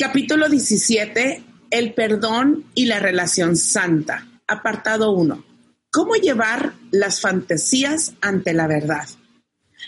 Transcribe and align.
Capítulo 0.00 0.48
17. 0.48 1.42
El 1.72 1.92
perdón 1.92 2.66
y 2.76 2.86
la 2.86 3.00
relación 3.00 3.56
santa. 3.56 4.28
Apartado 4.46 5.10
1. 5.10 5.44
¿Cómo 5.90 6.14
llevar 6.14 6.74
las 6.92 7.20
fantasías 7.20 8.14
ante 8.20 8.52
la 8.52 8.68
verdad? 8.68 9.08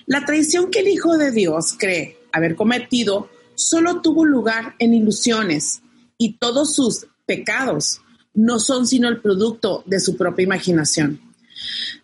La 0.06 0.24
traición 0.24 0.72
que 0.72 0.80
el 0.80 0.88
Hijo 0.88 1.16
de 1.16 1.30
Dios 1.30 1.76
cree 1.78 2.18
haber 2.32 2.56
cometido 2.56 3.30
solo 3.54 4.00
tuvo 4.02 4.24
lugar 4.24 4.74
en 4.80 4.94
ilusiones 4.94 5.80
y 6.18 6.38
todos 6.38 6.74
sus 6.74 7.06
pecados 7.24 8.00
no 8.34 8.58
son 8.58 8.88
sino 8.88 9.08
el 9.08 9.20
producto 9.20 9.84
de 9.86 10.00
su 10.00 10.16
propia 10.16 10.42
imaginación. 10.42 11.20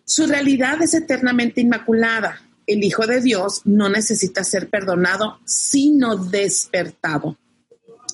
Su 0.05 0.27
realidad 0.27 0.81
es 0.81 0.93
eternamente 0.93 1.59
inmaculada. 1.59 2.41
El 2.67 2.85
Hijo 2.85 3.05
de 3.05 3.19
Dios 3.19 3.63
no 3.65 3.89
necesita 3.89 4.45
ser 4.45 4.69
perdonado, 4.69 5.41
sino 5.43 6.15
despertado 6.15 7.37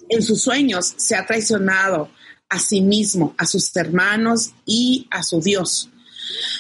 en 0.10 0.22
sus 0.22 0.42
sueños 0.42 0.94
se 0.98 1.16
ha 1.16 1.26
traicionado 1.26 2.10
a 2.50 2.60
sí 2.60 2.82
mismo, 2.82 3.34
a 3.38 3.46
sus 3.46 3.76
hermanos 3.76 4.52
y 4.66 5.08
a 5.10 5.24
su 5.24 5.42
Dios. 5.42 5.90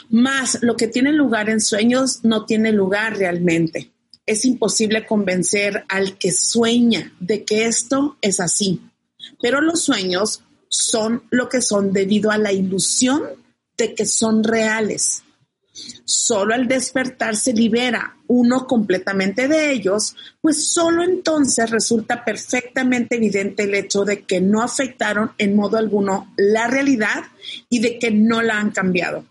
Mas 0.09 0.59
lo 0.61 0.75
que 0.75 0.87
tiene 0.87 1.11
lugar 1.11 1.49
en 1.49 1.61
sueños 1.61 2.19
no 2.23 2.45
tiene 2.45 2.71
lugar 2.71 3.17
realmente. 3.17 3.91
Es 4.25 4.45
imposible 4.45 5.05
convencer 5.05 5.85
al 5.89 6.17
que 6.17 6.31
sueña 6.31 7.13
de 7.19 7.43
que 7.43 7.65
esto 7.65 8.17
es 8.21 8.39
así. 8.39 8.81
Pero 9.41 9.61
los 9.61 9.81
sueños 9.81 10.43
son 10.69 11.23
lo 11.29 11.49
que 11.49 11.61
son 11.61 11.93
debido 11.93 12.31
a 12.31 12.37
la 12.37 12.51
ilusión 12.51 13.23
de 13.77 13.93
que 13.93 14.05
son 14.05 14.43
reales. 14.43 15.23
Solo 15.73 16.53
al 16.53 16.67
despertar 16.67 17.35
se 17.35 17.53
libera 17.53 18.17
uno 18.27 18.67
completamente 18.67 19.47
de 19.47 19.71
ellos, 19.71 20.15
pues 20.39 20.71
solo 20.71 21.03
entonces 21.03 21.69
resulta 21.69 22.23
perfectamente 22.23 23.15
evidente 23.15 23.63
el 23.63 23.73
hecho 23.73 24.05
de 24.05 24.23
que 24.23 24.39
no 24.39 24.61
afectaron 24.61 25.31
en 25.37 25.55
modo 25.55 25.77
alguno 25.77 26.33
la 26.37 26.67
realidad 26.67 27.23
y 27.69 27.79
de 27.79 27.97
que 27.97 28.11
no 28.11 28.41
la 28.41 28.59
han 28.59 28.71
cambiado. 28.71 29.25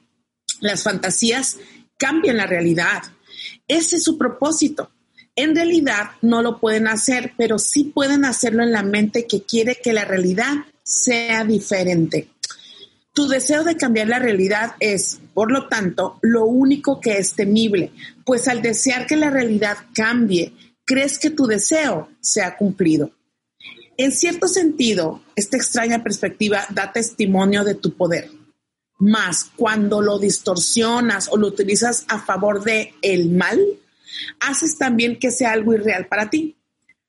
Las 0.61 0.83
fantasías 0.83 1.59
cambian 1.97 2.37
la 2.37 2.47
realidad. 2.47 3.03
Ese 3.69 3.97
es 3.97 4.05
su 4.05 4.19
propósito. 4.19 4.91
En 5.35 5.55
realidad 5.55 6.11
no 6.21 6.43
lo 6.43 6.59
pueden 6.61 6.89
hacer, 6.89 7.33
pero 7.37 7.59
sí 7.59 7.85
pueden 7.85 8.25
hacerlo 8.25 8.63
en 8.63 8.73
la 8.73 8.83
mente 8.83 9.27
que 9.27 9.43
quiere 9.43 9.79
que 9.83 9.93
la 9.93 10.05
realidad 10.05 10.55
sea 10.83 11.45
diferente. 11.45 12.29
Tu 13.15 13.29
deseo 13.29 13.63
de 13.63 13.77
cambiar 13.77 14.09
la 14.09 14.19
realidad 14.19 14.73
es, 14.81 15.21
por 15.35 15.53
lo 15.53 15.69
tanto, 15.69 16.19
lo 16.23 16.47
único 16.47 16.99
que 17.01 17.19
es 17.19 17.35
temible, 17.35 17.93
pues 18.25 18.49
al 18.49 18.63
desear 18.63 19.07
que 19.07 19.17
la 19.17 19.29
realidad 19.29 19.77
cambie, 19.95 20.55
crees 20.85 21.19
que 21.19 21.31
tu 21.31 21.47
deseo 21.47 22.09
se 22.21 22.43
ha 22.43 22.57
cumplido. 22.57 23.11
En 23.99 24.13
cierto 24.13 24.49
sentido, 24.49 25.23
esta 25.37 25.59
extraña 25.59 26.03
perspectiva 26.03 26.65
da 26.71 26.91
testimonio 26.91 27.65
de 27.65 27.75
tu 27.75 27.95
poder. 27.95 28.31
Mas 28.99 29.51
cuando 29.57 30.01
lo 30.01 30.19
distorsionas 30.19 31.29
o 31.31 31.37
lo 31.37 31.49
utilizas 31.49 32.07
a 32.09 32.19
favor 32.19 32.65
de 32.65 32.95
el 33.03 33.31
mal, 33.31 33.61
haces 34.41 34.79
también 34.79 35.19
que 35.19 35.31
sea 35.31 35.53
algo 35.53 35.75
irreal 35.75 36.07
para 36.07 36.31
ti. 36.31 36.57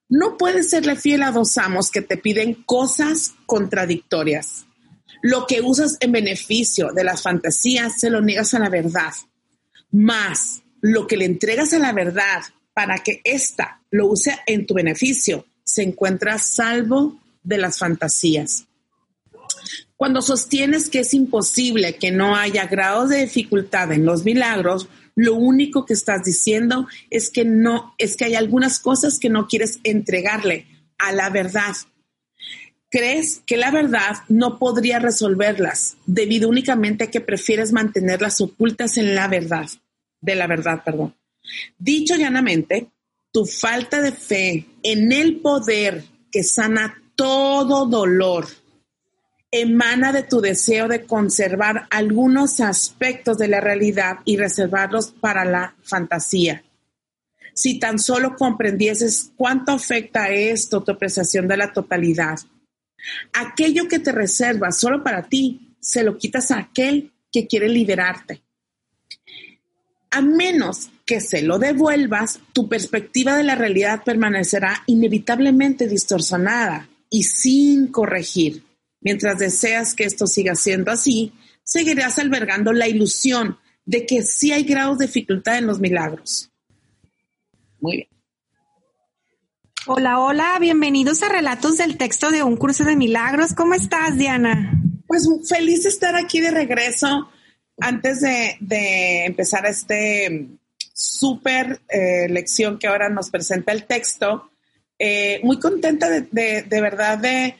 No 0.09 0.37
puedes 0.37 0.69
serle 0.69 0.97
fiel 0.97 1.23
a 1.23 1.31
dos 1.31 1.57
amos 1.57 1.89
que 1.91 2.01
te 2.01 2.17
piden 2.17 2.55
cosas 2.65 3.35
contradictorias. 3.45 4.65
Lo 5.23 5.47
que 5.47 5.61
usas 5.61 5.95
en 6.01 6.11
beneficio 6.11 6.91
de 6.91 7.05
las 7.05 7.21
fantasías 7.21 7.97
se 7.97 8.09
lo 8.09 8.21
niegas 8.21 8.53
a 8.55 8.59
la 8.59 8.67
verdad. 8.67 9.13
Más 9.89 10.63
lo 10.81 11.07
que 11.07 11.15
le 11.15 11.23
entregas 11.23 11.71
a 11.71 11.79
la 11.79 11.93
verdad 11.93 12.43
para 12.73 12.97
que 12.97 13.21
ésta 13.23 13.81
lo 13.89 14.07
use 14.07 14.37
en 14.45 14.65
tu 14.65 14.73
beneficio, 14.73 15.45
se 15.63 15.81
encuentra 15.81 16.37
salvo 16.39 17.21
de 17.41 17.57
las 17.57 17.77
fantasías. 17.77 18.65
Cuando 19.95 20.21
sostienes 20.21 20.89
que 20.89 20.99
es 20.99 21.13
imposible 21.13 21.95
que 21.95 22.11
no 22.11 22.35
haya 22.35 22.65
grados 22.65 23.09
de 23.09 23.19
dificultad 23.19 23.93
en 23.93 24.05
los 24.05 24.25
milagros, 24.25 24.89
lo 25.15 25.35
único 25.35 25.85
que 25.85 25.93
estás 25.93 26.25
diciendo 26.25 26.85
es 27.09 27.29
que 27.29 27.45
no, 27.45 27.95
es 27.97 28.17
que 28.17 28.25
hay 28.25 28.35
algunas 28.35 28.79
cosas 28.79 29.19
que 29.19 29.29
no 29.29 29.47
quieres 29.47 29.79
entregarle 29.85 30.67
a 30.97 31.13
la 31.13 31.29
verdad 31.29 31.75
crees 32.93 33.41
que 33.47 33.57
la 33.57 33.71
verdad 33.71 34.17
no 34.29 34.59
podría 34.59 34.99
resolverlas 34.99 35.97
debido 36.05 36.47
únicamente 36.47 37.05
a 37.05 37.09
que 37.09 37.21
prefieres 37.21 37.73
mantenerlas 37.73 38.39
ocultas 38.39 38.97
en 38.97 39.15
la 39.15 39.27
verdad, 39.27 39.67
de 40.21 40.35
la 40.35 40.45
verdad, 40.45 40.83
perdón. 40.85 41.15
Dicho 41.79 42.15
llanamente, 42.15 42.91
tu 43.31 43.47
falta 43.47 43.99
de 43.99 44.11
fe 44.11 44.67
en 44.83 45.11
el 45.11 45.37
poder 45.37 46.03
que 46.31 46.43
sana 46.43 47.01
todo 47.15 47.87
dolor 47.87 48.45
emana 49.49 50.11
de 50.11 50.21
tu 50.21 50.39
deseo 50.39 50.87
de 50.87 51.03
conservar 51.05 51.87
algunos 51.89 52.59
aspectos 52.59 53.39
de 53.39 53.47
la 53.47 53.59
realidad 53.59 54.19
y 54.23 54.37
reservarlos 54.37 55.09
para 55.09 55.45
la 55.45 55.75
fantasía. 55.81 56.63
Si 57.55 57.79
tan 57.79 57.97
solo 57.97 58.35
comprendieses 58.35 59.31
cuánto 59.35 59.71
afecta 59.71 60.29
esto 60.29 60.83
tu 60.83 60.91
apreciación 60.91 61.47
de 61.47 61.57
la 61.57 61.73
totalidad, 61.73 62.37
Aquello 63.33 63.87
que 63.87 63.99
te 63.99 64.11
reservas 64.11 64.79
solo 64.79 65.03
para 65.03 65.23
ti, 65.23 65.75
se 65.79 66.03
lo 66.03 66.17
quitas 66.17 66.51
a 66.51 66.59
aquel 66.59 67.11
que 67.31 67.47
quiere 67.47 67.67
liberarte. 67.67 68.41
A 70.11 70.21
menos 70.21 70.89
que 71.05 71.19
se 71.19 71.41
lo 71.41 71.57
devuelvas, 71.59 72.39
tu 72.53 72.69
perspectiva 72.69 73.35
de 73.35 73.43
la 73.43 73.55
realidad 73.55 74.03
permanecerá 74.03 74.83
inevitablemente 74.85 75.87
distorsionada 75.87 76.87
y 77.09 77.23
sin 77.23 77.87
corregir. 77.87 78.63
Mientras 79.01 79.39
deseas 79.39 79.95
que 79.95 80.05
esto 80.05 80.27
siga 80.27 80.55
siendo 80.55 80.91
así, 80.91 81.33
seguirás 81.63 82.19
albergando 82.19 82.71
la 82.71 82.87
ilusión 82.87 83.57
de 83.85 84.05
que 84.05 84.23
sí 84.23 84.51
hay 84.51 84.63
grados 84.63 84.99
de 84.99 85.07
dificultad 85.07 85.57
en 85.57 85.67
los 85.67 85.79
milagros. 85.79 86.49
Muy 87.79 87.97
bien. 87.97 88.12
Hola, 89.85 90.21
hola, 90.21 90.57
bienvenidos 90.61 91.23
a 91.23 91.29
Relatos 91.29 91.75
del 91.75 91.97
Texto 91.97 92.31
de 92.31 92.41
un 92.41 92.55
Curso 92.55 92.85
de 92.85 92.95
Milagros. 92.95 93.53
¿Cómo 93.53 93.73
estás, 93.73 94.17
Diana? 94.17 94.81
Pues 95.05 95.27
feliz 95.45 95.83
de 95.83 95.89
estar 95.89 96.15
aquí 96.15 96.39
de 96.39 96.51
regreso. 96.51 97.29
Antes 97.81 98.21
de, 98.21 99.25
empezar 99.25 99.65
este 99.65 100.47
súper 100.93 101.81
eh, 101.89 102.29
lección 102.29 102.79
que 102.79 102.87
ahora 102.87 103.09
nos 103.09 103.29
presenta 103.29 103.73
el 103.73 103.83
texto, 103.83 104.51
eh, 104.97 105.41
muy 105.43 105.59
contenta 105.59 106.09
de, 106.09 106.21
de, 106.31 106.81
verdad 106.81 107.17
de, 107.17 107.57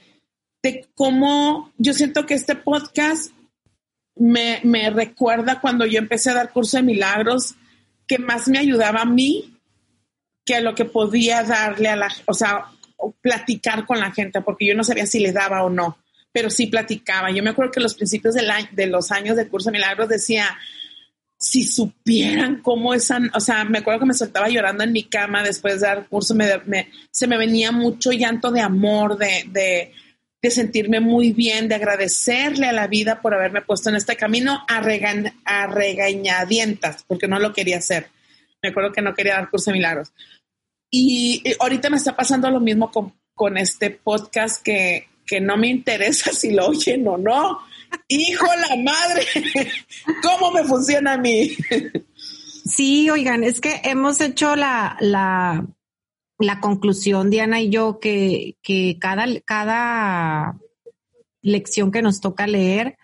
de, 0.61 0.87
cómo 0.95 1.73
yo 1.77 1.93
siento 1.93 2.25
que 2.25 2.35
este 2.35 2.55
podcast 2.55 3.33
me, 4.15 4.61
me 4.63 4.89
recuerda 4.91 5.59
cuando 5.59 5.85
yo 5.85 5.99
empecé 5.99 6.29
a 6.29 6.35
dar 6.35 6.53
curso 6.53 6.77
de 6.77 6.83
milagros, 6.83 7.55
que 8.07 8.17
más 8.17 8.47
me 8.47 8.59
ayudaba 8.59 9.01
a 9.01 9.05
mí 9.05 9.52
que 10.45 10.61
lo 10.61 10.75
que 10.75 10.85
podía 10.85 11.43
darle 11.43 11.89
a 11.89 11.95
la, 11.95 12.09
o 12.25 12.33
sea, 12.33 12.65
platicar 13.21 13.85
con 13.85 13.99
la 13.99 14.11
gente, 14.11 14.41
porque 14.41 14.67
yo 14.67 14.75
no 14.75 14.83
sabía 14.83 15.05
si 15.05 15.19
le 15.19 15.31
daba 15.31 15.63
o 15.63 15.69
no. 15.69 15.97
pero 16.31 16.49
sí 16.49 16.65
platicaba. 16.65 17.29
Yo 17.29 17.43
me 17.43 17.51
acuerdo 17.51 17.71
que 17.71 17.79
los 17.79 17.93
principios 17.93 18.33
del 18.33 18.49
año, 18.49 18.67
de 18.71 18.87
los 18.87 19.11
años 19.11 19.35
del 19.35 19.49
curso 19.49 19.69
de 19.69 19.73
milagros 19.73 20.09
decía, 20.09 20.57
si 21.37 21.63
supieran 21.65 22.61
cómo 22.61 22.93
esa, 22.93 23.19
o 23.35 23.39
sea, 23.39 23.65
me 23.65 23.79
acuerdo 23.79 23.99
que 23.99 24.05
me 24.07 24.13
soltaba 24.13 24.49
llorando 24.49 24.83
en 24.83 24.93
mi 24.93 25.03
cama 25.03 25.43
después 25.43 25.81
de 25.81 25.87
dar 25.87 26.07
curso, 26.07 26.33
me, 26.33 26.89
se 27.11 27.27
me 27.27 27.37
venía 27.37 27.71
mucho 27.71 28.11
llanto 28.11 28.49
de 28.49 28.61
amor, 28.61 29.17
de, 29.17 29.45
de, 29.47 29.91
de, 30.41 30.51
sentirme 30.51 31.01
muy 31.01 31.33
bien, 31.33 31.67
de 31.67 31.75
agradecerle 31.75 32.67
a 32.67 32.73
la 32.73 32.87
vida 32.87 33.21
por 33.21 33.35
haberme 33.35 33.61
puesto 33.61 33.89
en 33.89 33.97
este 33.97 34.15
camino 34.15 34.65
a, 34.67 34.77
a 34.77 35.67
regañadientas, 35.67 37.03
porque 37.03 37.27
no 37.27 37.39
lo 37.39 37.53
quería 37.53 37.77
hacer. 37.77 38.07
Me 38.63 38.69
acuerdo 38.69 38.93
que 38.93 39.01
no 39.01 39.13
quería 39.13 39.35
dar 39.35 39.49
curso 39.49 39.71
de 39.71 39.77
milagros. 39.77 40.13
Y, 40.89 41.43
ahorita 41.59 41.89
me 41.89 41.97
está 41.97 42.15
pasando 42.15 42.49
lo 42.49 42.61
mismo 42.61 42.89
con, 42.89 43.13
con 43.35 43.57
este 43.57 43.91
podcast 43.91 44.63
que, 44.63 45.09
que 45.25 45.41
no 45.41 45.57
me 45.57 45.67
interesa 45.67 46.31
si 46.33 46.51
lo 46.51 46.67
oyen 46.67 47.07
o 47.07 47.17
no. 47.17 47.59
Hijo 48.07 48.47
la 48.69 48.75
madre, 48.77 49.25
¿cómo 50.23 50.51
me 50.51 50.63
funciona 50.63 51.13
a 51.13 51.17
mí? 51.17 51.55
Sí, 52.65 53.09
oigan, 53.09 53.43
es 53.43 53.59
que 53.59 53.81
hemos 53.83 54.19
hecho 54.21 54.55
la, 54.55 54.97
la, 54.99 55.65
la 56.39 56.59
conclusión, 56.59 57.29
Diana 57.29 57.61
y 57.61 57.69
yo, 57.69 57.99
que, 57.99 58.55
que 58.63 58.97
cada, 58.99 59.25
cada 59.41 60.57
lección 61.41 61.91
que 61.91 62.01
nos 62.01 62.21
toca 62.21 62.47
leer 62.47 62.97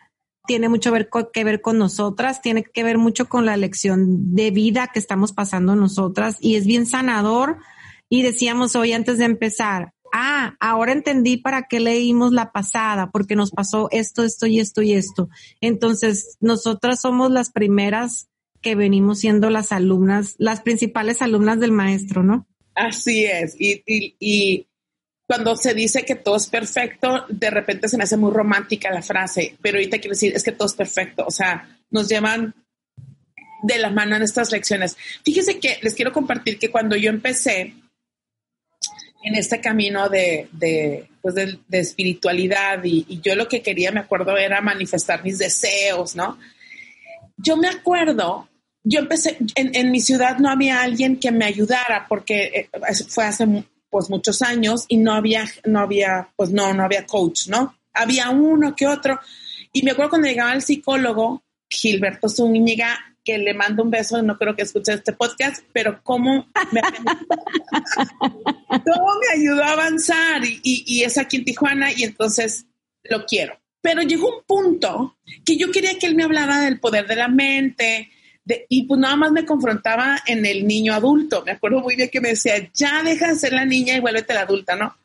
tiene 0.49 0.67
mucho 0.67 0.91
ver 0.91 1.11
que 1.31 1.43
ver 1.43 1.61
con 1.61 1.77
nosotras, 1.77 2.41
tiene 2.41 2.63
que 2.63 2.83
ver 2.83 2.97
mucho 2.97 3.29
con 3.29 3.45
la 3.45 3.55
lección 3.55 4.33
de 4.33 4.49
vida 4.49 4.89
que 4.91 4.97
estamos 4.97 5.31
pasando 5.31 5.75
nosotras 5.75 6.37
y 6.39 6.55
es 6.55 6.65
bien 6.65 6.87
sanador. 6.87 7.57
Y 8.09 8.23
decíamos 8.23 8.75
hoy 8.75 8.93
antes 8.93 9.19
de 9.19 9.25
empezar, 9.25 9.93
ah, 10.11 10.55
ahora 10.59 10.93
entendí 10.93 11.37
para 11.37 11.67
qué 11.67 11.79
leímos 11.79 12.31
la 12.31 12.51
pasada, 12.51 13.11
porque 13.11 13.35
nos 13.35 13.51
pasó 13.51 13.89
esto, 13.91 14.23
esto 14.23 14.47
y 14.47 14.59
esto 14.59 14.81
y 14.81 14.93
esto. 14.93 15.29
Entonces, 15.61 16.35
nosotras 16.39 16.99
somos 16.99 17.29
las 17.29 17.51
primeras 17.51 18.27
que 18.59 18.73
venimos 18.73 19.19
siendo 19.19 19.51
las 19.51 19.71
alumnas, 19.71 20.33
las 20.39 20.61
principales 20.61 21.21
alumnas 21.21 21.59
del 21.59 21.73
maestro, 21.73 22.23
¿no? 22.23 22.47
Así 22.73 23.25
es. 23.25 23.55
Y, 23.59 24.65
cuando 25.29 25.55
se 25.55 25.75
dice 25.75 26.03
que 26.05 26.15
todo 26.15 26.37
es 26.37 26.47
perfecto, 26.47 27.27
de 27.29 27.51
repente 27.51 27.87
se 27.87 27.97
me 27.97 28.03
hace 28.03 28.17
muy 28.17 28.31
romántica 28.31 28.89
la 28.89 29.03
frase, 29.03 29.55
pero 29.61 29.77
ahorita 29.77 29.99
quiero 29.99 30.15
decir, 30.15 30.33
es 30.35 30.41
que 30.43 30.53
todo 30.53 30.67
es 30.67 30.73
perfecto. 30.73 31.23
O 31.23 31.29
sea, 31.29 31.77
nos 31.91 32.09
llevan 32.09 32.55
de 33.61 33.77
la 33.77 33.91
mano 33.91 34.15
en 34.15 34.23
estas 34.23 34.51
lecciones. 34.51 34.97
Fíjese 35.23 35.59
que 35.59 35.77
les 35.83 35.93
quiero 35.93 36.11
compartir 36.11 36.57
que 36.57 36.71
cuando 36.71 36.95
yo 36.95 37.11
empecé, 37.11 37.75
en 39.21 39.35
este 39.35 39.61
camino 39.61 40.09
de, 40.09 40.49
de, 40.51 41.07
pues 41.21 41.35
de, 41.35 41.59
espiritualidad 41.73 42.83
y, 42.83 43.21
yo 43.21 43.35
lo 43.35 43.47
que 43.47 43.61
quería, 43.61 43.91
me 43.91 43.99
acuerdo, 43.99 44.35
era 44.35 44.61
manifestar 44.61 45.23
mis 45.23 45.37
deseos, 45.37 46.15
¿no? 46.15 46.39
Yo 47.37 47.55
me 47.55 47.67
acuerdo, 47.67 48.49
yo 48.83 48.99
empecé, 48.99 49.37
en, 49.53 49.75
en 49.75 49.91
mi 49.91 50.01
ciudad 50.01 50.39
no 50.39 50.49
había 50.49 50.81
alguien 50.81 51.19
que 51.19 51.29
me 51.29 51.45
ayudara 51.45 52.07
porque 52.09 52.45
eh, 52.45 52.69
fue 53.07 53.25
hace 53.25 53.45
pues 53.89 54.09
muchos 54.09 54.41
años 54.41 54.86
y 54.88 54.97
no 54.97 55.13
había, 55.13 55.45
no 55.65 55.80
había, 55.80 56.30
pues 56.36 56.51
no, 56.51 56.74
no 56.74 56.83
había 56.83 57.06
coach, 57.06 57.47
¿no? 57.47 57.75
Había 57.94 58.30
uno 58.30 58.75
que 58.75 58.88
otro. 58.88 59.19
Y 59.74 59.83
me 59.83 59.91
acuerdo 59.91 60.12
cuando 60.12 60.27
llegaba 60.27 60.53
el 60.53 60.62
psicólogo, 60.62 61.44
Gilberto 61.69 62.30
Zúñiga, 62.30 62.97
que 63.24 63.38
le 63.38 63.53
mando 63.53 63.83
un 63.83 63.91
beso, 63.91 64.21
no 64.21 64.38
creo 64.38 64.56
que 64.56 64.63
escuche 64.63 64.94
este 64.94 65.13
podcast, 65.13 65.63
pero 65.74 66.01
cómo 66.03 66.47
me, 66.71 66.81
cómo 68.69 69.13
me 69.19 69.39
ayudó 69.39 69.63
a 69.63 69.74
avanzar 69.74 70.44
y, 70.45 70.59
y, 70.63 71.03
es 71.03 71.18
aquí 71.18 71.38
en 71.38 71.45
Tijuana 71.45 71.92
y 71.92 72.03
entonces 72.03 72.65
lo 73.03 73.25
quiero. 73.25 73.59
Pero 73.81 74.01
llegó 74.01 74.38
un 74.38 74.44
punto 74.45 75.18
que 75.45 75.57
yo 75.57 75.71
quería 75.71 75.97
que 75.97 76.07
él 76.07 76.15
me 76.15 76.24
hablara 76.24 76.59
del 76.62 76.80
poder 76.80 77.07
de 77.07 77.15
la 77.15 77.27
mente, 77.27 78.09
de, 78.45 78.65
y 78.69 78.83
pues 78.83 79.00
nada 79.00 79.15
más 79.15 79.31
me 79.31 79.45
confrontaba 79.45 80.19
en 80.25 80.45
el 80.45 80.68
niño 80.68 80.94
adulto. 80.94 81.44
Me 81.45 81.51
acuerdo 81.51 81.81
muy 81.81 81.95
bien 81.95 82.09
que 82.09 82.21
me 82.21 82.30
decía, 82.30 82.69
ya 82.74 83.03
deja 83.03 83.27
de 83.27 83.36
ser 83.36 83.53
la 83.53 83.65
niña 83.65 83.95
y 83.95 84.00
vuélvete 84.00 84.33
la 84.33 84.41
adulta, 84.41 84.75
¿no? 84.75 84.95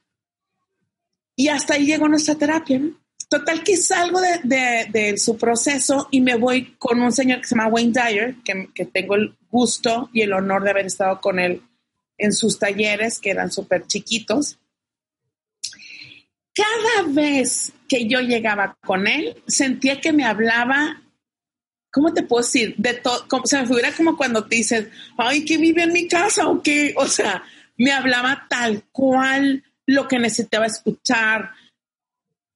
Y 1.36 1.48
hasta 1.48 1.74
ahí 1.74 1.86
llegó 1.86 2.08
nuestra 2.08 2.36
terapia, 2.36 2.78
¿no? 2.78 3.04
Total 3.28 3.64
que 3.64 3.76
salgo 3.76 4.20
de, 4.20 5.14
su 5.16 5.36
proceso 5.36 6.08
y 6.10 6.20
me 6.20 6.36
voy 6.36 6.76
con 6.78 7.00
un 7.00 7.10
señor 7.10 7.40
que 7.40 7.48
se 7.48 7.56
llama 7.56 7.68
Wayne 7.68 7.92
Dyer, 7.92 8.36
que, 8.44 8.84
tengo 8.84 9.16
el 9.16 9.36
gusto 9.50 10.10
y 10.12 10.22
el 10.22 10.32
honor 10.32 10.62
de 10.62 10.70
haber 10.70 10.86
estado 10.86 11.20
con 11.20 11.38
él 11.38 11.62
en 12.16 12.32
sus 12.32 12.58
talleres, 12.58 13.18
que 13.18 13.30
eran 13.30 13.50
súper 13.50 13.86
chiquitos. 13.86 14.58
Cada 16.54 17.08
vez 17.08 17.72
que 17.88 18.06
yo 18.06 18.20
llegaba 18.20 18.76
con 18.84 19.08
él, 19.08 19.42
sentía 19.48 20.00
que 20.00 20.12
me 20.12 20.24
hablaba, 20.24 21.02
¿cómo 21.94 22.12
te 22.12 22.24
puedo 22.24 22.42
decir? 22.42 22.74
De 22.76 22.94
todo, 22.94 23.28
como, 23.28 23.46
se 23.46 23.62
me 23.62 23.92
como 23.92 24.16
cuando 24.16 24.44
te 24.44 24.56
dices, 24.56 24.88
ay, 25.16 25.44
que 25.44 25.56
vive 25.58 25.84
en 25.84 25.92
mi 25.92 26.08
casa 26.08 26.48
o 26.48 26.60
qué, 26.60 26.92
o 26.96 27.06
sea, 27.06 27.44
me 27.76 27.92
hablaba 27.92 28.46
tal 28.50 28.82
cual 28.90 29.62
lo 29.86 30.08
que 30.08 30.18
necesitaba 30.18 30.66
escuchar, 30.66 31.52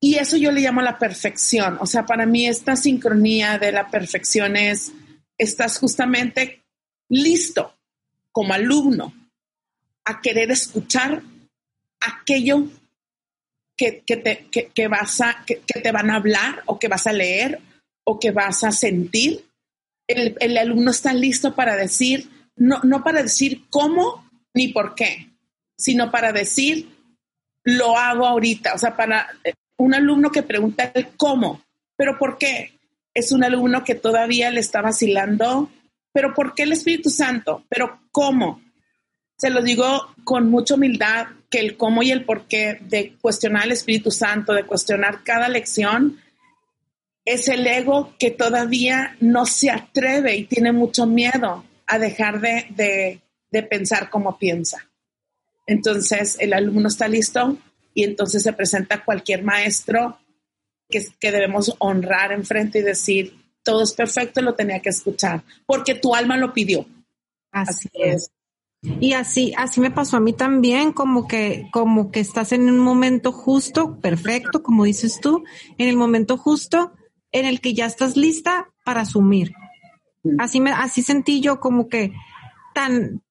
y 0.00 0.16
eso 0.16 0.36
yo 0.36 0.50
le 0.50 0.60
llamo 0.60 0.82
la 0.82 0.98
perfección. 0.98 1.78
O 1.80 1.86
sea, 1.86 2.04
para 2.04 2.26
mí 2.26 2.46
esta 2.46 2.74
sincronía 2.74 3.58
de 3.58 3.70
la 3.70 3.88
perfección 3.88 4.56
es, 4.56 4.92
estás 5.36 5.78
justamente 5.78 6.64
listo 7.08 7.76
como 8.32 8.54
alumno 8.54 9.14
a 10.04 10.20
querer 10.20 10.50
escuchar 10.50 11.22
aquello 12.00 12.64
que, 13.76 14.02
te, 14.74 14.88
vas 14.88 15.20
a, 15.20 15.44
que, 15.46 15.56
te 15.56 15.92
van 15.92 16.10
a 16.10 16.16
hablar 16.16 16.62
o 16.66 16.78
que 16.78 16.88
vas 16.88 17.06
a 17.06 17.12
leer 17.12 17.60
o 18.08 18.18
que 18.18 18.30
vas 18.30 18.64
a 18.64 18.72
sentir. 18.72 19.44
El, 20.06 20.34
el 20.40 20.56
alumno 20.56 20.90
está 20.90 21.12
listo 21.12 21.54
para 21.54 21.76
decir, 21.76 22.26
no, 22.56 22.80
no 22.82 23.04
para 23.04 23.22
decir 23.22 23.66
cómo 23.68 24.26
ni 24.54 24.68
por 24.68 24.94
qué, 24.94 25.28
sino 25.76 26.10
para 26.10 26.32
decir, 26.32 26.88
lo 27.64 27.98
hago 27.98 28.26
ahorita. 28.26 28.72
O 28.72 28.78
sea, 28.78 28.96
para 28.96 29.28
un 29.76 29.94
alumno 29.94 30.30
que 30.30 30.42
pregunta 30.42 30.90
el 30.94 31.08
cómo, 31.18 31.60
pero 31.96 32.18
¿por 32.18 32.38
qué? 32.38 32.72
Es 33.12 33.30
un 33.30 33.44
alumno 33.44 33.84
que 33.84 33.94
todavía 33.94 34.50
le 34.50 34.60
está 34.60 34.80
vacilando, 34.80 35.70
pero 36.10 36.32
¿por 36.32 36.54
qué 36.54 36.62
el 36.62 36.72
Espíritu 36.72 37.10
Santo? 37.10 37.64
Pero 37.68 38.00
¿cómo? 38.10 38.62
Se 39.36 39.50
lo 39.50 39.60
digo 39.60 40.14
con 40.24 40.50
mucha 40.50 40.76
humildad 40.76 41.26
que 41.50 41.60
el 41.60 41.76
cómo 41.76 42.02
y 42.02 42.10
el 42.10 42.24
por 42.24 42.46
qué 42.46 42.78
de 42.80 43.16
cuestionar 43.20 43.64
al 43.64 43.72
Espíritu 43.72 44.10
Santo, 44.10 44.54
de 44.54 44.64
cuestionar 44.64 45.22
cada 45.24 45.50
lección, 45.50 46.18
es 47.32 47.48
el 47.48 47.66
ego 47.66 48.14
que 48.18 48.30
todavía 48.30 49.16
no 49.20 49.46
se 49.46 49.70
atreve 49.70 50.36
y 50.36 50.44
tiene 50.44 50.72
mucho 50.72 51.06
miedo 51.06 51.64
a 51.86 51.98
dejar 51.98 52.40
de, 52.40 53.20
de 53.50 53.62
pensar 53.62 54.10
como 54.10 54.38
piensa. 54.38 54.88
Entonces, 55.66 56.36
el 56.40 56.52
alumno 56.52 56.88
está 56.88 57.08
listo 57.08 57.56
y 57.94 58.04
entonces 58.04 58.42
se 58.42 58.52
presenta 58.52 59.04
cualquier 59.04 59.42
maestro 59.42 60.18
que, 60.88 61.06
que 61.20 61.30
debemos 61.32 61.74
honrar 61.78 62.32
enfrente 62.32 62.78
y 62.78 62.82
decir, 62.82 63.34
todo 63.62 63.82
es 63.82 63.92
perfecto, 63.92 64.40
lo 64.40 64.54
tenía 64.54 64.80
que 64.80 64.88
escuchar, 64.88 65.42
porque 65.66 65.94
tu 65.94 66.14
alma 66.14 66.36
lo 66.36 66.52
pidió. 66.54 66.86
Así, 67.52 67.88
es. 67.92 68.30
Y 68.82 69.12
así, 69.12 69.52
así 69.56 69.80
me 69.80 69.90
pasó 69.90 70.16
a 70.16 70.20
mí 70.20 70.32
también, 70.32 70.92
como 70.92 71.26
que, 71.26 71.68
como 71.72 72.10
que 72.10 72.20
estás 72.20 72.52
en 72.52 72.70
un 72.70 72.78
momento 72.78 73.32
justo, 73.32 73.96
perfecto, 74.00 74.62
como 74.62 74.84
dices 74.84 75.20
tú, 75.20 75.44
en 75.76 75.88
el 75.88 75.96
momento 75.96 76.38
justo 76.38 76.92
en 77.32 77.46
el 77.46 77.60
que 77.60 77.74
ya 77.74 77.86
estás 77.86 78.16
lista 78.16 78.70
para 78.84 79.02
asumir. 79.02 79.52
Así 80.38 80.60
me, 80.60 80.72
así 80.72 81.02
sentí 81.02 81.40
yo 81.40 81.60
como 81.60 81.88
que 81.88 82.12
tan, 82.74 83.22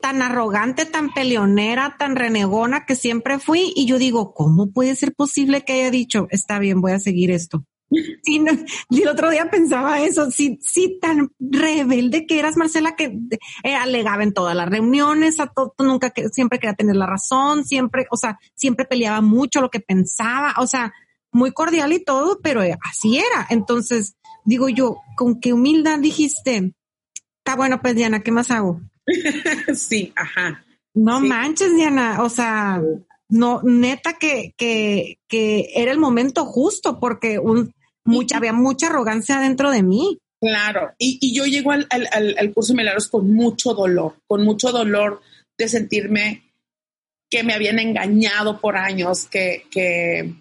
tan 0.00 0.22
arrogante, 0.22 0.86
tan 0.86 1.12
peleonera, 1.12 1.96
tan 1.98 2.16
renegona 2.16 2.86
que 2.86 2.94
siempre 2.96 3.38
fui. 3.38 3.72
Y 3.74 3.86
yo 3.86 3.98
digo, 3.98 4.32
¿cómo 4.34 4.70
puede 4.70 4.94
ser 4.94 5.14
posible 5.14 5.62
que 5.62 5.74
haya 5.74 5.90
dicho, 5.90 6.28
está 6.30 6.58
bien, 6.58 6.80
voy 6.80 6.92
a 6.92 6.98
seguir 6.98 7.30
esto? 7.30 7.64
Sí, 8.22 8.44
y 8.90 9.02
el 9.02 9.08
otro 9.08 9.30
día 9.30 9.48
pensaba 9.48 10.00
eso, 10.00 10.30
sí, 10.32 10.58
sí, 10.60 10.98
tan 11.00 11.30
rebelde 11.38 12.26
que 12.26 12.40
eras, 12.40 12.56
Marcela, 12.56 12.96
que 12.96 13.16
eh, 13.62 13.74
alegaba 13.74 14.24
en 14.24 14.32
todas 14.32 14.56
las 14.56 14.68
reuniones, 14.68 15.38
a 15.38 15.46
todo, 15.46 15.72
nunca, 15.78 16.10
que 16.10 16.28
siempre 16.30 16.58
quería 16.58 16.74
tener 16.74 16.96
la 16.96 17.06
razón, 17.06 17.64
siempre, 17.64 18.06
o 18.10 18.16
sea, 18.16 18.38
siempre 18.54 18.86
peleaba 18.86 19.20
mucho 19.20 19.60
lo 19.60 19.70
que 19.70 19.78
pensaba, 19.78 20.54
o 20.58 20.66
sea, 20.66 20.92
muy 21.36 21.52
cordial 21.52 21.92
y 21.92 22.02
todo, 22.02 22.40
pero 22.42 22.62
eh, 22.62 22.76
así 22.82 23.18
era. 23.18 23.46
Entonces, 23.50 24.16
digo 24.44 24.68
yo, 24.68 24.98
con 25.16 25.38
qué 25.38 25.52
humildad 25.52 25.98
dijiste, 25.98 26.72
está 27.38 27.54
bueno, 27.54 27.80
pues 27.80 27.94
Diana, 27.94 28.22
¿qué 28.22 28.32
más 28.32 28.50
hago? 28.50 28.80
sí, 29.74 30.12
ajá. 30.16 30.64
No 30.94 31.20
manches, 31.20 31.76
Diana, 31.76 32.22
o 32.22 32.30
sea, 32.30 32.82
no, 33.28 33.60
neta 33.62 34.14
que, 34.14 34.54
que, 34.56 35.18
que 35.28 35.68
era 35.74 35.92
el 35.92 35.98
momento 35.98 36.46
justo 36.46 36.98
porque 36.98 37.38
un, 37.38 37.72
mucha, 38.02 38.38
había 38.38 38.54
mucha 38.54 38.86
arrogancia 38.86 39.38
dentro 39.38 39.70
de 39.70 39.82
mí. 39.82 40.18
Claro, 40.40 40.92
y, 40.98 41.18
y 41.20 41.34
yo 41.34 41.44
llego 41.44 41.72
al, 41.72 41.86
al, 41.90 42.08
al, 42.38 42.54
curso 42.54 42.72
de 42.72 42.78
milagros 42.78 43.08
con 43.08 43.30
mucho 43.30 43.74
dolor, 43.74 44.16
con 44.26 44.42
mucho 44.42 44.72
dolor 44.72 45.20
de 45.58 45.68
sentirme 45.68 46.42
que 47.30 47.42
me 47.42 47.52
habían 47.52 47.78
engañado 47.78 48.60
por 48.60 48.76
años, 48.76 49.26
que, 49.26 49.64
que, 49.70 50.34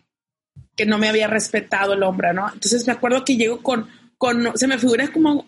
que 0.75 0.85
no 0.85 0.97
me 0.97 1.07
había 1.07 1.27
respetado 1.27 1.93
el 1.93 2.03
hombre, 2.03 2.33
¿no? 2.33 2.47
Entonces 2.51 2.85
me 2.85 2.93
acuerdo 2.93 3.23
que 3.23 3.37
llego 3.37 3.61
con, 3.61 3.87
con, 4.17 4.51
se 4.55 4.67
me 4.67 4.77
figura 4.77 5.07
como, 5.11 5.45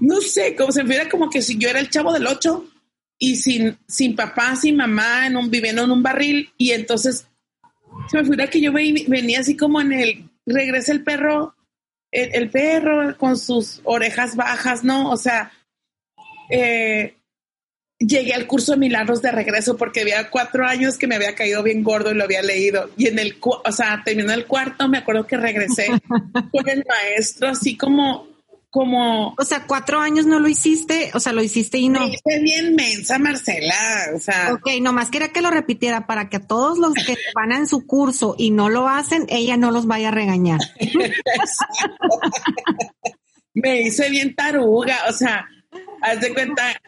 no 0.00 0.20
sé, 0.20 0.56
como 0.56 0.72
se 0.72 0.82
me 0.82 0.90
figura 0.90 1.10
como 1.10 1.30
que 1.30 1.42
si 1.42 1.58
yo 1.58 1.68
era 1.68 1.80
el 1.80 1.90
chavo 1.90 2.12
del 2.12 2.26
ocho 2.26 2.66
y 3.18 3.36
sin, 3.36 3.78
sin 3.86 4.16
papá, 4.16 4.56
sin 4.56 4.76
mamá, 4.76 5.26
en 5.26 5.36
un, 5.36 5.50
viviendo 5.50 5.84
en 5.84 5.90
un 5.90 6.02
barril 6.02 6.50
y 6.56 6.72
entonces 6.72 7.26
se 8.08 8.16
me 8.16 8.24
figura 8.24 8.48
que 8.48 8.60
yo 8.60 8.72
venía 8.72 9.40
así 9.40 9.56
como 9.56 9.80
en 9.80 9.92
el, 9.92 10.30
regresa 10.46 10.92
el 10.92 11.02
perro, 11.02 11.54
el, 12.10 12.50
perro 12.50 13.16
con 13.18 13.36
sus 13.36 13.80
orejas 13.84 14.36
bajas, 14.36 14.84
¿no? 14.84 15.10
O 15.10 15.16
sea, 15.16 15.52
eh, 16.50 17.15
llegué 17.98 18.34
al 18.34 18.46
curso 18.46 18.72
de 18.72 18.78
milagros 18.78 19.22
de 19.22 19.32
regreso 19.32 19.76
porque 19.76 20.00
había 20.00 20.30
cuatro 20.30 20.66
años 20.66 20.98
que 20.98 21.06
me 21.06 21.16
había 21.16 21.34
caído 21.34 21.62
bien 21.62 21.82
gordo 21.82 22.10
y 22.10 22.14
lo 22.14 22.24
había 22.24 22.42
leído. 22.42 22.90
Y 22.96 23.08
en 23.08 23.18
el, 23.18 23.36
o 23.40 23.72
sea, 23.72 24.02
terminó 24.04 24.32
el 24.32 24.46
cuarto, 24.46 24.88
me 24.88 24.98
acuerdo 24.98 25.26
que 25.26 25.36
regresé 25.36 25.88
con 26.52 26.68
el 26.68 26.84
maestro, 26.86 27.48
así 27.48 27.76
como, 27.76 28.28
como. 28.70 29.34
O 29.38 29.44
sea, 29.44 29.66
cuatro 29.66 30.00
años 30.00 30.26
no 30.26 30.38
lo 30.38 30.48
hiciste, 30.48 31.10
o 31.14 31.20
sea, 31.20 31.32
lo 31.32 31.42
hiciste 31.42 31.78
y 31.78 31.88
no. 31.88 32.00
Me 32.00 32.08
hice 32.08 32.40
bien 32.40 32.74
mensa, 32.74 33.18
Marcela, 33.18 33.74
o 34.14 34.18
sea. 34.18 34.52
Ok, 34.52 34.68
nomás 34.80 35.10
quería 35.10 35.28
que 35.28 35.42
lo 35.42 35.50
repitiera 35.50 36.06
para 36.06 36.28
que 36.28 36.36
a 36.36 36.46
todos 36.46 36.78
los 36.78 36.92
que 36.94 37.16
van 37.34 37.52
en 37.52 37.66
su 37.66 37.86
curso 37.86 38.34
y 38.38 38.50
no 38.50 38.68
lo 38.68 38.88
hacen, 38.88 39.26
ella 39.28 39.56
no 39.56 39.70
los 39.70 39.86
vaya 39.86 40.08
a 40.08 40.12
regañar. 40.12 40.60
me 43.54 43.80
hice 43.80 44.10
bien 44.10 44.34
taruga, 44.34 44.98
o 45.08 45.12
sea, 45.12 45.46
haz 46.02 46.20
de 46.20 46.34
cuenta, 46.34 46.78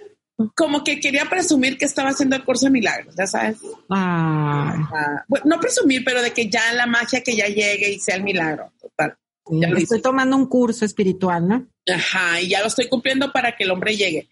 como 0.54 0.84
que 0.84 1.00
quería 1.00 1.24
presumir 1.28 1.76
que 1.76 1.84
estaba 1.84 2.10
haciendo 2.10 2.36
el 2.36 2.44
curso 2.44 2.66
de 2.66 2.70
milagros, 2.70 3.14
ya 3.16 3.26
sabes. 3.26 3.58
Ah. 3.90 5.24
no 5.44 5.60
presumir, 5.60 6.04
pero 6.04 6.22
de 6.22 6.32
que 6.32 6.48
ya 6.48 6.72
la 6.74 6.86
magia 6.86 7.22
que 7.22 7.34
ya 7.34 7.46
llegue 7.46 7.92
y 7.92 7.98
sea 7.98 8.16
el 8.16 8.22
milagro, 8.22 8.72
total. 8.80 9.16
Ya 9.50 9.68
lo 9.68 9.78
estoy 9.78 10.00
tomando 10.00 10.36
un 10.36 10.46
curso 10.46 10.84
espiritual, 10.84 11.48
¿no? 11.48 11.66
Ajá, 11.92 12.40
y 12.40 12.48
ya 12.48 12.60
lo 12.60 12.66
estoy 12.66 12.88
cumpliendo 12.88 13.32
para 13.32 13.56
que 13.56 13.64
el 13.64 13.70
hombre 13.70 13.96
llegue. 13.96 14.28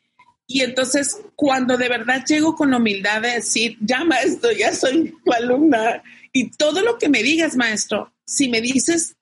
Y 0.46 0.60
entonces, 0.60 1.20
cuando 1.34 1.76
de 1.76 1.88
verdad 1.88 2.24
llego 2.24 2.54
con 2.54 2.70
la 2.70 2.76
humildad 2.76 3.22
de 3.22 3.32
decir, 3.32 3.76
ya 3.80 4.04
maestro, 4.04 4.52
ya 4.52 4.72
soy 4.74 5.12
tu 5.24 5.32
alumna, 5.32 6.02
y 6.32 6.50
todo 6.50 6.82
lo 6.82 6.98
que 6.98 7.08
me 7.08 7.22
digas, 7.22 7.56
maestro, 7.56 8.12
si 8.24 8.48
me 8.48 8.60
dices 8.60 9.16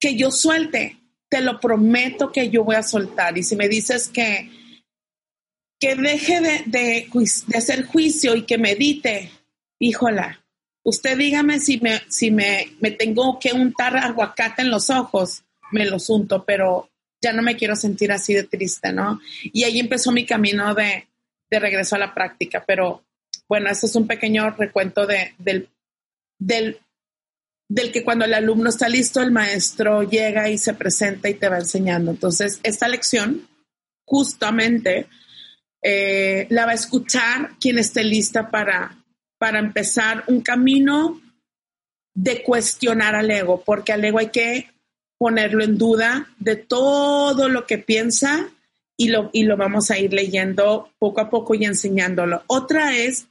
que 0.00 0.16
yo 0.16 0.30
suelte, 0.30 0.98
te 1.28 1.40
lo 1.42 1.60
prometo 1.60 2.32
que 2.32 2.50
yo 2.50 2.64
voy 2.64 2.76
a 2.76 2.82
soltar. 2.82 3.38
Y 3.38 3.42
si 3.42 3.54
me 3.54 3.68
dices 3.68 4.08
que, 4.08 4.50
que 5.82 5.96
deje 5.96 6.40
de, 6.40 6.62
de, 6.66 7.08
hacer 7.56 7.86
juicio 7.86 8.36
y 8.36 8.42
que 8.42 8.56
medite, 8.56 9.32
híjola, 9.80 10.40
usted 10.84 11.18
dígame 11.18 11.58
si 11.58 11.80
me, 11.80 12.00
si 12.08 12.30
me, 12.30 12.68
me 12.78 12.92
tengo 12.92 13.40
que 13.40 13.52
untar 13.52 13.96
aguacate 13.96 14.62
en 14.62 14.70
los 14.70 14.90
ojos, 14.90 15.42
me 15.72 15.84
los 15.84 16.08
unto, 16.08 16.44
pero 16.44 16.88
ya 17.20 17.32
no 17.32 17.42
me 17.42 17.56
quiero 17.56 17.74
sentir 17.74 18.12
así 18.12 18.32
de 18.32 18.44
triste, 18.44 18.92
¿no? 18.92 19.20
Y 19.42 19.64
ahí 19.64 19.80
empezó 19.80 20.12
mi 20.12 20.24
camino 20.24 20.72
de, 20.72 21.08
de 21.50 21.58
regreso 21.58 21.96
a 21.96 21.98
la 21.98 22.14
práctica, 22.14 22.62
pero 22.64 23.02
bueno, 23.48 23.68
este 23.68 23.86
es 23.86 23.96
un 23.96 24.06
pequeño 24.06 24.50
recuento 24.50 25.04
de, 25.04 25.34
del, 25.38 25.68
del, 26.38 26.78
del 27.68 27.90
que 27.90 28.04
cuando 28.04 28.24
el 28.24 28.34
alumno 28.34 28.68
está 28.68 28.88
listo, 28.88 29.20
el 29.20 29.32
maestro 29.32 30.04
llega 30.04 30.48
y 30.48 30.58
se 30.58 30.74
presenta 30.74 31.28
y 31.28 31.34
te 31.34 31.48
va 31.48 31.58
enseñando. 31.58 32.12
Entonces, 32.12 32.60
esta 32.62 32.86
lección 32.86 33.48
justamente 34.06 35.08
eh, 35.82 36.46
la 36.50 36.64
va 36.64 36.72
a 36.72 36.76
escuchar 36.76 37.58
quien 37.60 37.78
esté 37.78 38.04
lista 38.04 38.50
para, 38.50 38.96
para 39.38 39.58
empezar 39.58 40.24
un 40.28 40.40
camino 40.40 41.20
de 42.14 42.42
cuestionar 42.42 43.14
al 43.14 43.30
ego, 43.30 43.62
porque 43.64 43.92
al 43.92 44.04
ego 44.04 44.18
hay 44.18 44.28
que 44.28 44.70
ponerlo 45.18 45.64
en 45.64 45.78
duda 45.78 46.28
de 46.38 46.56
todo 46.56 47.48
lo 47.48 47.66
que 47.66 47.78
piensa 47.78 48.50
y 48.96 49.08
lo, 49.08 49.30
y 49.32 49.44
lo 49.44 49.56
vamos 49.56 49.90
a 49.90 49.98
ir 49.98 50.12
leyendo 50.12 50.92
poco 50.98 51.20
a 51.20 51.30
poco 51.30 51.54
y 51.54 51.64
enseñándolo. 51.64 52.42
Otra 52.46 52.96
es 52.96 53.26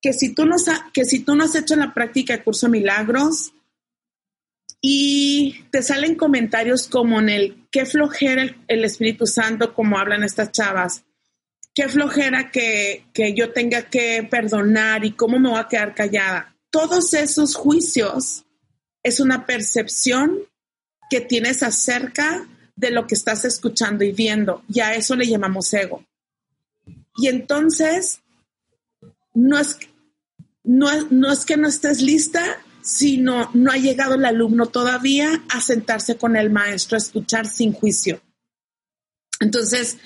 que 0.00 0.12
si 0.12 0.34
tú 0.34 0.46
no, 0.46 0.56
que 0.92 1.04
si 1.04 1.20
tú 1.20 1.34
no 1.34 1.44
has 1.44 1.54
hecho 1.54 1.76
la 1.76 1.92
práctica 1.92 2.36
de 2.36 2.44
curso 2.44 2.68
milagros 2.68 3.52
y 4.80 5.64
te 5.70 5.82
salen 5.82 6.14
comentarios 6.14 6.88
como 6.88 7.20
en 7.20 7.30
el 7.30 7.66
qué 7.70 7.86
flojera 7.86 8.42
el, 8.42 8.56
el 8.68 8.84
Espíritu 8.84 9.26
Santo, 9.26 9.74
como 9.74 9.98
hablan 9.98 10.22
estas 10.22 10.52
chavas, 10.52 11.04
qué 11.74 11.88
flojera 11.88 12.50
que, 12.50 13.04
yo 13.34 13.52
tenga 13.52 13.82
que 13.82 14.26
perdonar 14.30 15.04
y 15.04 15.12
cómo 15.12 15.38
me 15.38 15.50
voy 15.50 15.58
a 15.58 15.68
quedar 15.68 15.94
callada. 15.94 16.56
Todos 16.70 17.12
esos 17.14 17.56
juicios 17.56 18.44
es 19.02 19.20
una 19.20 19.44
percepción 19.44 20.38
que 21.10 21.20
tienes 21.20 21.62
acerca 21.62 22.48
de 22.76 22.90
lo 22.90 23.06
que 23.06 23.14
estás 23.14 23.44
escuchando 23.44 24.04
y 24.04 24.12
viendo, 24.12 24.64
y 24.68 24.80
a 24.80 24.94
eso 24.94 25.14
le 25.14 25.26
llamamos 25.26 25.72
ego. 25.74 26.04
Y 27.16 27.28
entonces, 27.28 28.20
no 29.32 29.58
es, 29.58 29.78
no, 30.64 30.88
no 31.10 31.32
es 31.32 31.44
que 31.44 31.56
no 31.56 31.68
estés 31.68 32.00
lista, 32.00 32.58
sino 32.82 33.50
no 33.54 33.70
ha 33.70 33.76
llegado 33.76 34.14
el 34.14 34.24
alumno 34.24 34.66
todavía 34.66 35.44
a 35.48 35.60
sentarse 35.60 36.16
con 36.16 36.36
el 36.36 36.50
maestro 36.50 36.96
a 36.96 36.98
escuchar 36.98 37.46
sin 37.46 37.72
juicio. 37.72 38.20
Entonces, 39.40 39.98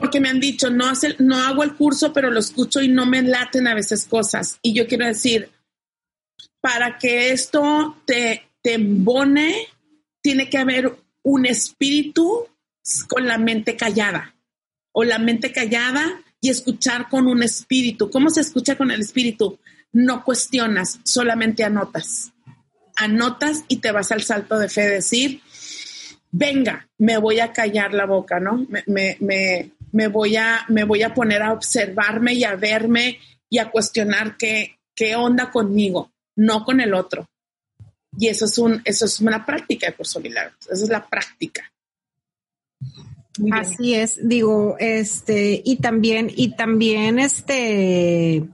porque 0.00 0.20
me 0.20 0.28
han 0.28 0.40
dicho, 0.40 0.70
no, 0.70 0.88
hace, 0.88 1.16
no 1.18 1.36
hago 1.36 1.62
el 1.62 1.74
curso, 1.74 2.12
pero 2.12 2.30
lo 2.30 2.40
escucho 2.40 2.80
y 2.80 2.88
no 2.88 3.06
me 3.06 3.22
laten 3.22 3.66
a 3.66 3.74
veces 3.74 4.06
cosas. 4.06 4.58
Y 4.62 4.72
yo 4.72 4.86
quiero 4.86 5.06
decir, 5.06 5.50
para 6.60 6.98
que 6.98 7.30
esto 7.30 7.96
te, 8.06 8.48
te 8.62 8.74
embone, 8.74 9.66
tiene 10.20 10.48
que 10.48 10.58
haber 10.58 10.96
un 11.22 11.46
espíritu 11.46 12.46
con 13.08 13.26
la 13.26 13.38
mente 13.38 13.76
callada 13.76 14.34
o 14.92 15.04
la 15.04 15.18
mente 15.18 15.52
callada 15.52 16.22
y 16.40 16.50
escuchar 16.50 17.08
con 17.08 17.26
un 17.26 17.42
espíritu. 17.42 18.10
¿Cómo 18.10 18.30
se 18.30 18.40
escucha 18.40 18.76
con 18.76 18.90
el 18.90 19.00
espíritu? 19.00 19.58
No 19.92 20.24
cuestionas, 20.24 21.00
solamente 21.04 21.64
anotas. 21.64 22.32
Anotas 22.96 23.64
y 23.68 23.76
te 23.76 23.92
vas 23.92 24.12
al 24.12 24.22
salto 24.22 24.58
de 24.58 24.68
fe 24.68 24.88
decir, 24.88 25.40
venga, 26.30 26.88
me 26.98 27.18
voy 27.18 27.40
a 27.40 27.52
callar 27.52 27.94
la 27.94 28.06
boca, 28.06 28.40
¿no? 28.40 28.66
Me, 28.86 29.72
voy, 30.08 30.36
a, 30.36 30.64
me 30.68 30.84
voy 30.84 31.02
a 31.02 31.14
poner 31.14 31.42
a 31.42 31.52
observarme 31.52 32.34
y 32.34 32.44
a 32.44 32.56
verme 32.56 33.18
y 33.48 33.58
a 33.58 33.70
cuestionar 33.70 34.36
qué, 34.36 34.78
qué 34.94 35.16
onda 35.16 35.50
conmigo, 35.50 36.12
no 36.36 36.64
con 36.64 36.80
el 36.80 36.94
otro. 36.94 37.26
Y 38.18 38.28
eso 38.28 38.46
es, 38.46 38.58
un, 38.58 38.82
eso 38.84 39.04
es 39.04 39.20
una 39.20 39.44
práctica 39.44 39.86
de 39.86 39.94
curso 39.94 40.20
milagros, 40.20 40.68
esa 40.70 40.84
es 40.84 40.90
la 40.90 41.06
práctica. 41.06 41.70
Así 43.52 43.94
es, 43.94 44.18
digo, 44.26 44.76
este, 44.80 45.62
y 45.64 45.76
también, 45.76 46.30
y 46.34 46.56
también 46.56 47.18
este, 47.20 48.48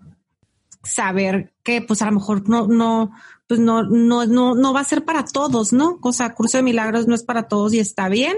saber 0.82 1.52
que 1.62 1.80
pues 1.80 2.02
a 2.02 2.06
lo 2.06 2.12
mejor 2.12 2.48
no, 2.48 2.66
no, 2.66 3.12
pues 3.46 3.60
no, 3.60 3.84
no, 3.84 4.26
no, 4.26 4.54
no 4.54 4.72
va 4.74 4.80
a 4.80 4.84
ser 4.84 5.04
para 5.04 5.24
todos, 5.24 5.72
¿no? 5.72 5.98
O 6.02 6.12
sea, 6.12 6.34
curso 6.34 6.58
de 6.58 6.62
milagros 6.62 7.06
no 7.06 7.14
es 7.14 7.22
para 7.22 7.48
todos 7.48 7.72
y 7.72 7.78
está 7.78 8.08
bien. 8.08 8.36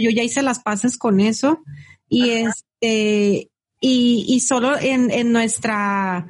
Yo 0.00 0.10
ya 0.10 0.22
hice 0.22 0.42
las 0.42 0.60
paces 0.60 0.96
con 0.96 1.18
eso 1.18 1.64
y 2.08 2.30
este, 2.30 3.50
y, 3.80 4.24
y 4.28 4.40
solo 4.40 4.78
en, 4.78 5.10
en 5.10 5.32
nuestra, 5.32 6.26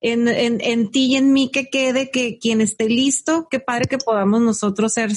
en, 0.00 0.28
en, 0.28 0.60
en, 0.60 0.90
ti 0.90 1.06
y 1.06 1.16
en 1.16 1.32
mí 1.32 1.50
que 1.50 1.68
quede 1.70 2.10
que 2.10 2.38
quien 2.38 2.60
esté 2.60 2.88
listo, 2.88 3.48
qué 3.50 3.60
padre 3.60 3.86
que 3.86 3.98
podamos 3.98 4.40
nosotros 4.40 4.92
ser 4.92 5.10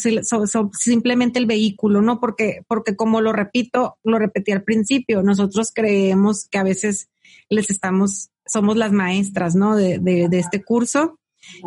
simplemente 0.74 1.40
el 1.40 1.46
vehículo, 1.46 2.02
¿no? 2.02 2.20
Porque, 2.20 2.62
porque 2.68 2.96
como 2.96 3.22
lo 3.22 3.34
repito, 3.34 3.98
lo 4.04 4.20
repetí 4.20 4.52
al 4.52 4.64
principio, 4.64 5.24
nosotros 5.24 5.72
creemos 5.74 6.48
que 6.50 6.58
a 6.58 6.64
veces 6.64 7.10
les 7.50 7.70
estamos, 7.70 8.30
somos 8.46 8.78
las 8.78 8.92
maestras, 8.92 9.56
¿no? 9.56 9.76
De, 9.76 10.00
de, 10.00 10.30
de 10.30 10.40
este 10.40 10.64
curso 10.64 11.20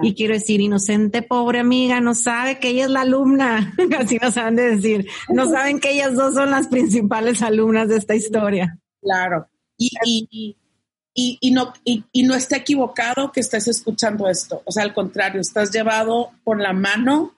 y 0.03 0.15
quiero 0.15 0.35
decir, 0.35 0.61
inocente, 0.61 1.23
pobre 1.23 1.61
amiga, 1.61 2.01
no 2.01 2.15
sabe 2.15 2.59
que 2.59 2.69
ella 2.69 2.85
es 2.85 2.91
la 2.91 3.03
alumna, 3.03 3.75
así 3.99 4.19
no 4.21 4.31
saben 4.31 4.57
de 4.57 4.77
decir, 4.77 5.09
no 5.29 5.49
saben 5.49 5.81
que 5.81 5.93
ellas 5.93 6.15
dos 6.15 6.35
son 6.35 6.51
las 6.51 6.69
principales 6.69 7.43
alumnas 7.43 7.89
de 7.89 7.97
esta 7.97 8.15
historia. 8.15 8.79
Claro, 9.03 9.49
y, 9.77 9.91
y, 10.05 10.57
y, 11.15 11.39
y 11.41 11.51
no, 11.51 11.73
y, 11.85 12.23
no 12.23 12.35
está 12.35 12.57
equivocado 12.57 13.33
que 13.33 13.41
estés 13.41 13.69
escuchando 13.69 14.29
esto, 14.29 14.63
o 14.65 14.73
sea, 14.73 14.85
al 14.85 14.95
contrario, 14.95 15.41
estás 15.41 15.71
llevado 15.71 16.31
por 16.45 16.61
la 16.61 16.73
mano 16.73 17.35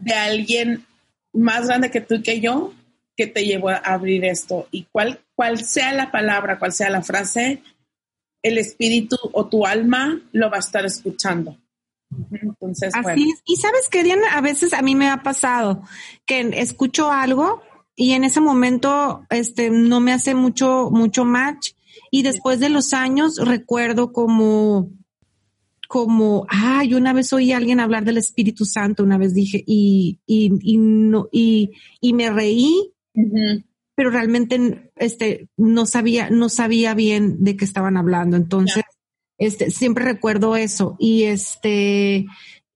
de 0.00 0.14
alguien 0.14 0.86
más 1.32 1.66
grande 1.66 1.90
que 1.90 2.00
tú 2.00 2.14
y 2.14 2.22
que 2.22 2.40
yo 2.40 2.72
que 3.16 3.26
te 3.26 3.44
llevó 3.44 3.70
a 3.70 3.76
abrir 3.76 4.24
esto. 4.24 4.68
Y 4.70 4.84
cual, 4.84 5.20
cual 5.34 5.64
sea 5.64 5.92
la 5.92 6.10
palabra, 6.10 6.58
cual 6.58 6.72
sea 6.72 6.90
la 6.90 7.02
frase, 7.02 7.62
el 8.44 8.58
espíritu 8.58 9.16
o 9.32 9.46
tu 9.46 9.66
alma 9.66 10.20
lo 10.32 10.50
va 10.50 10.58
a 10.58 10.60
estar 10.60 10.84
escuchando. 10.84 11.56
Entonces, 12.30 12.94
Así 12.94 13.30
es. 13.30 13.42
Y 13.44 13.56
sabes 13.56 13.88
que, 13.90 14.04
Diana, 14.04 14.28
a 14.34 14.40
veces 14.40 14.72
a 14.72 14.82
mí 14.82 14.94
me 14.94 15.08
ha 15.08 15.22
pasado 15.22 15.82
que 16.26 16.40
escucho 16.54 17.10
algo 17.10 17.62
y 17.96 18.12
en 18.12 18.22
ese 18.22 18.40
momento 18.40 19.26
este 19.30 19.70
no 19.70 20.00
me 20.00 20.12
hace 20.12 20.34
mucho 20.34 20.90
mucho 20.90 21.24
match 21.24 21.70
y 22.10 22.22
después 22.22 22.58
de 22.60 22.68
los 22.68 22.92
años 22.92 23.36
recuerdo 23.38 24.12
como 24.12 24.90
como, 25.86 26.44
ay, 26.48 26.94
una 26.94 27.12
vez 27.12 27.32
oí 27.32 27.52
a 27.52 27.56
alguien 27.56 27.78
hablar 27.78 28.04
del 28.04 28.18
Espíritu 28.18 28.64
Santo, 28.64 29.04
una 29.04 29.16
vez 29.16 29.32
dije, 29.32 29.62
y, 29.64 30.18
y, 30.26 30.50
y 30.60 30.76
no, 30.76 31.28
y, 31.30 31.70
y 32.00 32.14
me 32.14 32.30
reí, 32.30 32.92
pero 33.94 34.10
realmente 34.10 34.90
este, 34.96 35.48
no 35.56 35.86
sabía, 35.86 36.30
no 36.30 36.48
sabía 36.48 36.94
bien 36.94 37.42
de 37.44 37.56
qué 37.56 37.64
estaban 37.64 37.96
hablando. 37.96 38.36
Entonces, 38.36 38.84
este, 39.38 39.70
siempre 39.70 40.04
recuerdo 40.04 40.56
eso. 40.56 40.96
Y 40.98 41.24
este, 41.24 42.26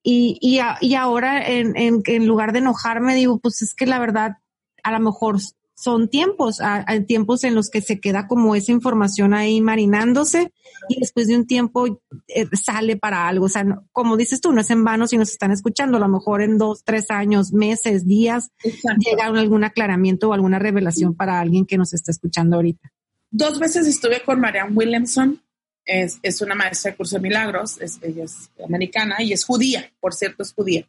y, 0.03 0.39
y, 0.41 0.61
y 0.81 0.95
ahora 0.95 1.47
en, 1.47 1.77
en, 1.77 2.03
en 2.07 2.27
lugar 2.27 2.53
de 2.53 2.61
enojarme, 2.61 3.15
digo, 3.15 3.39
pues 3.39 3.63
es 3.63 3.75
que 3.75 3.87
la 3.87 3.99
verdad, 3.99 4.37
a 4.83 4.93
lo 4.93 5.01
mejor 5.01 5.39
son 5.81 6.09
tiempos, 6.09 6.61
hay 6.61 7.05
tiempos 7.05 7.45
en 7.45 7.55
los 7.55 7.71
que 7.71 7.81
se 7.81 8.01
queda 8.01 8.27
como 8.27 8.57
esa 8.57 8.73
información 8.73 9.33
ahí 9.33 9.61
marinándose 9.61 10.53
y 10.89 10.99
después 10.99 11.29
de 11.29 11.37
un 11.37 11.47
tiempo 11.47 12.03
eh, 12.27 12.47
sale 12.61 12.97
para 12.97 13.29
algo. 13.29 13.47
O 13.47 13.49
sea, 13.49 13.65
como 13.93 14.17
dices 14.17 14.41
tú, 14.41 14.51
no 14.51 14.61
es 14.61 14.71
en 14.71 14.83
vano 14.83 15.07
si 15.07 15.17
nos 15.17 15.31
están 15.31 15.53
escuchando, 15.53 15.99
a 15.99 16.01
lo 16.01 16.09
mejor 16.09 16.43
en 16.43 16.59
dos, 16.59 16.83
tres 16.83 17.13
años, 17.13 17.53
meses, 17.53 18.09
días, 18.09 18.51
llega 18.99 19.27
algún 19.27 19.63
aclaramiento 19.63 20.31
o 20.31 20.33
alguna 20.33 20.59
revelación 20.59 21.15
para 21.15 21.39
alguien 21.39 21.65
que 21.65 21.79
nos 21.79 21.95
está 21.95 22.11
escuchando 22.11 22.57
ahorita. 22.57 22.93
Dos 23.31 23.61
veces 23.61 23.87
estuve 23.87 24.25
con 24.25 24.41
Marianne 24.41 24.75
Williamson, 24.75 25.41
es, 25.85 26.19
es 26.25 26.41
una 26.41 26.57
maestra 26.57 26.91
de 26.91 26.97
curso 26.97 27.17
de 27.17 27.23
milagros, 27.23 27.81
es, 27.81 28.01
ella 28.03 28.25
es 28.25 28.51
americana 28.65 29.23
y 29.23 29.33
es 29.33 29.45
judía, 29.45 29.93
por 30.01 30.13
cierto, 30.13 30.43
es 30.43 30.53
judía. 30.53 30.89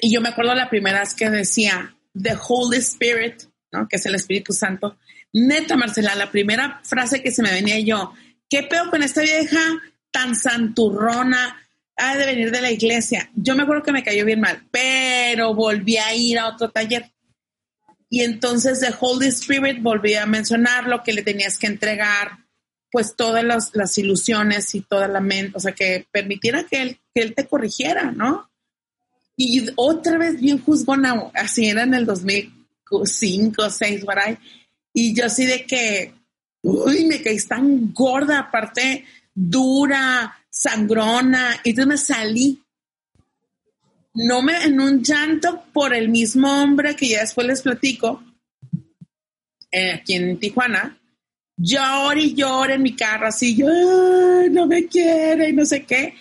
Y 0.00 0.10
yo 0.10 0.22
me 0.22 0.30
acuerdo 0.30 0.54
la 0.54 0.70
primera 0.70 1.00
vez 1.00 1.12
que 1.12 1.28
decía, 1.28 1.94
The 2.20 2.36
Holy 2.48 2.78
Spirit, 2.78 3.42
¿no? 3.72 3.88
que 3.88 3.96
es 3.96 4.06
el 4.06 4.14
Espíritu 4.14 4.52
Santo. 4.52 4.98
Neta, 5.32 5.76
Marcela, 5.76 6.14
la 6.14 6.30
primera 6.30 6.80
frase 6.84 7.22
que 7.22 7.30
se 7.30 7.42
me 7.42 7.50
venía 7.50 7.78
yo, 7.80 8.12
¿qué 8.48 8.62
peor 8.62 8.90
con 8.90 9.02
esta 9.02 9.22
vieja 9.22 9.60
tan 10.10 10.34
santurrona? 10.34 11.56
Ha 11.96 12.16
de 12.16 12.26
venir 12.26 12.50
de 12.50 12.60
la 12.60 12.70
iglesia. 12.70 13.30
Yo 13.34 13.56
me 13.56 13.64
acuerdo 13.64 13.82
que 13.82 13.92
me 13.92 14.04
cayó 14.04 14.24
bien 14.24 14.40
mal, 14.40 14.66
pero 14.70 15.54
volví 15.54 15.96
a 15.96 16.14
ir 16.14 16.38
a 16.38 16.48
otro 16.48 16.70
taller. 16.70 17.10
Y 18.08 18.22
entonces 18.22 18.80
The 18.80 18.94
Holy 18.98 19.26
Spirit 19.28 19.82
volví 19.82 20.14
a 20.14 20.26
mencionar 20.26 20.86
lo 20.86 21.02
que 21.02 21.12
le 21.12 21.22
tenías 21.22 21.58
que 21.58 21.66
entregar, 21.66 22.38
pues 22.90 23.16
todas 23.16 23.44
las, 23.44 23.98
ilusiones 23.98 24.74
y 24.74 24.80
toda 24.80 25.08
la 25.08 25.20
mente, 25.20 25.52
o 25.56 25.60
sea, 25.60 25.72
que 25.72 26.06
permitiera 26.10 26.64
que 26.64 26.82
él, 26.82 27.00
que 27.14 27.22
él 27.22 27.34
te 27.34 27.46
corrigiera, 27.46 28.12
¿no? 28.12 28.47
Y 29.40 29.68
otra 29.76 30.18
vez 30.18 30.40
bien 30.40 30.58
juzgona, 30.58 31.30
así 31.32 31.66
era 31.68 31.84
en 31.84 31.94
el 31.94 32.04
2005, 32.04 33.62
2006, 33.62 34.04
por 34.04 34.18
ahí. 34.18 34.36
Y 34.92 35.14
yo 35.14 35.26
así 35.26 35.46
de 35.46 35.64
que, 35.64 36.12
uy, 36.60 37.04
me 37.04 37.22
caí 37.22 37.38
tan 37.42 37.94
gorda, 37.94 38.40
aparte 38.40 39.04
dura, 39.32 40.36
sangrona. 40.50 41.60
Y 41.62 41.70
entonces 41.70 41.86
me 41.86 41.96
salí. 41.98 42.60
No 44.14 44.42
me, 44.42 44.64
en 44.64 44.80
un 44.80 45.04
llanto 45.04 45.66
por 45.72 45.94
el 45.94 46.08
mismo 46.08 46.50
hombre 46.60 46.96
que 46.96 47.10
ya 47.10 47.20
después 47.20 47.46
les 47.46 47.62
platico, 47.62 48.20
eh, 49.70 49.92
aquí 49.92 50.14
en 50.14 50.40
Tijuana, 50.40 50.98
lloro 51.56 52.18
y 52.18 52.34
lloro 52.34 52.74
en 52.74 52.82
mi 52.82 52.96
carro, 52.96 53.28
así, 53.28 53.54
yo, 53.54 53.68
no 54.50 54.66
me 54.66 54.86
quiere 54.86 55.50
y 55.50 55.52
no 55.52 55.64
sé 55.64 55.84
qué 55.84 56.14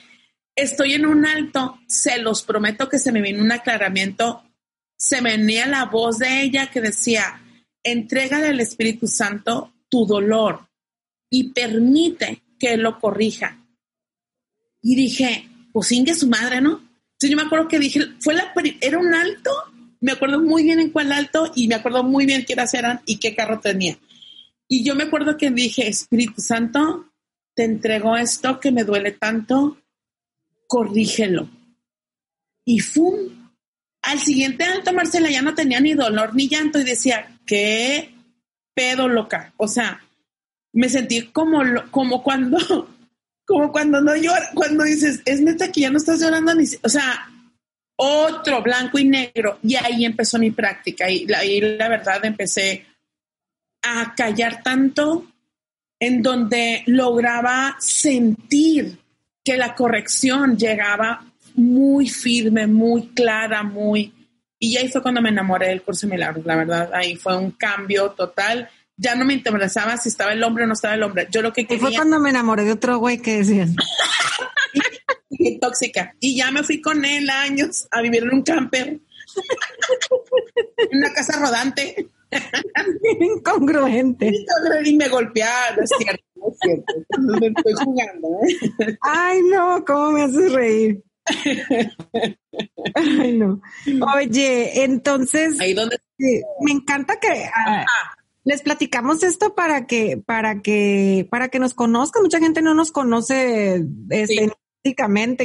estoy 0.58 0.94
en 0.94 1.06
un 1.06 1.26
alto, 1.26 1.80
se 1.88 2.18
los 2.18 2.42
prometo 2.42 2.90
que 2.90 3.00
se 3.00 3.12
me 3.12 3.22
vino 3.22 3.42
un 3.42 3.52
aclaramiento, 3.52 4.44
se 4.98 5.22
me 5.22 5.38
venía 5.38 5.68
la 5.68 5.86
voz 5.86 6.18
de 6.18 6.42
ella 6.42 6.70
que 6.72 6.82
decía, 6.82 7.42
entrégale 7.84 8.48
al 8.48 8.60
Espíritu 8.60 9.08
Santo 9.08 9.74
tu 9.88 10.06
dolor 10.06 10.68
y 11.30 11.54
permite 11.54 12.44
que 12.60 12.74
Él 12.74 12.82
lo 12.82 13.00
corrija. 13.00 13.64
Y 14.82 14.96
dije, 14.96 15.48
pues 15.72 15.92
ingue 15.92 16.16
su 16.16 16.28
madre, 16.28 16.60
¿no? 16.60 16.82
Entonces 17.14 17.30
yo 17.30 17.38
me 17.38 17.44
acuerdo 17.44 17.68
que 17.68 17.80
dije, 17.80 18.02
fue 18.20 18.34
la, 18.34 18.52
era 18.82 18.98
un 18.98 19.14
alto, 19.14 19.52
me 20.02 20.12
acuerdo 20.12 20.42
muy 20.42 20.64
bien 20.64 20.80
en 20.80 20.90
cuál 20.90 21.12
alto 21.12 21.52
y 21.56 21.68
me 21.68 21.76
acuerdo 21.76 22.04
muy 22.04 22.26
bien 22.26 22.46
qué 22.46 22.54
eras 22.54 22.74
eran 22.74 23.02
y 23.06 23.18
qué 23.18 23.36
carro 23.36 23.60
tenía. 23.60 23.98
Y 24.68 24.84
yo 24.84 24.96
me 24.96 25.04
acuerdo 25.04 25.38
que 25.38 25.52
dije, 25.52 25.88
Espíritu 25.88 26.42
Santo, 26.42 27.12
te 27.56 27.64
entrego 27.64 28.18
esto 28.18 28.60
que 28.60 28.72
me 28.72 28.84
duele 28.84 29.12
tanto, 29.12 29.78
corrígelo. 30.68 31.50
Y 32.66 32.80
¡fum! 32.80 33.16
Al 34.02 34.20
siguiente 34.20 34.64
alto, 34.64 34.94
Marcela 34.94 35.30
ya 35.30 35.42
no 35.42 35.56
tenía 35.56 35.80
ni 35.80 35.94
dolor 35.94 36.36
ni 36.36 36.48
llanto 36.48 36.80
y 36.80 36.84
decía, 36.84 37.40
¿qué 37.46 38.14
pedo 38.74 39.08
loca? 39.08 39.54
O 39.58 39.68
sea, 39.68 40.02
me 40.74 40.90
sentí 40.90 41.24
como, 41.28 41.62
como 41.92 42.22
cuando, 42.24 42.58
como 43.46 43.72
cuando 43.72 44.00
no 44.02 44.16
llora, 44.16 44.50
cuando 44.54 44.84
dices, 44.84 45.22
es 45.26 45.42
neta 45.42 45.72
que 45.72 45.82
ya 45.82 45.90
no 45.90 45.98
estás 45.98 46.22
llorando 46.22 46.54
ni, 46.54 46.66
o 46.84 46.90
sea, 46.90 47.30
otro 47.98 48.62
blanco 48.62 49.00
y 49.00 49.06
negro. 49.06 49.60
Y 49.64 49.76
ahí 49.76 50.06
empezó 50.06 50.38
mi 50.38 50.52
práctica 50.52 51.10
y 51.10 51.28
ahí 51.34 51.60
la 51.62 51.90
verdad 51.90 52.24
empecé 52.24 52.86
a 53.82 54.14
callar 54.16 54.62
tanto 54.64 55.26
en 56.00 56.22
donde 56.22 56.84
lograba 56.86 57.76
sentir 57.80 59.00
que 59.48 59.56
la 59.56 59.76
corrección 59.76 60.58
llegaba 60.58 61.24
muy 61.56 62.10
firme, 62.10 62.68
muy 62.68 63.08
clara, 63.14 63.64
muy... 63.64 64.14
Y 64.60 64.76
ahí 64.76 64.90
fue 64.90 65.02
cuando 65.02 65.22
me 65.22 65.30
enamoré 65.30 65.70
del 65.70 65.84
curso 65.84 66.06
de 66.06 66.16
milagros, 66.16 66.46
la 66.46 66.58
verdad. 66.58 66.90
Ahí 66.94 67.16
fue 67.16 67.38
un 67.38 67.52
cambio 67.52 68.10
total. 68.10 68.70
Ya 68.98 69.16
no 69.16 69.24
me 69.24 69.34
interesaba 69.34 69.96
si 69.96 70.10
estaba 70.10 70.34
el 70.34 70.44
hombre 70.44 70.66
o 70.66 70.68
no 70.68 70.74
estaba 70.74 70.96
el 70.96 71.04
hombre. 71.04 71.30
Yo 71.32 71.42
lo 71.42 71.54
que 71.54 71.66
quería... 71.66 71.80
fue 71.80 71.96
cuando 71.96 72.20
me 72.20 72.30
enamoré 72.30 72.66
de 72.66 72.74
otro 72.74 72.98
güey 72.98 73.20
que 73.20 73.38
decías. 73.38 73.70
y, 75.30 75.58
tóxica. 75.60 76.14
Y 76.20 76.36
ya 76.36 76.52
me 76.52 76.64
fui 76.64 76.82
con 76.82 77.06
él 77.06 77.30
años 77.30 77.88
a 77.92 78.02
vivir 78.02 78.24
en 78.24 78.34
un 78.34 78.42
camper. 78.42 78.88
en 78.88 79.02
una 80.92 81.14
casa 81.14 81.40
rodante. 81.40 82.10
Incongruente. 83.22 84.30
Y 84.84 84.98
me 84.98 85.08
golpeaba, 85.08 85.78
es 85.82 85.90
cierto, 85.98 86.24
es 86.50 86.58
cierto. 86.62 86.94
Me 87.20 87.48
estoy 87.48 87.74
jugando, 87.84 88.28
¿eh? 88.44 88.98
Ay, 89.02 89.42
no, 89.44 89.84
¿cómo 89.86 90.12
me 90.12 90.24
haces 90.24 90.52
reír? 90.54 91.04
Ay, 92.96 93.38
no. 93.38 93.62
Oye, 94.16 94.84
entonces. 94.84 95.60
Ahí 95.60 95.74
donde. 95.74 95.98
me 96.62 96.72
encanta 96.72 97.20
que. 97.20 97.50
Ah, 97.54 97.86
les 98.44 98.62
platicamos 98.62 99.24
esto 99.24 99.56
para 99.56 99.88
que, 99.88 100.18
para 100.26 100.62
que, 100.62 101.28
para 101.30 101.50
que 101.50 101.60
nos 101.60 101.74
conozcan. 101.74 102.24
Mucha 102.24 102.40
gente 102.40 102.62
no 102.62 102.74
nos 102.74 102.92
conoce 102.92 103.86
este, 104.10 104.52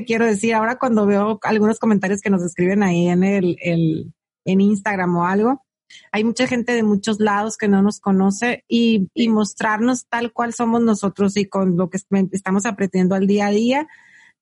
quiero 0.06 0.24
decir. 0.24 0.54
Ahora 0.54 0.78
cuando 0.78 1.04
veo 1.04 1.40
algunos 1.42 1.80
comentarios 1.80 2.20
que 2.20 2.30
nos 2.30 2.42
escriben 2.42 2.82
ahí 2.82 3.08
en 3.08 3.24
el, 3.24 3.56
el 3.60 4.12
en 4.44 4.60
Instagram 4.60 5.16
o 5.16 5.26
algo, 5.26 5.64
hay 6.10 6.24
mucha 6.24 6.46
gente 6.46 6.72
de 6.72 6.82
muchos 6.82 7.20
lados 7.20 7.56
que 7.56 7.68
no 7.68 7.82
nos 7.82 8.00
conoce 8.00 8.64
y, 8.68 9.08
y 9.14 9.28
mostrarnos 9.28 10.06
tal 10.06 10.32
cual 10.32 10.54
somos 10.54 10.82
nosotros 10.82 11.36
y 11.36 11.46
con 11.46 11.76
lo 11.76 11.90
que 11.90 11.98
estamos 12.32 12.66
aprendiendo 12.66 13.14
al 13.14 13.26
día 13.26 13.46
a 13.46 13.50
día, 13.50 13.88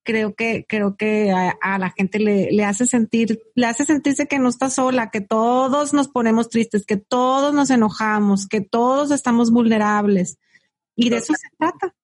creo 0.03 0.35
que, 0.35 0.65
creo 0.69 0.97
que 0.97 1.31
a, 1.33 1.79
la 1.79 1.91
gente 1.91 2.19
le, 2.19 2.51
le, 2.51 2.65
hace 2.65 2.87
sentir, 2.87 3.41
le 3.55 3.67
hace 3.67 3.85
sentirse 3.85 4.27
que 4.27 4.39
no 4.39 4.49
está 4.49 4.71
sola, 4.71 5.11
que 5.11 5.21
todos 5.21 5.93
nos 5.93 6.09
ponemos 6.09 6.49
tristes, 6.49 6.87
que 6.87 6.97
todos 6.97 7.55
nos 7.55 7.71
enojamos, 7.71 8.47
que 8.47 8.61
todos 8.61 9.11
estamos 9.11 9.51
vulnerables. 9.51 10.39
Y 10.97 11.11
de 11.11 11.17
eso 11.17 11.35
se 11.35 11.49
trata 11.59 11.95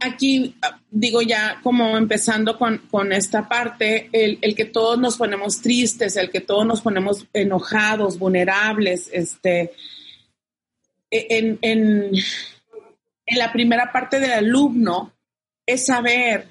aquí 0.00 0.54
digo 0.90 1.22
ya 1.22 1.60
como 1.62 1.96
empezando 1.96 2.58
con, 2.58 3.12
esta 3.12 3.48
parte, 3.48 4.08
el, 4.12 4.54
que 4.54 4.64
todos 4.64 4.98
nos 4.98 5.16
ponemos 5.16 5.60
tristes, 5.60 6.16
el 6.16 6.30
que 6.30 6.40
todos 6.40 6.66
nos 6.66 6.80
ponemos 6.80 7.26
enojados, 7.32 8.18
vulnerables, 8.18 9.08
este, 9.12 9.72
e, 11.10 11.26
en, 11.30 11.58
en, 11.62 12.12
la 13.36 13.52
primera 13.52 13.92
parte 13.92 14.20
del 14.20 14.32
alumno 14.32 15.12
es 15.66 15.86
saber 15.86 16.48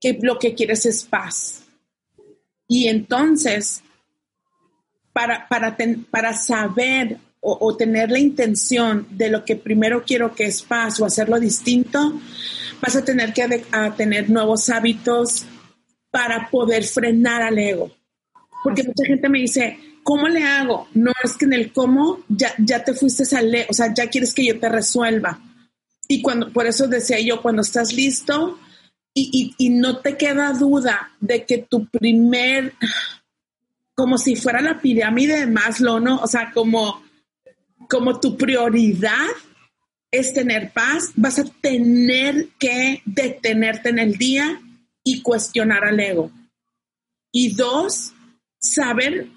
que 0.00 0.18
lo 0.22 0.38
que 0.38 0.54
quieres 0.54 0.86
es 0.86 1.04
paz. 1.04 1.64
Y 2.68 2.86
entonces, 2.86 3.82
para, 5.12 5.48
para, 5.48 5.76
para 6.10 6.32
saber 6.34 7.18
o, 7.42 7.74
tener 7.76 8.10
la 8.10 8.18
intención 8.18 9.06
de 9.10 9.30
lo 9.30 9.44
que 9.44 9.56
primero 9.56 10.04
quiero 10.04 10.34
que 10.34 10.44
es 10.44 10.62
paz 10.62 11.00
o 11.00 11.06
hacerlo 11.06 11.40
distinto, 11.40 12.20
vas 12.82 12.96
a 12.96 13.04
tener 13.04 13.32
que 13.32 13.64
tener 13.96 14.28
nuevos 14.28 14.68
hábitos 14.68 15.46
para 16.10 16.50
poder 16.50 16.84
frenar 16.84 17.40
al 17.42 17.58
ego. 17.58 17.90
Porque 18.62 18.82
mucha 18.82 19.04
gente 19.06 19.28
me 19.30 19.38
dice, 19.38 19.78
¿cómo 20.02 20.28
le 20.28 20.42
hago? 20.44 20.88
No 20.92 21.12
es 21.24 21.34
que 21.34 21.46
en 21.46 21.54
el 21.54 21.72
cómo 21.72 22.20
ya, 22.28 22.52
ya 22.58 22.84
te 22.84 22.92
fuiste 22.92 23.24
al 23.34 23.66
o 23.68 23.72
sea, 23.72 23.94
ya 23.94 24.08
quieres 24.08 24.34
que 24.34 24.44
yo 24.44 24.60
te 24.60 24.68
resuelva. 24.68 25.40
Y 26.08 26.20
cuando, 26.20 26.52
por 26.52 26.66
eso 26.66 26.88
decía 26.88 27.20
yo, 27.20 27.40
cuando 27.40 27.62
estás 27.62 27.94
listo 27.94 28.58
y, 29.14 29.54
y, 29.56 29.66
y 29.66 29.70
no 29.70 29.98
te 29.98 30.18
queda 30.18 30.52
duda 30.52 31.12
de 31.20 31.46
que 31.46 31.58
tu 31.58 31.86
primer, 31.86 32.74
como 33.94 34.18
si 34.18 34.36
fuera 34.36 34.60
la 34.60 34.78
pirámide 34.78 35.40
de 35.40 35.46
Maslow, 35.46 36.00
¿no? 36.00 36.18
O 36.18 36.26
sea, 36.26 36.50
como 36.52 37.02
como 37.90 38.20
tu 38.20 38.36
prioridad 38.36 39.26
es 40.10 40.32
tener 40.32 40.72
paz, 40.72 41.12
vas 41.16 41.38
a 41.38 41.44
tener 41.44 42.48
que 42.58 43.02
detenerte 43.04 43.90
en 43.90 43.98
el 43.98 44.16
día 44.16 44.60
y 45.04 45.22
cuestionar 45.22 45.84
al 45.84 46.00
ego. 46.00 46.30
Y 47.32 47.54
dos, 47.54 48.12
saber, 48.58 49.28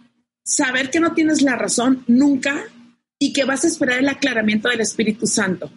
saber 0.43 0.89
que 0.89 0.99
no 0.99 1.13
tienes 1.13 1.41
la 1.41 1.55
razón 1.55 2.03
nunca 2.07 2.63
y 3.19 3.33
que 3.33 3.43
vas 3.43 3.63
a 3.63 3.67
esperar 3.67 3.99
el 3.99 4.09
aclaramiento 4.09 4.69
del 4.69 4.81
Espíritu 4.81 5.27
Santo. 5.27 5.71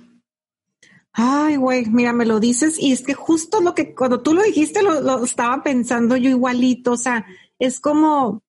Ay, 1.12 1.56
güey, 1.56 1.86
mira, 1.86 2.12
me 2.12 2.26
lo 2.26 2.40
dices 2.40 2.78
y 2.78 2.92
es 2.92 3.02
que 3.02 3.14
justo 3.14 3.60
lo 3.60 3.74
que 3.74 3.94
cuando 3.94 4.20
tú 4.20 4.34
lo 4.34 4.42
dijiste 4.42 4.82
lo, 4.82 5.24
estaba 5.24 5.62
pensando 5.62 6.16
yo 6.16 6.28
igualito, 6.28 6.92
o 6.92 6.96
sea, 6.98 7.24
es 7.58 7.80
como 7.80 8.42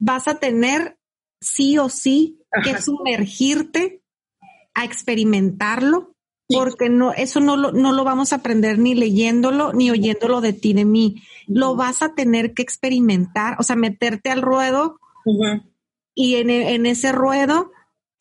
vas 0.00 0.26
a 0.26 0.40
tener 0.40 0.98
sí 1.42 1.78
o 1.78 1.88
sí 1.88 2.38
que 2.64 2.80
sumergirte 2.80 4.02
a 4.74 4.84
experimentarlo, 4.84 6.14
porque 6.48 6.88
no, 6.88 7.12
eso 7.12 7.40
no 7.40 7.56
lo, 7.56 7.72
no 7.72 7.92
lo 7.92 8.04
vamos 8.04 8.32
a 8.32 8.36
aprender 8.36 8.78
ni 8.78 8.94
leyéndolo 8.94 9.72
ni 9.72 9.90
oyéndolo 9.90 10.40
de 10.40 10.52
ti, 10.52 10.72
de 10.72 10.84
mí. 10.84 11.22
Lo 11.46 11.76
vas 11.76 12.02
a 12.02 12.14
tener 12.14 12.54
que 12.54 12.62
experimentar, 12.62 13.56
o 13.58 13.62
sea, 13.62 13.76
meterte 13.76 14.30
al 14.30 14.42
ruedo 14.42 14.98
y 16.14 16.36
en, 16.36 16.50
en 16.50 16.86
ese 16.86 17.12
ruedo 17.12 17.70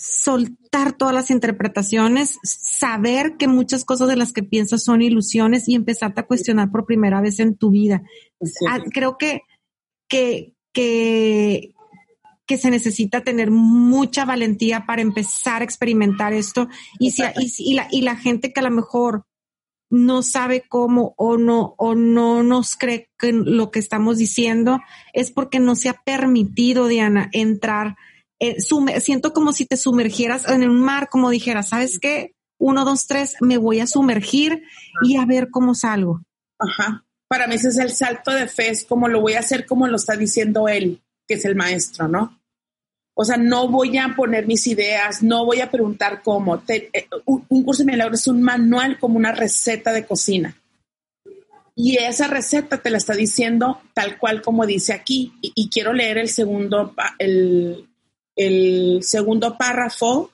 soltar 0.02 0.94
todas 0.98 1.14
las 1.14 1.30
interpretaciones, 1.30 2.40
saber 2.44 3.38
que 3.38 3.48
muchas 3.48 3.86
cosas 3.86 4.08
de 4.08 4.16
las 4.16 4.34
que 4.34 4.42
piensas 4.42 4.84
son 4.84 5.02
ilusiones 5.02 5.70
y 5.70 5.76
empezarte 5.76 6.22
a 6.22 6.26
cuestionar 6.26 6.72
por 6.72 6.86
primera 6.86 7.22
vez 7.22 7.40
en 7.40 7.56
tu 7.56 7.70
vida. 7.70 8.02
Ah, 8.68 8.80
creo 8.92 9.18
que, 9.20 9.42
que, 10.08 10.56
que, 10.74 11.76
que 12.52 12.58
se 12.58 12.70
necesita 12.70 13.22
tener 13.22 13.50
mucha 13.50 14.26
valentía 14.26 14.86
para 14.86 15.02
empezar 15.02 15.62
a 15.62 15.64
experimentar 15.64 16.34
esto 16.34 16.68
y, 17.00 17.12
si, 17.12 17.74
la, 17.74 17.88
y 17.90 18.02
la 18.02 18.18
gente 18.18 18.52
que 18.52 18.60
a 18.60 18.64
lo 18.64 18.72
mejor 18.72 19.24
no 19.90 20.22
sabe 20.22 20.66
cómo 20.68 21.14
o 21.16 21.38
no 21.38 21.76
o 21.78 21.96
no 21.96 22.44
nos 22.44 22.76
cree 22.76 23.10
que 23.18 23.32
lo 23.32 23.72
que 23.72 23.80
estamos 23.80 24.18
diciendo 24.18 24.82
es 25.14 25.32
porque 25.32 25.62
no 25.62 25.78
se 25.78 25.88
ha 25.88 25.94
permitido 25.94 26.88
Diana 26.88 27.30
entrar 27.32 27.96
eh, 28.42 28.60
siento 28.60 29.32
como 29.32 29.54
si 29.54 29.66
te 29.66 29.78
sumergieras 29.78 30.46
en 30.50 30.70
un 30.70 30.82
mar, 30.82 31.08
como 31.10 31.30
dijeras, 31.30 31.70
¿sabes 31.70 32.00
qué? 32.00 32.36
Uno, 32.60 32.84
dos, 32.84 33.08
tres, 33.08 33.36
me 33.40 33.58
voy 33.58 33.80
a 33.80 33.88
sumergir 33.88 34.64
y 35.04 35.16
a 35.16 35.26
ver 35.26 35.48
cómo 35.52 35.74
salgo. 35.74 36.22
Ajá. 36.60 37.06
Para 37.30 37.48
mí 37.48 37.56
ese 37.56 37.70
es 37.70 37.78
el 37.78 37.92
salto 37.92 38.32
de 38.32 38.50
fe, 38.50 38.72
es 38.72 38.84
como 38.84 39.08
lo 39.08 39.22
voy 39.22 39.36
a 39.36 39.40
hacer 39.40 39.66
como 39.66 39.88
lo 39.88 39.96
está 39.96 40.18
diciendo 40.18 40.68
él, 40.68 41.02
que 41.26 41.36
es 41.36 41.46
el 41.46 41.56
maestro, 41.56 42.10
¿no? 42.10 42.41
O 43.22 43.24
sea, 43.24 43.38
no 43.38 43.68
voy 43.68 44.00
a 44.00 44.16
poner 44.16 44.48
mis 44.48 44.66
ideas, 44.66 45.22
no 45.22 45.46
voy 45.46 45.62
a 45.62 45.70
preguntar 45.70 46.24
cómo. 46.24 46.60
Eh, 46.68 46.90
un, 47.26 47.64
curso 47.64 47.84
de 47.84 47.92
milagros 47.92 48.22
es 48.22 48.28
un 48.28 48.42
manual 48.42 48.98
como 48.98 49.18
una 49.18 49.32
receta 49.32 49.94
de 49.94 50.08
cocina. 50.08 50.60
Y 51.76 51.98
esa 51.98 52.26
receta 52.26 52.82
te 52.82 52.90
la 52.90 52.98
está 52.98 53.14
diciendo 53.14 53.80
tal 53.94 54.18
cual 54.18 54.42
como 54.42 54.66
dice 54.66 54.94
aquí. 54.94 55.34
Y, 55.40 55.52
y 55.54 55.70
quiero 55.70 55.94
leer 55.94 56.18
el 56.18 56.30
segundo, 56.30 56.96
el, 57.20 57.88
el 58.36 59.04
segundo 59.04 59.56
párrafo, 59.56 60.32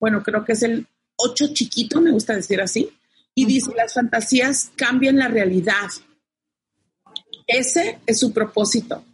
bueno, 0.00 0.20
creo 0.24 0.44
que 0.44 0.54
es 0.54 0.64
el 0.64 0.88
ocho 1.14 1.54
chiquito, 1.54 2.00
me 2.00 2.10
gusta 2.10 2.34
decir 2.34 2.60
así, 2.60 2.90
y 3.32 3.44
dice, 3.44 3.70
las 3.76 3.94
fantasías 3.94 4.72
cambian 4.74 5.18
la 5.18 5.28
realidad. 5.28 5.86
Ese 7.46 8.00
es 8.06 8.18
su 8.18 8.32
propósito. 8.32 9.04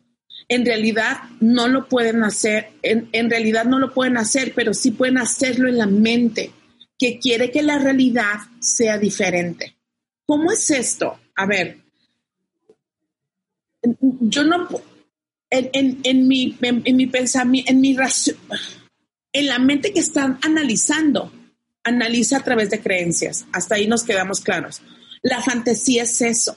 En 0.49 0.65
realidad 0.65 1.19
no 1.41 1.69
lo 1.69 1.89
pueden 1.89 2.23
hacer, 2.23 2.71
en, 2.83 3.09
en 3.13 3.31
realidad 3.31 3.65
no 3.65 3.79
lo 3.79 3.93
pueden 3.93 4.17
hacer, 4.17 4.53
pero 4.55 4.75
sí 4.75 4.91
pueden 4.91 5.19
hacerlo 5.19 5.69
en 5.69 5.79
la 5.79 5.87
mente, 5.87 6.51
que 6.99 7.19
quiere 7.19 7.51
que 7.51 7.63
la 7.63 7.79
realidad 7.79 8.41
sea 8.61 8.99
diferente. 8.99 9.77
¿Cómo 10.27 10.53
es 10.53 10.71
esto? 10.71 11.19
A 11.37 11.47
ver, 11.47 11.79
yo 14.21 14.45
no, 14.45 14.69
en, 15.51 16.29
mi, 16.29 16.57
en, 16.63 16.97
mi 16.97 17.07
pensamiento, 17.07 17.71
en 17.71 17.81
mi 17.81 17.97
en 19.33 19.47
la 19.47 19.59
mente 19.59 19.93
que 19.93 20.01
están 20.01 20.39
analizando, 20.43 21.33
analiza 21.83 22.39
a 22.39 22.45
través 22.45 22.71
de 22.71 22.81
creencias. 22.81 23.47
Hasta 23.53 23.75
ahí 23.75 23.87
nos 23.87 24.05
quedamos 24.05 24.41
claros. 24.41 24.81
La 25.23 25.43
fantasía 25.43 26.05
es 26.05 26.21
eso, 26.21 26.57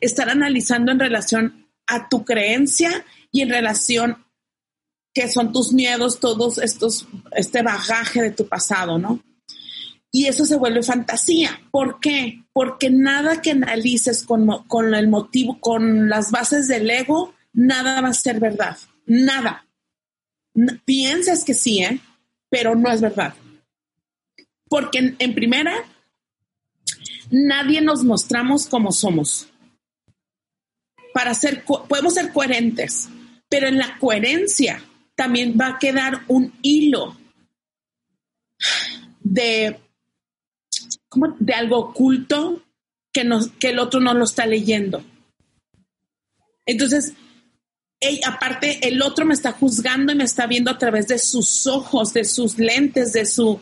estar 0.00 0.28
analizando 0.28 0.92
en 0.92 0.98
relación 0.98 1.61
a 1.94 2.08
tu 2.08 2.24
creencia 2.24 3.04
y 3.30 3.42
en 3.42 3.50
relación 3.50 4.24
que 5.14 5.28
son 5.28 5.52
tus 5.52 5.72
miedos, 5.72 6.20
todos 6.20 6.58
estos, 6.58 7.06
este 7.32 7.62
bagaje 7.62 8.22
de 8.22 8.30
tu 8.30 8.48
pasado, 8.48 8.98
¿no? 8.98 9.20
Y 10.10 10.26
eso 10.26 10.44
se 10.44 10.56
vuelve 10.56 10.82
fantasía. 10.82 11.60
¿Por 11.70 12.00
qué? 12.00 12.44
Porque 12.52 12.90
nada 12.90 13.40
que 13.40 13.52
analices 13.52 14.22
con, 14.22 14.46
con 14.68 14.94
el 14.94 15.08
motivo, 15.08 15.58
con 15.60 16.08
las 16.08 16.30
bases 16.30 16.68
del 16.68 16.90
ego, 16.90 17.34
nada 17.52 18.00
va 18.00 18.08
a 18.08 18.14
ser 18.14 18.40
verdad, 18.40 18.76
nada. 19.06 19.66
piensas 20.84 21.44
que 21.44 21.54
sí, 21.54 21.82
¿eh? 21.82 22.00
pero 22.50 22.74
no 22.74 22.90
es 22.90 23.00
verdad. 23.00 23.34
Porque 24.68 25.14
en, 25.18 25.34
primera, 25.34 25.74
nadie 27.30 27.80
nos 27.80 28.04
mostramos 28.04 28.66
como 28.66 28.92
somos. 28.92 29.51
Para 31.12 31.34
ser, 31.34 31.64
podemos 31.64 32.14
ser 32.14 32.32
coherentes, 32.32 33.08
pero 33.48 33.68
en 33.68 33.78
la 33.78 33.98
coherencia 33.98 34.82
también 35.14 35.56
va 35.60 35.68
a 35.68 35.78
quedar 35.78 36.22
un 36.28 36.52
hilo 36.62 37.16
de, 39.20 39.78
de 41.38 41.54
algo 41.54 41.78
oculto 41.78 42.62
que, 43.12 43.28
que 43.58 43.70
el 43.70 43.78
otro 43.78 44.00
no 44.00 44.14
lo 44.14 44.24
está 44.24 44.46
leyendo. 44.46 45.04
Entonces, 46.64 47.12
aparte 48.26 48.86
el 48.86 49.02
otro 49.02 49.24
me 49.24 49.34
está 49.34 49.52
juzgando 49.52 50.12
y 50.12 50.16
me 50.16 50.24
está 50.24 50.46
viendo 50.46 50.70
a 50.70 50.78
través 50.78 51.08
de 51.08 51.18
sus 51.18 51.66
ojos, 51.66 52.12
de 52.12 52.24
sus 52.24 52.58
lentes, 52.58 53.12
de 53.12 53.26
su, 53.26 53.60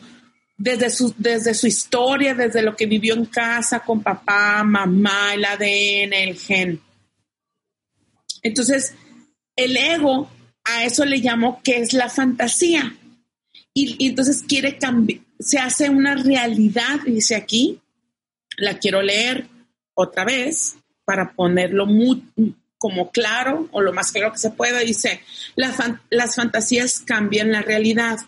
desde 0.57 0.91
su, 0.91 1.15
desde 1.17 1.55
su 1.55 1.67
historia, 1.67 2.35
desde 2.35 2.63
lo 2.63 2.77
que 2.77 2.87
vivió 2.87 3.15
en 3.15 3.27
casa 3.27 3.81
con 3.81 4.03
papá, 4.03 4.63
mamá, 4.65 5.35
el 5.35 5.45
ADN, 5.45 6.13
el 6.13 6.39
gen. 6.39 6.81
Entonces, 8.43 8.95
el 9.57 9.77
ego, 9.77 10.31
a 10.65 10.85
eso 10.85 11.05
le 11.05 11.19
llamo 11.19 11.61
que 11.63 11.79
es 11.79 11.93
la 11.93 12.09
fantasía. 12.09 12.97
Y, 13.73 14.09
entonces 14.09 14.43
quiere 14.47 14.79
cambiar, 14.79 15.21
se 15.39 15.59
hace 15.59 15.89
una 15.89 16.15
realidad, 16.17 17.01
dice 17.07 17.37
aquí, 17.37 17.81
la 18.57 18.79
quiero 18.79 19.01
leer 19.01 19.47
otra 19.95 20.25
vez 20.25 20.77
para 21.05 21.33
ponerlo 21.33 21.87
muy, 21.87 22.25
como 22.79 23.11
claro 23.11 23.69
o 23.73 23.81
lo 23.81 23.93
más 23.93 24.13
claro 24.13 24.33
que 24.33 24.39
se 24.39 24.51
pueda, 24.51 24.81
dice, 24.81 25.21
las 25.55 26.35
fantasías 26.35 27.01
cambian 27.01 27.53
la 27.53 27.63
realidad. 27.63 28.19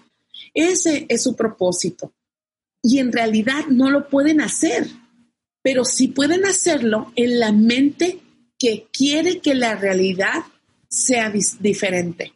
Ese 0.54 1.06
es 1.08 1.22
su 1.22 1.34
propósito. 1.34 2.12
Y 2.82 2.98
en 2.98 3.12
realidad 3.12 3.66
no 3.68 3.90
lo 3.90 4.08
pueden 4.08 4.40
hacer, 4.40 4.88
pero 5.62 5.84
sí 5.84 6.08
pueden 6.08 6.44
hacerlo 6.44 7.12
en 7.14 7.38
la 7.38 7.52
mente 7.52 8.21
que 8.62 8.86
quiere 8.92 9.40
que 9.40 9.56
la 9.56 9.74
realidad 9.74 10.44
sea 10.88 11.30
diferente. 11.30 12.32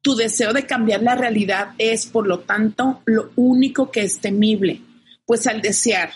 Tu 0.00 0.14
deseo 0.14 0.52
de 0.52 0.66
cambiar 0.66 1.02
la 1.02 1.16
realidad 1.16 1.70
es, 1.78 2.06
por 2.06 2.28
lo 2.28 2.40
tanto, 2.40 3.02
lo 3.06 3.32
único 3.34 3.90
que 3.90 4.02
es 4.02 4.20
temible, 4.20 4.82
pues 5.24 5.48
al 5.48 5.60
desear 5.60 6.12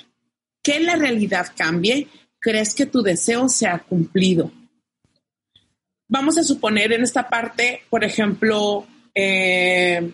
que 0.62 0.79
la 0.79 0.94
realidad 0.94 1.49
cambie, 1.57 2.07
crees 2.38 2.75
que 2.77 2.87
tu 2.87 3.03
deseo 3.03 3.49
se 3.49 3.66
ha 3.66 3.81
cumplido 3.81 4.53
vamos 6.11 6.37
a 6.37 6.42
suponer 6.42 6.92
en 6.92 7.03
esta 7.03 7.29
parte, 7.29 7.83
por 7.88 8.05
ejemplo, 8.05 8.87
eh, 9.14 10.12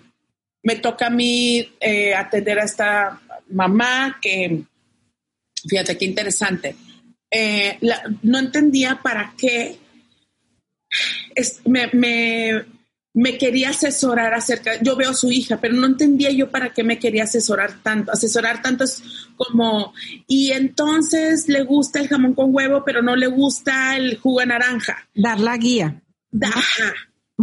me 0.62 0.76
toca 0.76 1.06
a 1.06 1.10
mí 1.10 1.66
eh, 1.80 2.14
atender 2.14 2.58
a 2.60 2.64
esta 2.64 3.20
mamá 3.50 4.18
que, 4.20 4.62
fíjate 5.66 5.96
qué 5.96 6.04
interesante, 6.04 6.76
eh, 7.30 7.78
no 8.22 8.38
entendía 8.38 9.00
para 9.02 9.34
qué 9.36 9.78
me, 11.64 12.64
me, 13.12 13.38
quería 13.38 13.70
asesorar 13.70 14.34
acerca, 14.34 14.80
yo 14.82 14.96
veo 14.96 15.10
a 15.10 15.14
su 15.14 15.30
hija, 15.30 15.58
pero 15.60 15.74
no 15.74 15.86
entendía 15.86 16.30
yo 16.30 16.50
para 16.50 16.72
qué 16.72 16.84
me 16.84 16.98
quería 16.98 17.24
asesorar 17.24 17.82
tanto. 17.82 18.12
Asesorar 18.12 18.62
tanto 18.62 18.84
es 18.84 19.02
como, 19.36 19.94
y 20.26 20.52
entonces 20.52 21.48
le 21.48 21.62
gusta 21.62 22.00
el 22.00 22.08
jamón 22.08 22.34
con 22.34 22.54
huevo, 22.54 22.82
pero 22.84 23.02
no 23.02 23.16
le 23.16 23.26
gusta 23.26 23.96
el 23.96 24.18
jugo 24.18 24.40
de 24.40 24.46
naranja. 24.46 25.08
Dar 25.14 25.40
la 25.40 25.56
guía. 25.56 26.02
Ajá. 26.40 26.94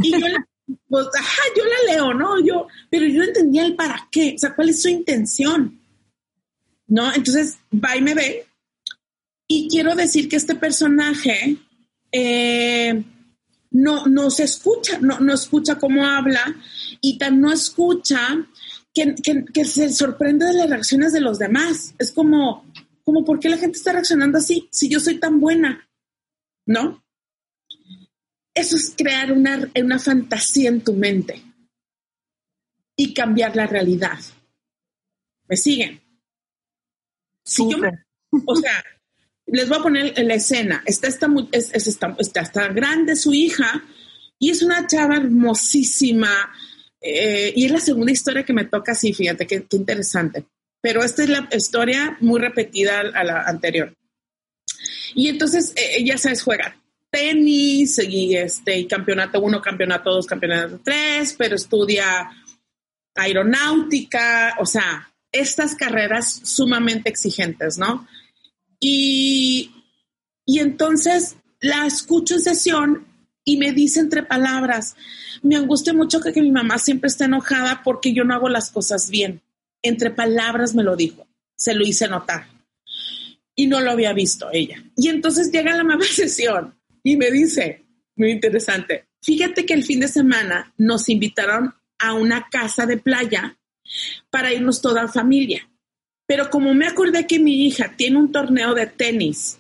Y 0.02 0.12
yo 0.12 0.28
la, 0.28 0.48
pues, 0.88 1.08
ajá, 1.20 1.42
yo 1.56 1.64
la 1.66 1.94
leo, 1.94 2.14
¿no? 2.14 2.40
Yo, 2.44 2.68
pero 2.90 3.06
yo 3.06 3.24
entendía 3.24 3.66
el 3.66 3.76
para 3.76 4.08
qué, 4.12 4.34
o 4.36 4.40
sea, 4.40 4.56
cuál 4.56 4.70
es 4.70 4.82
su 4.82 4.90
intención. 4.90 5.80
¿No? 6.88 7.12
Entonces, 7.14 7.58
va 7.74 7.96
y 7.96 8.02
me 8.02 8.14
ve. 8.14 8.46
Y 9.48 9.68
quiero 9.70 9.96
decir 9.96 10.30
que 10.30 10.38
este 10.38 10.56
personaje 10.56 11.58
eh, 12.12 13.04
no, 13.72 14.06
no 14.06 14.30
se 14.30 14.44
escucha, 14.44 15.00
no, 15.00 15.20
no 15.20 15.34
escucha 15.34 15.78
cómo 15.78 16.06
habla 16.06 16.56
y 17.02 17.18
tan 17.18 17.42
no 17.42 17.52
escucha 17.52 18.48
que, 18.94 19.66
se 19.66 19.92
sorprende 19.92 20.46
de 20.46 20.54
las 20.54 20.70
reacciones 20.70 21.14
de 21.14 21.22
los 21.22 21.40
demás. 21.40 21.96
Es 21.98 22.12
como, 22.12 22.66
como, 23.04 23.26
¿por 23.26 23.40
qué 23.40 23.50
la 23.50 23.58
gente 23.58 23.78
está 23.78 23.92
reaccionando 23.92 24.38
así 24.38 24.68
si 24.72 24.90
yo 24.90 25.00
soy 25.00 25.20
tan 25.20 25.40
buena? 25.40 25.90
¿No? 26.66 27.04
Eso 28.54 28.76
es 28.76 28.94
crear 28.96 29.32
una, 29.32 29.68
una 29.76 30.00
fantasía 30.00 30.70
en 30.70 30.82
tu 30.82 30.94
mente 30.94 31.44
y 32.96 33.14
cambiar 33.14 33.56
la 33.56 33.66
realidad. 33.66 34.20
¿Me 35.48 35.58
siguen? 35.58 36.02
Si 37.44 37.70
yo 37.70 37.78
o 38.46 38.56
sea, 38.56 38.84
les 39.54 39.70
voy 39.70 39.78
a 39.78 39.84
poner 39.84 40.14
en 40.18 40.28
la 40.28 40.34
escena. 40.34 40.84
Está 40.86 41.08
esta, 41.08 41.28
es, 41.52 41.88
está, 41.88 42.16
está, 42.18 42.68
grande 42.70 43.16
su 43.16 43.34
hija 43.34 43.84
y 44.40 44.50
es 44.50 44.64
una 44.64 44.88
chava 44.88 45.18
hermosísima. 45.18 46.52
Eh, 47.00 47.54
y 47.56 47.66
es 47.66 47.72
la 47.72 47.80
segunda 47.80 48.12
historia 48.12 48.44
que 48.44 48.54
me 48.54 48.66
toca 48.66 48.94
así, 48.94 49.14
fíjate, 49.14 49.46
qué, 49.46 49.66
interesante. 49.72 50.46
Pero 50.82 51.04
esta 51.04 51.24
es 51.24 51.30
la 51.30 51.48
historia 51.56 52.18
muy 52.20 52.42
repetida 52.42 53.02
a 53.02 53.24
la 53.24 53.44
anterior. 53.44 53.94
Y 55.14 55.30
entonces 55.30 55.72
eh, 55.76 55.98
ella, 55.98 56.18
se 56.18 56.36
juega 56.36 56.76
tenis 57.12 58.00
y 58.04 58.36
este 58.36 58.80
y 58.80 58.88
campeonato 58.88 59.40
uno, 59.40 59.62
campeonato 59.62 60.16
dos, 60.16 60.26
campeonato 60.26 60.80
tres, 60.84 61.36
pero 61.38 61.56
estudia 61.56 62.28
aeronáutica, 63.14 64.56
o 64.60 64.66
sea, 64.66 65.14
estas 65.32 65.76
carreras 65.76 66.42
sumamente 66.44 67.12
exigentes, 67.12 67.78
¿no? 67.78 68.08
Y, 68.86 69.72
y 70.46 70.60
entonces 70.60 71.38
la 71.62 71.88
escucho 71.88 72.34
en 72.34 72.42
sesión 72.42 73.08
y 73.46 73.56
me 73.56 73.72
dice 73.72 74.02
entre 74.02 74.24
palabras, 74.24 74.98
me 75.42 75.56
angustia 75.56 75.94
mucho 75.94 76.20
que, 76.20 76.34
que, 76.34 76.42
mi 76.42 76.52
mamá 76.52 76.78
siempre 76.78 77.08
esté 77.08 77.24
enojada 77.24 77.82
porque 77.82 78.14
yo 78.14 78.26
no 78.26 78.34
hago 78.34 78.50
las 78.50 78.72
cosas 78.72 79.10
bien. 79.10 79.42
Entre 79.82 80.12
palabras 80.12 80.76
me 80.76 80.84
lo 80.84 80.98
dijo, 80.98 81.26
se 81.56 81.74
lo 81.74 81.86
hice 81.86 82.10
notar. 82.10 82.50
Y 83.56 83.68
no 83.68 83.80
lo 83.80 83.92
había 83.92 84.12
visto 84.12 84.50
ella. 84.52 84.84
Y 84.98 85.08
entonces 85.08 85.50
llega 85.50 85.74
la 85.78 85.86
mamá 85.86 86.04
sesión 86.12 86.76
y 87.04 87.16
me 87.16 87.32
dice, 87.32 87.86
muy 88.18 88.32
interesante, 88.32 89.06
fíjate 89.22 89.66
que 89.66 89.76
el 89.76 89.86
fin 89.86 90.02
de 90.02 90.10
semana 90.10 90.74
nos 90.78 91.08
invitaron 91.08 91.74
a 92.00 92.16
una 92.16 92.50
casa 92.52 92.86
de 92.86 92.98
playa 92.98 93.58
para 94.30 94.52
irnos 94.52 94.82
toda 94.82 95.08
familia. 95.08 95.70
Pero 96.26 96.50
como 96.50 96.74
me 96.74 96.88
acordé 96.88 97.28
que 97.28 97.40
mi 97.40 97.66
hija 97.66 97.94
tiene 97.96 98.18
un 98.18 98.32
torneo 98.32 98.74
de 98.74 98.88
tenis 98.88 99.60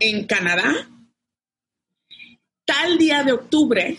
en 0.00 0.26
Canadá, 0.26 0.88
tal 2.64 2.98
día 2.98 3.24
de 3.24 3.32
octubre, 3.32 3.98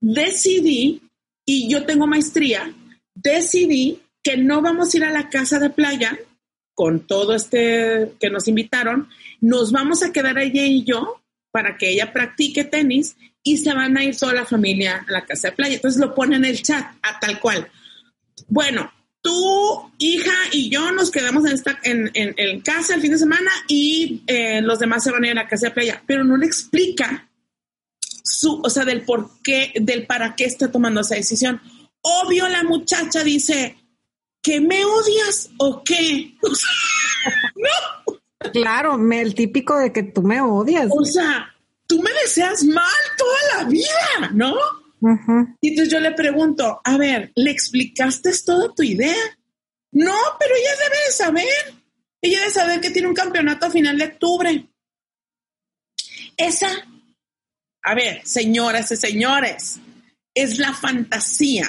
decidí, 0.00 1.02
y 1.46 1.70
yo 1.70 1.84
tengo 1.84 2.06
maestría, 2.06 2.74
decidí 3.14 4.00
que 4.22 4.36
no 4.36 4.62
vamos 4.62 4.92
a 4.92 4.96
ir 4.96 5.04
a 5.04 5.12
la 5.12 5.28
casa 5.28 5.58
de 5.58 5.70
playa 5.70 6.18
con 6.74 7.06
todo 7.06 7.34
este 7.34 8.12
que 8.18 8.30
nos 8.30 8.48
invitaron, 8.48 9.08
nos 9.40 9.70
vamos 9.70 10.02
a 10.02 10.12
quedar 10.12 10.38
ella 10.38 10.64
y 10.64 10.82
yo 10.84 11.22
para 11.50 11.76
que 11.76 11.90
ella 11.90 12.12
practique 12.12 12.64
tenis 12.64 13.16
y 13.42 13.58
se 13.58 13.72
van 13.72 13.96
a 13.96 14.02
ir 14.02 14.16
toda 14.16 14.32
la 14.32 14.44
familia 14.44 15.04
a 15.06 15.12
la 15.12 15.24
casa 15.24 15.48
de 15.48 15.56
playa. 15.56 15.76
Entonces 15.76 16.00
lo 16.00 16.14
pone 16.14 16.36
en 16.36 16.44
el 16.44 16.62
chat, 16.62 16.96
a 17.02 17.20
tal 17.20 17.38
cual. 17.38 17.70
Bueno, 18.48 18.90
tu 19.24 19.90
hija 19.96 20.34
y 20.52 20.68
yo 20.68 20.92
nos 20.92 21.10
quedamos 21.10 21.46
en, 21.46 21.52
esta, 21.52 21.80
en, 21.82 22.60
casa 22.60 22.94
el 22.94 23.00
fin 23.00 23.12
de 23.12 23.18
semana 23.18 23.50
y 23.66 24.22
eh, 24.26 24.60
los 24.60 24.78
demás 24.78 25.02
se 25.02 25.10
van 25.10 25.24
a 25.24 25.26
ir 25.28 25.32
a 25.32 25.42
la 25.42 25.48
casa 25.48 25.68
de 25.68 25.72
playa, 25.72 26.02
pero 26.06 26.24
no 26.24 26.36
le 26.36 26.44
explica 26.44 27.26
su, 28.22 28.60
o 28.62 28.68
sea, 28.68 28.84
del 28.84 29.00
por 29.00 29.30
qué, 29.42 29.72
del 29.80 30.06
para 30.06 30.36
qué 30.36 30.44
está 30.44 30.70
tomando 30.70 31.00
esa 31.00 31.14
decisión. 31.14 31.58
Obvio, 32.02 32.46
la 32.48 32.64
muchacha 32.64 33.24
dice, 33.24 33.78
¿que 34.42 34.60
me 34.60 34.84
odias 34.84 35.48
o 35.56 35.82
qué? 35.82 36.34
no. 36.42 38.50
Claro, 38.52 39.00
el 39.10 39.34
típico 39.34 39.78
de 39.78 39.90
que 39.90 40.02
tú 40.02 40.20
me 40.20 40.42
odias. 40.42 40.88
O 40.90 41.02
sea, 41.02 41.50
tú 41.86 42.02
me 42.02 42.12
deseas 42.12 42.62
mal 42.64 42.84
toda 43.16 43.62
la 43.62 43.68
vida, 43.70 44.30
¿no? 44.34 44.54
Y 45.60 45.68
entonces 45.68 45.92
yo 45.92 46.00
le 46.00 46.12
pregunto, 46.12 46.80
a 46.82 46.96
ver, 46.96 47.32
¿le 47.34 47.50
explicaste 47.50 48.30
toda 48.44 48.74
tu 48.74 48.82
idea? 48.82 49.16
No, 49.92 50.16
pero 50.38 50.54
ella 50.54 50.70
debe 50.82 51.04
de 51.06 51.12
saber. 51.12 51.74
Ella 52.22 52.38
debe 52.40 52.50
saber 52.50 52.80
que 52.80 52.90
tiene 52.90 53.08
un 53.08 53.14
campeonato 53.14 53.66
a 53.66 53.70
final 53.70 53.98
de 53.98 54.04
octubre. 54.06 54.68
Esa, 56.36 56.68
a 57.82 57.94
ver, 57.94 58.26
señoras 58.26 58.90
y 58.92 58.96
señores, 58.96 59.78
es 60.34 60.58
la 60.58 60.72
fantasía 60.72 61.68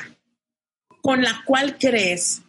con 1.02 1.22
la 1.22 1.44
cual 1.46 1.78
crees 1.78 2.42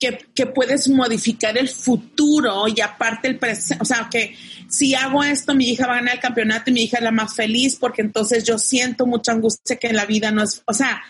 que, 0.00 0.46
puedes 0.46 0.88
modificar 0.88 1.58
el 1.58 1.68
futuro 1.68 2.64
y 2.66 2.80
aparte 2.80 3.28
el 3.28 3.38
presente, 3.38 3.82
o 3.82 3.84
sea, 3.84 4.08
que 4.10 4.34
si 4.68 4.94
hago 4.94 5.22
esto, 5.22 5.54
mi 5.54 5.68
hija 5.68 5.86
va 5.86 5.92
a 5.92 5.96
ganar 5.96 6.14
el 6.14 6.20
campeonato 6.20 6.70
y 6.70 6.72
mi 6.72 6.84
hija 6.84 6.96
es 6.96 7.04
la 7.04 7.10
más 7.10 7.34
feliz 7.34 7.76
porque 7.76 8.00
entonces 8.00 8.44
yo 8.44 8.58
siento 8.58 9.06
mucha 9.06 9.32
angustia 9.32 9.76
que 9.76 9.92
la 9.92 10.06
vida 10.06 10.30
no 10.30 10.42
es, 10.42 10.62
o 10.64 10.72
sea, 10.72 11.02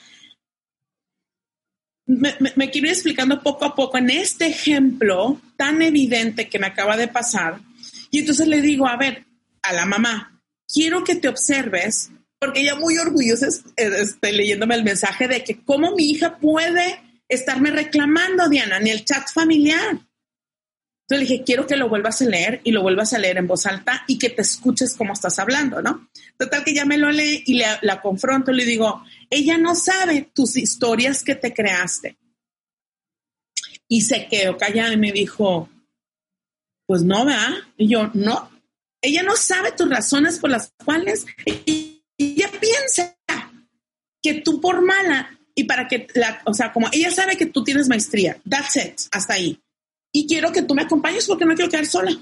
me, 2.07 2.71
quiero 2.71 2.89
ir 2.89 2.93
explicando 2.93 3.41
poco 3.41 3.65
a 3.65 3.77
poco 3.77 3.97
en 3.97 4.11
este 4.11 4.49
ejemplo 4.49 5.41
tan 5.57 5.81
evidente 5.81 6.49
que 6.49 6.59
me 6.59 6.67
acaba 6.67 6.97
de 6.97 7.07
pasar. 7.07 7.61
Y 8.11 8.19
entonces 8.19 8.49
le 8.49 8.61
digo, 8.61 8.89
a 8.89 8.97
ver, 8.97 9.27
a 9.63 9.73
la 9.73 9.87
mamá, 9.87 10.43
quiero 10.67 11.05
que 11.05 11.15
te 11.15 11.29
observes, 11.29 12.11
porque 12.41 12.63
ella 12.63 12.75
muy 12.75 12.99
orgullosa 12.99 13.47
está 13.77 14.33
leyéndome 14.33 14.75
el 14.75 14.83
mensaje 14.83 15.29
de 15.29 15.45
que 15.45 15.63
cómo 15.65 15.95
mi 15.95 16.11
hija 16.11 16.39
puede 16.39 17.10
estarme 17.31 17.71
reclamando, 17.71 18.49
Diana, 18.49 18.79
ni 18.79 18.91
el 18.91 19.05
chat 19.05 19.31
familiar. 19.33 19.91
Entonces 19.91 20.09
le 21.09 21.19
dije, 21.19 21.45
quiero 21.45 21.67
que 21.67 21.77
lo 21.77 21.89
vuelvas 21.89 22.23
a 22.23 22.27
leer 22.27 22.61
y 22.63 22.71
lo 22.71 22.83
vuelvas 22.83 23.13
a 23.13 23.19
leer 23.19 23.39
en 23.39 23.47
voz 23.47 23.67
alta 23.67 24.05
y 24.07 24.19
que 24.19 24.31
te 24.31 24.43
escuches 24.43 24.95
cómo 24.97 25.13
estás 25.13 25.39
hablando, 25.39 25.83
¿no? 25.83 26.09
Total 26.39 26.63
que 26.63 26.75
ya 26.75 26.85
me 26.85 26.99
lo 26.99 27.11
lee 27.11 27.43
y 27.47 27.55
la 27.59 28.01
confronto, 28.01 28.53
le 28.53 28.65
digo, 28.65 29.03
ella 29.29 29.59
no 29.59 29.75
sabe 29.75 30.31
tus 30.33 30.57
historias 30.57 31.25
que 31.25 31.35
te 31.35 31.53
creaste. 31.53 32.19
Y 33.89 34.03
se 34.03 34.29
quedó 34.29 34.57
callada 34.57 34.93
y 34.93 34.99
me 34.99 35.11
dijo, 35.11 35.69
pues 36.87 37.03
no, 37.03 37.25
¿verdad? 37.25 37.55
Y 37.77 37.89
yo, 37.89 38.11
no, 38.15 38.51
ella 39.03 39.23
no 39.23 39.35
sabe 39.37 39.73
tus 39.73 39.89
razones 39.89 40.39
por 40.39 40.51
las 40.51 40.73
cuales 40.85 41.27
ella 41.45 42.51
piensa 42.61 43.17
que 44.23 44.35
tú 44.43 44.61
por 44.61 44.83
mala 44.83 45.40
y 45.55 45.65
para 45.65 45.89
que, 45.89 46.07
la, 46.15 46.43
o 46.47 46.55
sea, 46.55 46.73
como 46.73 46.89
ella 46.93 47.11
sabe 47.11 47.37
que 47.37 47.47
tú 47.47 47.65
tienes 47.65 47.89
maestría, 47.89 48.41
that's 48.49 48.77
it, 48.77 49.01
hasta 49.11 49.35
ahí. 49.35 49.61
Y 50.13 50.27
quiero 50.27 50.53
que 50.53 50.63
tú 50.63 50.75
me 50.75 50.83
acompañes 50.83 51.27
porque 51.27 51.45
no 51.45 51.55
quiero 51.55 51.71
quedar 51.71 51.87
sola. 51.87 52.13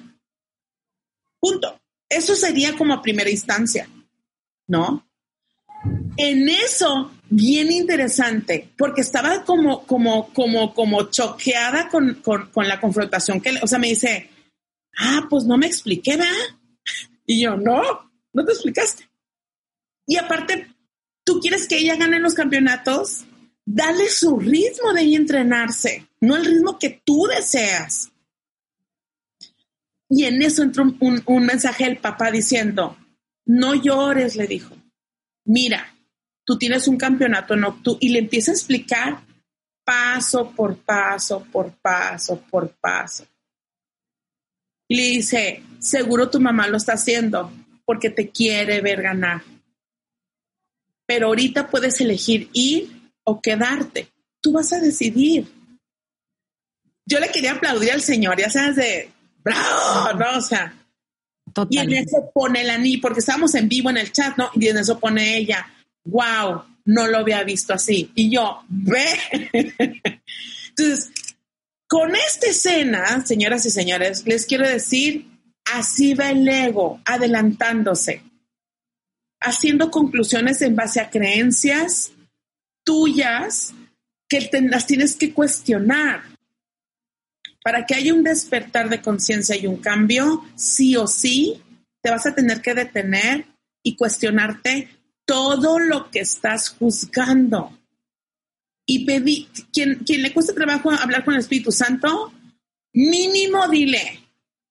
Punto. 1.40 1.80
Eso 2.08 2.34
sería 2.34 2.76
como 2.76 2.94
a 2.94 3.02
primera 3.02 3.30
instancia, 3.30 3.88
¿no? 4.66 5.06
En 6.16 6.48
eso, 6.48 7.12
bien 7.28 7.70
interesante, 7.70 8.72
porque 8.76 9.02
estaba 9.02 9.44
como, 9.44 9.86
como, 9.86 10.32
como, 10.32 10.74
como 10.74 11.10
choqueada 11.10 11.88
con, 11.88 12.14
con, 12.14 12.50
con 12.50 12.66
la 12.66 12.80
confrontación 12.80 13.40
que, 13.40 13.58
o 13.62 13.66
sea, 13.66 13.78
me 13.78 13.88
dice, 13.88 14.30
ah, 14.98 15.26
pues 15.28 15.44
no 15.44 15.56
me 15.56 15.66
expliqué, 15.66 16.16
¿verdad? 16.16 16.32
Y 17.30 17.42
yo, 17.42 17.58
no, 17.58 17.82
no 18.32 18.44
te 18.44 18.52
explicaste. 18.52 19.06
Y 20.06 20.16
aparte, 20.16 20.74
tú 21.28 21.40
quieres 21.40 21.68
que 21.68 21.76
ella 21.76 21.94
gane 21.96 22.18
los 22.20 22.32
campeonatos, 22.32 23.26
dale 23.66 24.08
su 24.08 24.38
ritmo 24.38 24.94
de 24.94 25.14
entrenarse, 25.14 26.08
no 26.22 26.36
el 26.36 26.46
ritmo 26.46 26.78
que 26.78 27.02
tú 27.04 27.26
deseas. 27.26 28.10
Y 30.08 30.24
en 30.24 30.40
eso 30.40 30.62
entró 30.62 30.84
un, 31.00 31.44
mensaje 31.44 31.84
del 31.84 31.98
papá 31.98 32.30
diciendo, 32.30 32.96
no 33.44 33.74
llores, 33.74 34.36
le 34.36 34.46
dijo, 34.46 34.74
mira, 35.44 35.94
tú 36.46 36.56
tienes 36.56 36.88
un 36.88 36.96
campeonato 36.96 37.56
no, 37.56 37.78
tú, 37.82 37.98
y 38.00 38.08
le 38.08 38.20
empieza 38.20 38.50
a 38.50 38.54
explicar 38.54 39.20
paso 39.84 40.50
por 40.52 40.78
paso, 40.78 41.46
por 41.52 41.72
paso, 41.72 42.40
por 42.50 42.70
paso. 42.70 43.26
Y 44.88 44.96
le 44.96 45.02
dice, 45.02 45.62
seguro 45.78 46.30
tu 46.30 46.40
mamá 46.40 46.68
lo 46.68 46.78
está 46.78 46.94
haciendo 46.94 47.52
porque 47.84 48.08
te 48.08 48.30
quiere 48.30 48.80
ver 48.80 49.02
ganar 49.02 49.42
pero 51.08 51.28
ahorita 51.28 51.68
puedes 51.68 51.98
elegir 52.02 52.50
ir 52.52 53.10
o 53.24 53.40
quedarte. 53.40 54.08
Tú 54.42 54.52
vas 54.52 54.74
a 54.74 54.78
decidir. 54.78 55.50
Yo 57.06 57.18
le 57.18 57.30
quería 57.30 57.52
aplaudir 57.52 57.92
al 57.92 58.02
Señor, 58.02 58.38
ya 58.38 58.50
sabes, 58.50 58.76
de 58.76 59.10
bravo, 59.38 60.18
¿no? 60.18 60.36
O 60.36 60.42
sea, 60.42 60.74
y 61.70 61.78
en 61.78 61.94
eso 61.94 62.30
pone 62.34 62.62
la 62.62 62.76
ni, 62.76 62.98
porque 62.98 63.20
estábamos 63.20 63.54
en 63.54 63.70
vivo 63.70 63.88
en 63.88 63.96
el 63.96 64.12
chat, 64.12 64.36
¿no? 64.36 64.50
Y 64.54 64.68
en 64.68 64.76
eso 64.76 65.00
pone 65.00 65.38
ella, 65.38 65.66
wow, 66.04 66.62
no 66.84 67.06
lo 67.06 67.18
había 67.18 67.42
visto 67.42 67.72
así. 67.72 68.12
Y 68.14 68.30
yo, 68.30 68.64
ve. 68.68 69.06
Entonces, 70.68 71.10
con 71.86 72.14
esta 72.14 72.48
escena, 72.48 73.24
señoras 73.24 73.64
y 73.64 73.70
señores, 73.70 74.24
les 74.26 74.44
quiero 74.44 74.68
decir, 74.68 75.26
así 75.72 76.12
va 76.12 76.28
el 76.28 76.46
ego, 76.46 77.00
adelantándose 77.06 78.27
haciendo 79.40 79.90
conclusiones 79.90 80.62
en 80.62 80.76
base 80.76 81.00
a 81.00 81.10
creencias 81.10 82.12
tuyas 82.84 83.74
que 84.28 84.48
las 84.62 84.86
tienes 84.86 85.14
que 85.16 85.32
cuestionar. 85.32 86.22
Para 87.62 87.84
que 87.84 87.94
haya 87.94 88.14
un 88.14 88.22
despertar 88.22 88.88
de 88.88 89.02
conciencia 89.02 89.56
y 89.56 89.66
un 89.66 89.76
cambio, 89.76 90.44
sí 90.54 90.96
o 90.96 91.06
sí, 91.06 91.62
te 92.00 92.10
vas 92.10 92.26
a 92.26 92.34
tener 92.34 92.62
que 92.62 92.74
detener 92.74 93.46
y 93.82 93.96
cuestionarte 93.96 94.88
todo 95.26 95.78
lo 95.78 96.10
que 96.10 96.20
estás 96.20 96.70
juzgando. 96.70 97.78
Y 98.86 99.04
pedí, 99.04 99.48
quien, 99.70 99.96
quien 99.96 100.22
le 100.22 100.32
cuesta 100.32 100.54
trabajo 100.54 100.90
hablar 100.90 101.24
con 101.24 101.34
el 101.34 101.40
Espíritu 101.40 101.70
Santo, 101.70 102.32
mínimo 102.94 103.68
dile, 103.68 104.20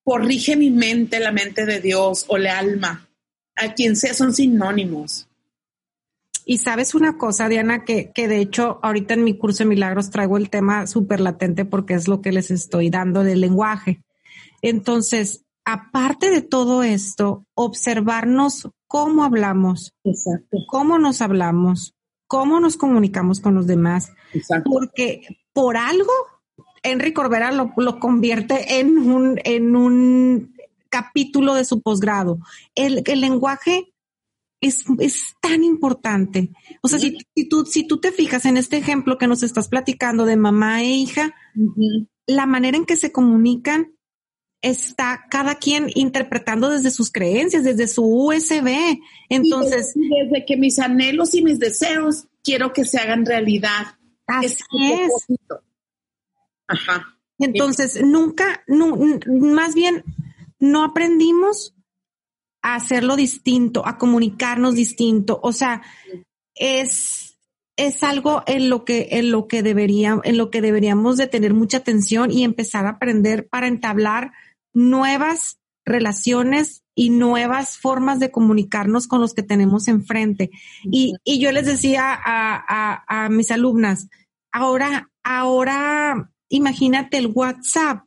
corrige 0.04 0.56
mi 0.56 0.72
mente, 0.72 1.20
la 1.20 1.32
mente 1.32 1.66
de 1.66 1.80
Dios 1.80 2.26
o 2.28 2.38
la 2.38 2.58
alma. 2.58 3.07
A 3.58 3.74
quien 3.74 3.96
sea 3.96 4.14
son 4.14 4.34
sinónimos. 4.34 5.28
Y 6.46 6.60
sabes 6.60 6.96
una 6.96 7.18
cosa, 7.18 7.50
Diana, 7.50 7.84
que, 7.84 8.12
que 8.14 8.30
de 8.30 8.40
hecho 8.40 8.80
ahorita 8.82 9.16
en 9.16 9.26
mi 9.26 9.38
curso 9.38 9.64
de 9.64 9.70
milagros 9.70 10.10
traigo 10.10 10.38
el 10.38 10.50
tema 10.50 10.88
súper 10.88 11.20
latente 11.20 11.66
porque 11.66 11.94
es 11.94 12.08
lo 12.08 12.22
que 12.22 12.32
les 12.32 12.52
estoy 12.52 12.90
dando 12.90 13.24
del 13.24 13.42
lenguaje. 13.42 14.02
Entonces, 14.62 15.44
aparte 15.66 16.30
de 16.32 16.42
todo 16.42 16.84
esto, 16.84 17.46
observarnos 17.54 18.70
cómo 18.88 19.26
hablamos, 19.26 19.94
Exacto. 20.06 20.58
cómo 20.70 20.98
nos 20.98 21.22
hablamos, 21.22 21.96
cómo 22.28 22.62
nos 22.62 22.78
comunicamos 22.78 23.42
con 23.42 23.54
los 23.54 23.68
demás, 23.68 24.14
Exacto. 24.34 24.70
porque 24.72 25.28
por 25.52 25.76
algo 25.76 26.12
Henry 26.84 27.12
Corbera 27.12 27.52
lo, 27.52 27.74
lo 27.76 28.00
convierte 28.00 28.80
en 28.80 28.98
un, 28.98 29.40
en 29.44 29.76
un 29.76 30.57
capítulo 30.90 31.56
de 31.56 31.66
su 31.66 31.82
posgrado. 31.82 32.40
El, 32.76 33.04
el 33.06 33.22
lenguaje 33.22 33.94
es, 34.62 34.84
es, 35.00 35.36
tan 35.42 35.64
importante. 35.64 36.50
O 36.82 36.88
sea, 36.88 37.00
si, 37.00 37.18
si, 37.36 37.48
tú, 37.48 37.66
si 37.66 37.86
tú 37.86 38.00
te 38.00 38.12
fijas 38.12 38.46
en 38.46 38.58
este 38.58 38.78
ejemplo 38.78 39.18
que 39.18 39.28
nos 39.28 39.44
estás 39.44 39.68
platicando 39.68 40.26
de 40.26 40.36
mamá 40.36 40.82
e 40.82 40.88
hija, 40.88 41.36
uh 41.56 41.60
-huh. 41.60 42.08
la 42.26 42.46
manera 42.46 42.78
en 42.78 42.86
que 42.86 42.96
se 42.96 43.12
comunican 43.12 43.94
está 44.62 45.26
cada 45.30 45.56
quien 45.56 45.92
interpretando 45.94 46.70
desde 46.70 46.92
sus 46.92 47.12
creencias, 47.12 47.64
desde 47.64 47.88
su 47.88 48.04
USB. 48.04 49.00
Entonces, 49.30 49.94
y 49.96 50.10
desde, 50.10 50.24
desde 50.26 50.46
que 50.46 50.58
mis 50.58 50.80
anhelos 50.80 51.34
y 51.36 51.44
mis 51.44 51.60
deseos 51.60 52.26
quiero 52.44 52.74
que 52.74 52.86
se 52.86 52.98
hagan 52.98 53.26
realidad. 53.26 53.98
Así 54.26 54.56
es. 54.74 55.12
Ajá. 56.68 57.18
Entonces, 57.40 57.94
sí. 57.94 58.00
nunca, 58.04 58.64
más 58.68 59.76
bien, 59.76 60.04
no 60.60 60.84
aprendimos 60.84 61.76
a 62.62 62.76
hacerlo 62.76 63.16
distinto, 63.16 63.86
a 63.86 63.98
comunicarnos 63.98 64.76
distinto. 64.76 65.40
O 65.44 65.54
sea, 65.54 65.82
es, 66.56 67.38
es 67.78 68.04
algo 68.04 68.44
en 68.48 68.70
lo 68.70 68.84
que, 68.84 69.10
en 69.12 69.32
lo 69.32 69.48
que 69.48 69.64
debería, 69.64 70.20
en 70.24 70.38
lo 70.38 70.50
que 70.50 70.62
deberíamos 70.62 71.18
de 71.18 71.28
tener 71.28 71.54
mucha 71.54 71.78
atención 71.78 72.32
y 72.32 72.44
empezar 72.44 72.86
a 72.86 72.92
aprender 72.92 73.48
para 73.48 73.68
entablar 73.68 74.32
nuevas 74.74 75.58
relaciones 75.86 76.84
y 76.96 77.12
nuevas 77.12 77.78
formas 77.78 78.20
de 78.20 78.32
comunicarnos 78.32 79.08
con 79.08 79.22
los 79.22 79.34
que 79.34 79.44
tenemos 79.44 79.88
enfrente. 79.88 80.50
Y, 80.84 81.14
y 81.24 81.40
yo 81.40 81.52
les 81.52 81.66
decía 81.66 82.12
a, 82.14 82.64
a, 82.68 83.26
a 83.26 83.30
mis 83.30 83.52
alumnas, 83.52 84.10
ahora, 84.52 85.10
ahora 85.24 86.32
imagínate 86.50 87.18
el 87.18 87.28
WhatsApp. 87.28 88.07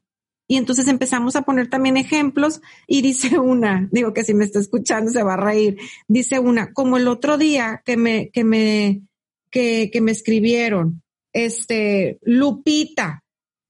Y 0.50 0.56
entonces 0.56 0.88
empezamos 0.88 1.36
a 1.36 1.42
poner 1.42 1.70
también 1.70 1.96
ejemplos 1.96 2.60
y 2.88 3.02
dice 3.02 3.38
una, 3.38 3.88
digo 3.92 4.12
que 4.12 4.24
si 4.24 4.34
me 4.34 4.44
está 4.44 4.58
escuchando 4.58 5.12
se 5.12 5.22
va 5.22 5.34
a 5.34 5.36
reír, 5.36 5.78
dice 6.08 6.40
una, 6.40 6.72
como 6.72 6.96
el 6.96 7.06
otro 7.06 7.38
día 7.38 7.82
que 7.84 7.96
me, 7.96 8.30
que 8.30 8.42
me, 8.42 9.02
que, 9.48 9.90
que 9.92 10.00
me 10.00 10.10
escribieron, 10.10 11.04
este, 11.32 12.18
Lupita, 12.22 13.22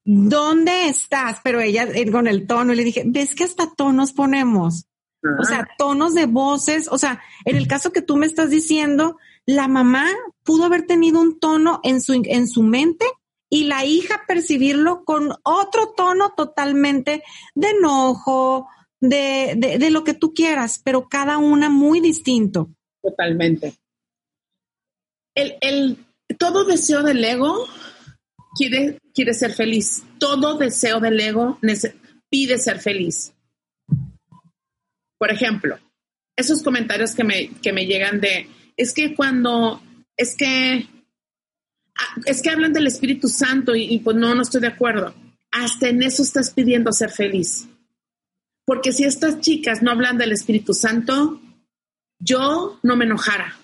¿dónde 0.06 0.88
estás? 0.88 1.40
Pero 1.44 1.60
ella 1.60 1.86
eh, 1.92 2.10
con 2.10 2.26
el 2.26 2.46
tono, 2.46 2.72
le 2.72 2.82
dije, 2.82 3.02
¿ves 3.04 3.34
que 3.34 3.44
hasta 3.44 3.70
tonos 3.76 4.14
ponemos? 4.14 4.86
O 5.38 5.44
sea, 5.44 5.68
tonos 5.76 6.14
de 6.14 6.24
voces, 6.24 6.88
o 6.90 6.96
sea, 6.96 7.20
en 7.44 7.56
el 7.58 7.68
caso 7.68 7.92
que 7.92 8.00
tú 8.00 8.16
me 8.16 8.24
estás 8.24 8.48
diciendo, 8.48 9.18
la 9.44 9.68
mamá 9.68 10.06
pudo 10.44 10.64
haber 10.64 10.86
tenido 10.86 11.20
un 11.20 11.38
tono 11.38 11.80
en 11.82 12.00
su, 12.00 12.22
en 12.24 12.48
su 12.48 12.62
mente 12.62 13.04
y 13.50 13.64
la 13.64 13.84
hija 13.84 14.22
percibirlo 14.26 15.04
con 15.04 15.32
otro 15.42 15.92
tono 15.96 16.32
totalmente 16.36 17.22
de 17.54 17.70
enojo, 17.70 18.68
de, 19.00 19.54
de, 19.56 19.90
lo 19.90 20.04
que 20.04 20.14
tú 20.14 20.32
quieras, 20.32 20.80
pero 20.84 21.08
cada 21.08 21.38
una 21.38 21.68
muy 21.68 22.00
distinto. 22.00 22.70
Totalmente. 23.02 23.74
El, 25.34 25.56
el, 25.60 26.06
todo 26.38 26.64
deseo 26.64 27.02
del 27.02 27.24
ego 27.24 27.66
quiere, 28.54 28.98
quiere 29.12 29.34
ser 29.34 29.52
feliz. 29.52 30.04
Todo 30.18 30.56
deseo 30.56 31.00
del 31.00 31.18
ego 31.18 31.58
pide 32.28 32.58
ser 32.58 32.78
feliz. 32.78 33.32
Por 35.18 35.30
ejemplo, 35.30 35.78
esos 36.36 36.62
comentarios 36.62 37.14
que 37.14 37.24
me, 37.24 37.48
que 37.62 37.72
me 37.72 37.86
llegan 37.86 38.20
de, 38.20 38.48
es 38.76 38.94
que 38.94 39.14
cuando, 39.14 39.82
es 40.16 40.36
que 40.36 40.86
es 42.26 42.42
que 42.42 42.50
hablan 42.50 42.72
del 42.72 42.86
Espíritu 42.86 43.28
Santo 43.28 43.74
y, 43.74 43.84
y, 43.84 43.98
pues 44.00 44.16
no, 44.16 44.34
no 44.34 44.42
estoy 44.42 44.60
de 44.60 44.68
acuerdo. 44.68 45.14
Hasta 45.50 45.88
en 45.88 46.02
eso 46.02 46.22
estás 46.22 46.50
pidiendo 46.50 46.92
ser 46.92 47.10
feliz. 47.10 47.66
Porque 48.64 48.92
si 48.92 49.04
estas 49.04 49.40
chicas 49.40 49.82
no 49.82 49.90
hablan 49.90 50.18
del 50.18 50.32
Espíritu 50.32 50.74
Santo, 50.74 51.40
yo 52.18 52.78
no 52.82 52.96
me 52.96 53.04
enojara. 53.04 53.56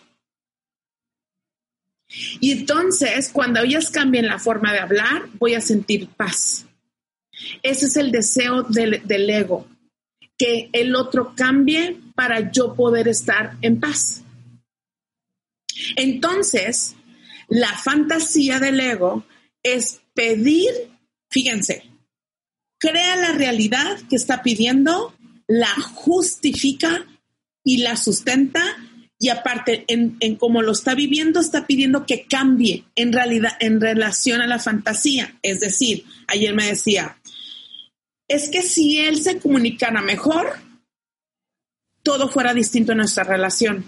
Y 2.40 2.52
entonces, 2.52 3.30
cuando 3.32 3.60
ellas 3.60 3.90
cambien 3.90 4.26
la 4.26 4.38
forma 4.38 4.72
de 4.72 4.80
hablar, 4.80 5.28
voy 5.38 5.54
a 5.54 5.60
sentir 5.60 6.08
paz. 6.08 6.66
Ese 7.62 7.86
es 7.86 7.96
el 7.96 8.10
deseo 8.10 8.62
del, 8.62 9.02
del 9.06 9.28
ego, 9.28 9.66
que 10.38 10.70
el 10.72 10.94
otro 10.94 11.34
cambie 11.36 12.00
para 12.14 12.50
yo 12.50 12.74
poder 12.74 13.08
estar 13.08 13.56
en 13.60 13.78
paz. 13.80 14.22
Entonces, 15.96 16.96
la 17.48 17.72
fantasía 17.76 18.58
del 18.58 18.80
ego 18.80 19.24
es 19.62 20.00
pedir, 20.14 20.70
fíjense, 21.30 21.84
crea 22.78 23.16
la 23.16 23.32
realidad 23.32 23.98
que 24.08 24.16
está 24.16 24.42
pidiendo, 24.42 25.14
la 25.46 25.72
justifica 25.94 27.06
y 27.64 27.78
la 27.78 27.96
sustenta 27.96 28.62
y 29.18 29.30
aparte 29.30 29.84
en, 29.88 30.16
en 30.20 30.36
cómo 30.36 30.60
lo 30.62 30.72
está 30.72 30.94
viviendo 30.94 31.40
está 31.40 31.66
pidiendo 31.66 32.04
que 32.04 32.26
cambie 32.26 32.84
en 32.94 33.12
realidad 33.12 33.52
en 33.60 33.80
relación 33.80 34.40
a 34.40 34.46
la 34.46 34.58
fantasía. 34.58 35.38
Es 35.42 35.60
decir, 35.60 36.04
ayer 36.26 36.54
me 36.54 36.66
decía, 36.66 37.18
es 38.28 38.48
que 38.48 38.62
si 38.62 38.98
él 38.98 39.22
se 39.22 39.38
comunicara 39.38 40.02
mejor, 40.02 40.58
todo 42.02 42.28
fuera 42.28 42.54
distinto 42.54 42.92
en 42.92 42.98
nuestra 42.98 43.24
relación. 43.24 43.84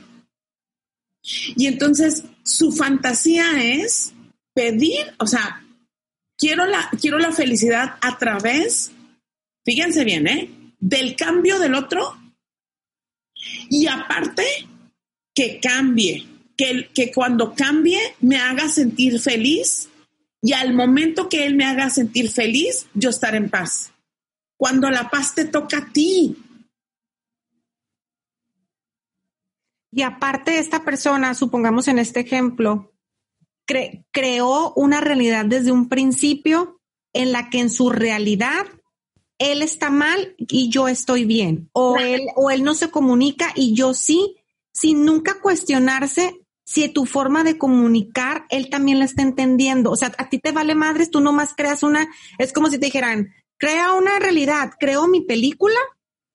Y 1.57 1.67
entonces 1.67 2.25
su 2.49 2.73
fantasía 2.73 3.63
es 3.63 4.15
pedir, 4.55 5.15
o 5.19 5.27
sea, 5.27 5.63
quiero 6.39 6.67
la, 6.67 6.89
quiero 6.99 7.19
la 7.19 7.31
felicidad 7.31 7.97
a 8.01 8.17
través, 8.17 8.91
fíjense 9.67 10.03
bien, 10.05 10.27
¿eh? 10.27 10.51
Del 10.81 11.15
cambio 11.15 11.59
del 11.59 11.75
otro 11.75 12.17
y 13.69 13.87
aparte 13.87 14.45
que 15.35 15.61
cambie, 15.61 16.27
que, 16.57 16.89
que 16.95 17.13
cuando 17.13 17.55
cambie 17.55 18.01
me 18.21 18.39
haga 18.39 18.69
sentir 18.71 19.21
feliz 19.21 19.91
y 20.41 20.55
al 20.55 20.73
momento 20.73 21.29
que 21.29 21.45
él 21.45 21.55
me 21.55 21.67
haga 21.67 21.91
sentir 21.91 22.31
feliz, 22.31 22.87
yo 22.95 23.11
estar 23.11 23.35
en 23.35 23.51
paz. 23.51 23.93
Cuando 24.57 24.89
la 24.89 25.11
paz 25.11 25.35
te 25.35 25.45
toca 25.45 25.79
a 25.79 25.93
ti, 25.93 26.35
Y 29.91 30.03
aparte, 30.03 30.59
esta 30.59 30.85
persona, 30.85 31.35
supongamos 31.35 31.89
en 31.89 31.99
este 31.99 32.21
ejemplo, 32.21 32.93
cre 33.67 34.05
creó 34.11 34.73
una 34.75 35.01
realidad 35.01 35.45
desde 35.45 35.73
un 35.73 35.89
principio 35.89 36.81
en 37.13 37.33
la 37.33 37.51
que 37.51 37.61
en 37.61 37.71
su 37.71 37.91
realidad 37.91 38.67
él 39.39 39.63
está 39.63 39.91
mal 39.91 40.35
y 40.39 40.69
yo 40.69 40.89
estoy 40.89 41.25
bien. 41.25 41.71
O 41.73 41.97
él, 41.99 42.23
o 42.37 42.51
él 42.51 42.65
no 42.65 42.75
se 42.75 42.91
comunica 42.91 43.53
y 43.55 43.75
yo 43.75 43.95
sí, 43.95 44.37
sin 44.73 45.05
nunca 45.05 45.41
cuestionarse 45.41 46.41
si 46.65 46.87
tu 46.91 47.07
forma 47.07 47.45
de 47.45 47.57
comunicar, 47.57 48.45
él 48.51 48.69
también 48.69 48.99
la 48.99 49.07
está 49.07 49.23
entendiendo. 49.23 49.91
O 49.91 49.97
sea, 49.97 50.13
a 50.19 50.29
ti 50.29 50.39
te 50.39 50.53
vale 50.53 50.75
madres, 50.75 51.11
tú 51.11 51.21
nomás 51.21 51.55
creas 51.57 51.83
una, 51.83 52.07
es 52.37 52.53
como 52.53 52.69
si 52.69 52.79
te 52.79 52.87
dijeran, 52.87 53.33
crea 53.57 53.95
una 53.95 54.19
realidad, 54.19 54.73
creo 54.79 55.09
mi 55.09 55.23
película 55.23 55.79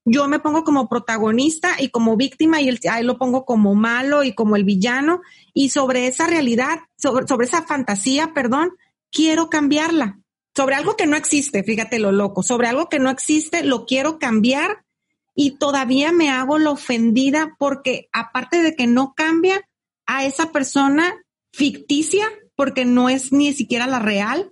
yo 0.05 0.27
me 0.27 0.39
pongo 0.39 0.63
como 0.63 0.89
protagonista 0.89 1.75
y 1.79 1.89
como 1.89 2.17
víctima 2.17 2.61
y 2.61 2.69
él, 2.69 2.79
ahí 2.89 3.03
lo 3.03 3.17
pongo 3.17 3.45
como 3.45 3.73
malo 3.73 4.23
y 4.23 4.33
como 4.33 4.55
el 4.55 4.63
villano 4.63 5.21
y 5.53 5.69
sobre 5.69 6.07
esa 6.07 6.27
realidad, 6.27 6.79
sobre, 6.97 7.27
sobre 7.27 7.47
esa 7.47 7.63
fantasía, 7.63 8.33
perdón, 8.33 8.71
quiero 9.11 9.49
cambiarla. 9.49 10.19
Sobre 10.55 10.75
algo 10.75 10.95
que 10.95 11.07
no 11.07 11.15
existe, 11.15 11.63
fíjate 11.63 11.97
lo 11.97 12.11
loco, 12.11 12.43
sobre 12.43 12.67
algo 12.67 12.87
que 12.87 12.99
no 12.99 13.09
existe, 13.09 13.63
lo 13.63 13.85
quiero 13.85 14.19
cambiar 14.19 14.85
y 15.33 15.57
todavía 15.57 16.11
me 16.11 16.29
hago 16.29 16.59
la 16.59 16.69
ofendida 16.69 17.55
porque 17.57 18.07
aparte 18.11 18.61
de 18.61 18.75
que 18.75 18.85
no 18.85 19.15
cambia 19.15 19.67
a 20.05 20.25
esa 20.25 20.51
persona 20.51 21.15
ficticia, 21.51 22.27
porque 22.55 22.85
no 22.85 23.09
es 23.09 23.31
ni 23.31 23.51
siquiera 23.53 23.87
la 23.87 23.99
real, 23.99 24.51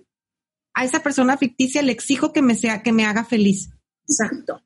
a 0.74 0.84
esa 0.84 1.00
persona 1.00 1.36
ficticia 1.36 1.82
le 1.82 1.92
exijo 1.92 2.32
que 2.32 2.42
me 2.42 2.56
sea, 2.56 2.82
que 2.82 2.92
me 2.92 3.04
haga 3.04 3.24
feliz. 3.24 3.70
Exacto. 4.08 4.60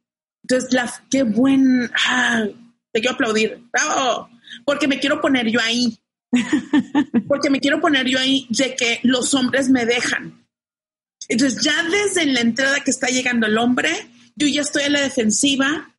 Entonces, 0.48 0.72
la, 0.72 1.04
qué 1.10 1.24
buen, 1.24 1.90
ah, 2.06 2.44
te 2.92 3.00
quiero 3.00 3.14
aplaudir, 3.14 3.64
bravo, 3.72 4.30
porque 4.64 4.86
me 4.86 5.00
quiero 5.00 5.20
poner 5.20 5.50
yo 5.50 5.58
ahí, 5.60 5.98
porque 7.26 7.50
me 7.50 7.58
quiero 7.58 7.80
poner 7.80 8.06
yo 8.06 8.20
ahí 8.20 8.46
de 8.50 8.76
que 8.76 9.00
los 9.02 9.34
hombres 9.34 9.68
me 9.70 9.84
dejan. 9.84 10.46
Entonces, 11.28 11.64
ya 11.64 11.82
desde 11.82 12.26
la 12.26 12.42
entrada 12.42 12.78
que 12.78 12.92
está 12.92 13.08
llegando 13.08 13.48
el 13.48 13.58
hombre, 13.58 13.90
yo 14.36 14.46
ya 14.46 14.60
estoy 14.60 14.84
en 14.84 14.92
la 14.92 15.00
defensiva, 15.00 15.92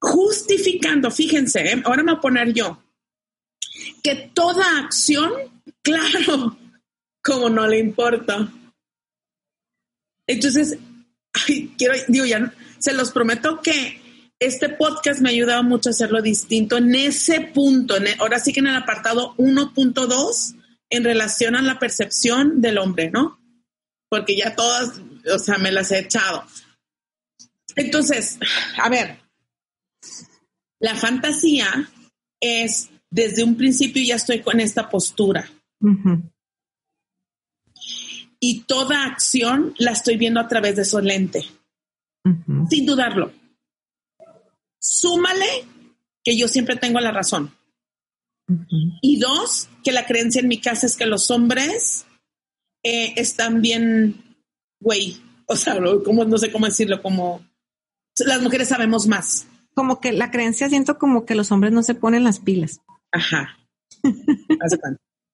justificando, 0.00 1.10
fíjense, 1.10 1.60
¿eh? 1.60 1.82
ahora 1.84 2.02
me 2.02 2.12
voy 2.12 2.18
a 2.18 2.22
poner 2.22 2.54
yo, 2.54 2.82
que 4.02 4.30
toda 4.32 4.78
acción, 4.78 5.32
claro, 5.82 6.56
como 7.22 7.50
no 7.50 7.66
le 7.66 7.78
importa. 7.78 8.50
Entonces, 10.26 10.78
quiero, 11.78 11.94
digo, 12.08 12.24
ya 12.24 12.52
se 12.78 12.92
los 12.92 13.10
prometo 13.10 13.60
que 13.62 14.00
este 14.38 14.68
podcast 14.68 15.20
me 15.20 15.30
ha 15.30 15.32
ayudado 15.32 15.62
mucho 15.62 15.88
a 15.88 15.92
hacerlo 15.92 16.20
distinto 16.20 16.76
en 16.76 16.94
ese 16.94 17.40
punto, 17.40 17.94
ahora 18.18 18.38
sí 18.38 18.52
que 18.52 18.60
en 18.60 18.66
el 18.66 18.76
apartado 18.76 19.34
1.2, 19.36 20.56
en 20.90 21.04
relación 21.04 21.56
a 21.56 21.62
la 21.62 21.78
percepción 21.78 22.60
del 22.60 22.78
hombre, 22.78 23.10
¿no? 23.10 23.40
Porque 24.08 24.36
ya 24.36 24.54
todas, 24.54 25.00
o 25.34 25.38
sea, 25.38 25.58
me 25.58 25.72
las 25.72 25.90
he 25.90 26.00
echado. 26.00 26.44
Entonces, 27.74 28.38
a 28.78 28.88
ver, 28.88 29.18
la 30.80 30.94
fantasía 30.94 31.90
es, 32.40 32.90
desde 33.10 33.42
un 33.42 33.56
principio 33.56 34.02
ya 34.04 34.16
estoy 34.16 34.42
con 34.42 34.60
esta 34.60 34.88
postura. 34.88 35.50
Y 38.40 38.64
toda 38.64 39.04
acción 39.04 39.74
la 39.78 39.92
estoy 39.92 40.16
viendo 40.16 40.40
a 40.40 40.48
través 40.48 40.76
de 40.76 40.84
su 40.84 40.98
lente, 40.98 41.44
sin 42.68 42.86
dudarlo. 42.86 43.32
Súmale 44.78 45.64
que 46.22 46.36
yo 46.36 46.48
siempre 46.48 46.76
tengo 46.76 47.00
la 47.00 47.12
razón. 47.12 47.52
Y 49.02 49.18
dos, 49.18 49.68
que 49.82 49.92
la 49.92 50.06
creencia 50.06 50.40
en 50.40 50.48
mi 50.48 50.60
casa 50.60 50.86
es 50.86 50.96
que 50.96 51.06
los 51.06 51.30
hombres 51.30 52.06
eh, 52.84 53.14
están 53.16 53.60
bien, 53.60 54.36
güey, 54.80 55.16
o 55.46 55.56
sea, 55.56 55.76
como, 56.04 56.24
no 56.24 56.38
sé 56.38 56.52
cómo 56.52 56.66
decirlo, 56.66 57.02
como 57.02 57.44
las 58.24 58.42
mujeres 58.42 58.68
sabemos 58.68 59.06
más. 59.06 59.46
Como 59.74 60.00
que 60.00 60.12
la 60.12 60.30
creencia 60.30 60.68
siento 60.70 60.98
como 60.98 61.26
que 61.26 61.34
los 61.34 61.52
hombres 61.52 61.72
no 61.72 61.82
se 61.82 61.94
ponen 61.94 62.24
las 62.24 62.40
pilas. 62.40 62.80
Ajá. 63.12 63.58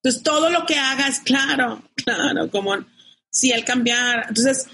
Entonces 0.03 0.23
todo 0.23 0.51
lo 0.51 0.67
que 0.67 0.77
haga 0.77 1.07
es 1.07 1.21
claro, 1.21 1.83
claro, 1.95 2.51
como 2.51 2.77
si 3.31 3.53
el 3.53 3.65
cambiar. 3.65 4.27
Entonces, 4.29 4.67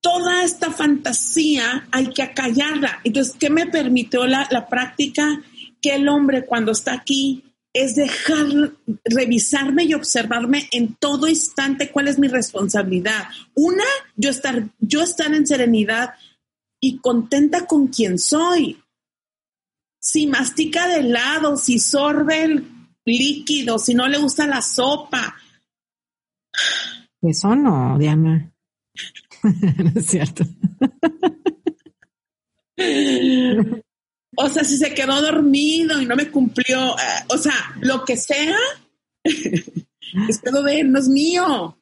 toda 0.00 0.44
esta 0.44 0.70
fantasía 0.70 1.88
hay 1.90 2.08
que 2.08 2.22
acallarla. 2.22 3.00
Entonces, 3.04 3.34
¿qué 3.38 3.50
me 3.50 3.66
permitió 3.66 4.26
la, 4.26 4.46
la 4.50 4.68
práctica? 4.68 5.42
Que 5.80 5.96
el 5.96 6.08
hombre 6.08 6.44
cuando 6.44 6.72
está 6.72 6.92
aquí 6.92 7.44
es 7.72 7.94
dejar 7.94 8.72
revisarme 9.04 9.84
y 9.84 9.94
observarme 9.94 10.68
en 10.72 10.94
todo 10.96 11.26
instante 11.26 11.90
cuál 11.90 12.08
es 12.08 12.18
mi 12.18 12.28
responsabilidad. 12.28 13.28
Una, 13.54 13.84
yo 14.16 14.30
estar, 14.30 14.68
yo 14.78 15.02
estar 15.02 15.32
en 15.34 15.46
serenidad 15.46 16.10
y 16.80 16.98
contenta 16.98 17.66
con 17.66 17.88
quien 17.88 18.18
soy. 18.18 18.82
Si 19.98 20.26
mastica 20.26 20.88
de 20.88 21.04
lado, 21.04 21.56
si 21.56 21.78
sorbe 21.78 22.42
el 22.42 22.71
líquido, 23.04 23.78
si 23.78 23.94
no 23.94 24.08
le 24.08 24.18
gusta 24.18 24.46
la 24.46 24.62
sopa. 24.62 25.36
Eso 27.20 27.54
no, 27.54 27.98
Diana. 27.98 28.52
no 29.42 29.92
es 29.94 30.06
cierto. 30.06 30.44
o 34.36 34.48
sea, 34.48 34.64
si 34.64 34.76
se 34.76 34.94
quedó 34.94 35.20
dormido 35.20 36.00
y 36.00 36.06
no 36.06 36.16
me 36.16 36.30
cumplió, 36.30 36.96
eh, 36.98 37.24
o 37.28 37.38
sea, 37.38 37.74
lo 37.80 38.04
que 38.04 38.16
sea, 38.16 38.56
es 39.24 40.38
pedo 40.42 40.62
de 40.62 40.84
no 40.84 40.98
es 40.98 41.08
mío 41.08 41.76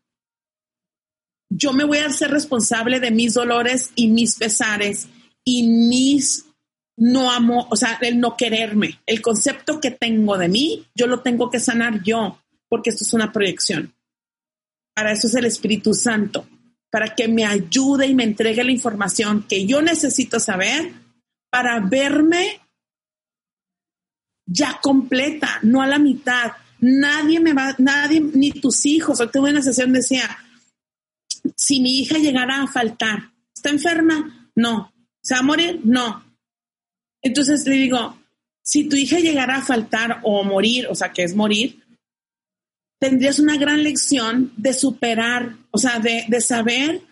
yo 1.51 1.73
me 1.73 1.85
voy 1.85 1.99
a 1.99 2.11
ser 2.11 2.31
responsable 2.31 3.01
de 3.01 3.11
mis 3.11 3.35
dolores 3.35 3.91
y 3.97 4.09
mis 4.09 4.37
pesares 4.37 5.09
y 5.45 5.65
mis 5.65 6.47
no 7.01 7.31
amo, 7.31 7.67
o 7.71 7.77
sea, 7.77 7.99
el 8.03 8.21
no 8.21 8.37
quererme. 8.37 9.01
El 9.07 9.23
concepto 9.23 9.81
que 9.81 9.91
tengo 9.91 10.37
de 10.37 10.49
mí, 10.49 10.87
yo 10.95 11.07
lo 11.07 11.21
tengo 11.21 11.51
que 11.51 11.59
sanar 11.59 12.03
yo, 12.03 12.39
porque 12.69 12.91
esto 12.91 13.05
es 13.05 13.13
una 13.15 13.33
proyección. 13.33 13.95
Para 14.95 15.13
eso 15.13 15.27
es 15.27 15.35
el 15.35 15.47
Espíritu 15.47 15.95
Santo, 15.95 16.47
para 16.91 17.15
que 17.15 17.27
me 17.27 17.47
ayude 17.47 18.07
y 18.07 18.15
me 18.15 18.25
entregue 18.25 18.63
la 18.63 18.71
información 18.71 19.47
que 19.49 19.65
yo 19.65 19.81
necesito 19.81 20.39
saber 20.39 20.93
para 21.49 21.81
verme 21.81 22.61
ya 24.45 24.79
completa, 24.83 25.59
no 25.63 25.81
a 25.81 25.87
la 25.87 25.99
mitad. 25.99 26.53
Nadie 26.81 27.41
me 27.41 27.55
va, 27.55 27.75
nadie, 27.79 28.21
ni 28.21 28.51
tus 28.53 28.85
hijos. 28.85 29.21
Hoy 29.21 29.31
tuve 29.33 29.51
una 29.51 29.63
sesión, 29.63 29.95
decía, 29.95 30.37
si 31.57 31.81
mi 31.81 32.01
hija 32.01 32.19
llegara 32.19 32.63
a 32.63 32.67
faltar, 32.67 33.31
¿está 33.55 33.71
enferma? 33.71 34.51
No. 34.55 34.93
¿Se 35.23 35.33
va 35.33 35.41
a 35.41 35.45
morir? 35.45 35.81
No. 35.85 36.30
Entonces 37.23 37.67
le 37.67 37.75
digo, 37.75 38.19
si 38.63 38.89
tu 38.89 38.97
hija 38.97 39.19
llegara 39.19 39.57
a 39.57 39.65
faltar 39.65 40.21
o 40.23 40.43
morir, 40.45 40.87
o 40.89 40.95
sea, 40.95 41.13
que 41.13 41.23
es 41.23 41.35
morir, 41.35 41.83
tendrías 42.99 43.39
una 43.39 43.57
gran 43.57 43.83
lección 43.83 44.53
de 44.57 44.73
superar, 44.73 45.57
o 45.71 45.79
sea, 45.79 45.99
de, 45.99 46.25
de 46.29 46.41
saber 46.41 47.03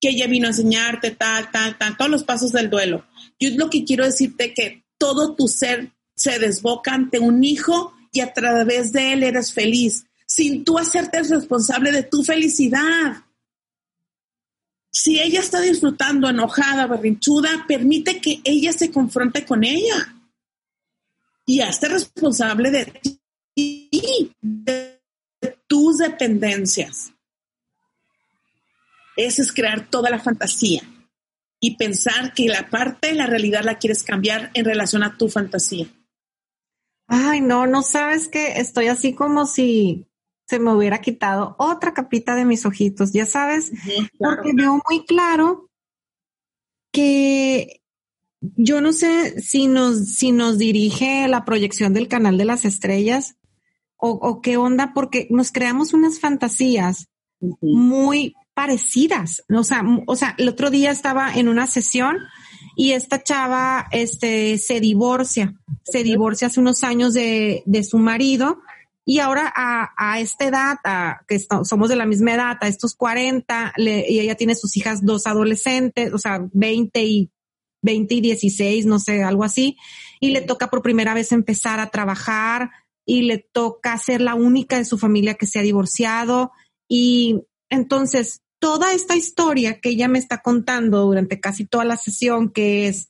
que 0.00 0.10
ella 0.10 0.26
vino 0.26 0.46
a 0.46 0.50
enseñarte 0.50 1.10
tal, 1.10 1.50
tal, 1.50 1.76
tal, 1.76 1.96
todos 1.96 2.10
los 2.10 2.24
pasos 2.24 2.52
del 2.52 2.70
duelo. 2.70 3.06
Yo 3.40 3.50
lo 3.56 3.70
que 3.70 3.84
quiero 3.84 4.04
decirte 4.04 4.54
que 4.54 4.84
todo 4.98 5.34
tu 5.34 5.48
ser 5.48 5.92
se 6.14 6.38
desboca 6.38 6.94
ante 6.94 7.18
un 7.18 7.42
hijo 7.44 7.94
y 8.12 8.20
a 8.20 8.32
través 8.32 8.92
de 8.92 9.12
él 9.12 9.22
eres 9.22 9.52
feliz, 9.52 10.06
sin 10.26 10.64
tú 10.64 10.78
hacerte 10.78 11.22
responsable 11.22 11.92
de 11.92 12.02
tu 12.02 12.22
felicidad. 12.22 13.24
Si 14.90 15.20
ella 15.20 15.40
está 15.40 15.60
disfrutando, 15.60 16.28
enojada, 16.28 16.86
berrinchuda, 16.86 17.66
permite 17.66 18.20
que 18.20 18.40
ella 18.44 18.72
se 18.72 18.90
confronte 18.90 19.44
con 19.44 19.64
ella. 19.64 20.14
Y 21.46 21.60
hazte 21.60 21.88
responsable 21.88 22.70
de 22.70 22.84
ti, 23.54 24.32
de 24.40 25.00
tus 25.66 25.98
dependencias. 25.98 27.12
Ese 29.16 29.42
es 29.42 29.52
crear 29.52 29.88
toda 29.88 30.10
la 30.10 30.20
fantasía 30.20 30.82
y 31.60 31.76
pensar 31.76 32.34
que 32.34 32.48
la 32.48 32.68
parte 32.70 33.08
de 33.08 33.14
la 33.14 33.26
realidad 33.26 33.64
la 33.64 33.78
quieres 33.78 34.02
cambiar 34.02 34.50
en 34.54 34.64
relación 34.64 35.02
a 35.02 35.16
tu 35.16 35.28
fantasía. 35.28 35.86
Ay, 37.06 37.40
no, 37.40 37.66
no 37.66 37.82
sabes 37.82 38.28
que 38.28 38.60
estoy 38.60 38.88
así 38.88 39.14
como 39.14 39.46
si 39.46 40.07
se 40.48 40.58
me 40.58 40.72
hubiera 40.72 41.00
quitado 41.00 41.54
otra 41.58 41.92
capita 41.92 42.34
de 42.34 42.46
mis 42.46 42.64
ojitos, 42.64 43.12
ya 43.12 43.26
sabes, 43.26 43.70
porque 44.18 44.52
veo 44.54 44.80
muy 44.88 45.04
claro 45.04 45.68
que 46.90 47.82
yo 48.40 48.80
no 48.80 48.92
sé 48.92 49.42
si 49.42 49.66
nos, 49.66 50.14
si 50.14 50.32
nos 50.32 50.56
dirige 50.56 51.28
la 51.28 51.44
proyección 51.44 51.92
del 51.92 52.08
canal 52.08 52.38
de 52.38 52.46
las 52.46 52.64
estrellas 52.64 53.36
o, 54.00 54.40
qué 54.40 54.56
onda, 54.56 54.92
porque 54.94 55.26
nos 55.28 55.50
creamos 55.50 55.92
unas 55.92 56.20
fantasías 56.20 57.08
muy 57.60 58.32
parecidas. 58.54 59.42
O 59.50 59.64
sea, 59.64 59.82
o 60.06 60.14
sea, 60.14 60.36
el 60.38 60.48
otro 60.48 60.70
día 60.70 60.92
estaba 60.92 61.34
en 61.34 61.48
una 61.48 61.66
sesión 61.66 62.16
y 62.76 62.92
esta 62.92 63.22
chava 63.24 63.88
este, 63.90 64.56
se 64.58 64.78
divorcia, 64.78 65.52
se 65.82 66.04
divorcia 66.04 66.46
hace 66.46 66.60
unos 66.60 66.84
años 66.84 67.12
de, 67.12 67.64
de 67.66 67.82
su 67.82 67.98
marido 67.98 68.60
y 69.08 69.20
ahora 69.20 69.50
a, 69.56 69.94
a 69.96 70.20
esta 70.20 70.44
edad, 70.44 70.76
a, 70.84 71.22
que 71.26 71.40
somos 71.64 71.88
de 71.88 71.96
la 71.96 72.04
misma 72.04 72.34
edad, 72.34 72.58
a 72.60 72.68
estos 72.68 72.94
40, 72.94 73.72
y 73.78 74.20
ella 74.20 74.34
tiene 74.34 74.54
sus 74.54 74.76
hijas 74.76 75.02
dos 75.02 75.26
adolescentes, 75.26 76.12
o 76.12 76.18
sea, 76.18 76.46
20 76.52 77.02
y 77.04 77.30
20 77.80 78.14
y 78.16 78.20
16, 78.20 78.84
no 78.84 78.98
sé, 78.98 79.22
algo 79.22 79.44
así, 79.44 79.78
y 80.20 80.32
le 80.32 80.42
toca 80.42 80.68
por 80.68 80.82
primera 80.82 81.14
vez 81.14 81.32
empezar 81.32 81.80
a 81.80 81.88
trabajar 81.88 82.70
y 83.06 83.22
le 83.22 83.38
toca 83.38 83.96
ser 83.96 84.20
la 84.20 84.34
única 84.34 84.76
de 84.76 84.84
su 84.84 84.98
familia 84.98 85.36
que 85.36 85.46
se 85.46 85.58
ha 85.58 85.62
divorciado. 85.62 86.52
Y 86.86 87.44
entonces, 87.70 88.42
toda 88.58 88.92
esta 88.92 89.16
historia 89.16 89.80
que 89.80 89.88
ella 89.88 90.08
me 90.08 90.18
está 90.18 90.42
contando 90.42 91.06
durante 91.06 91.40
casi 91.40 91.64
toda 91.64 91.86
la 91.86 91.96
sesión, 91.96 92.50
que 92.50 92.88
es 92.88 93.08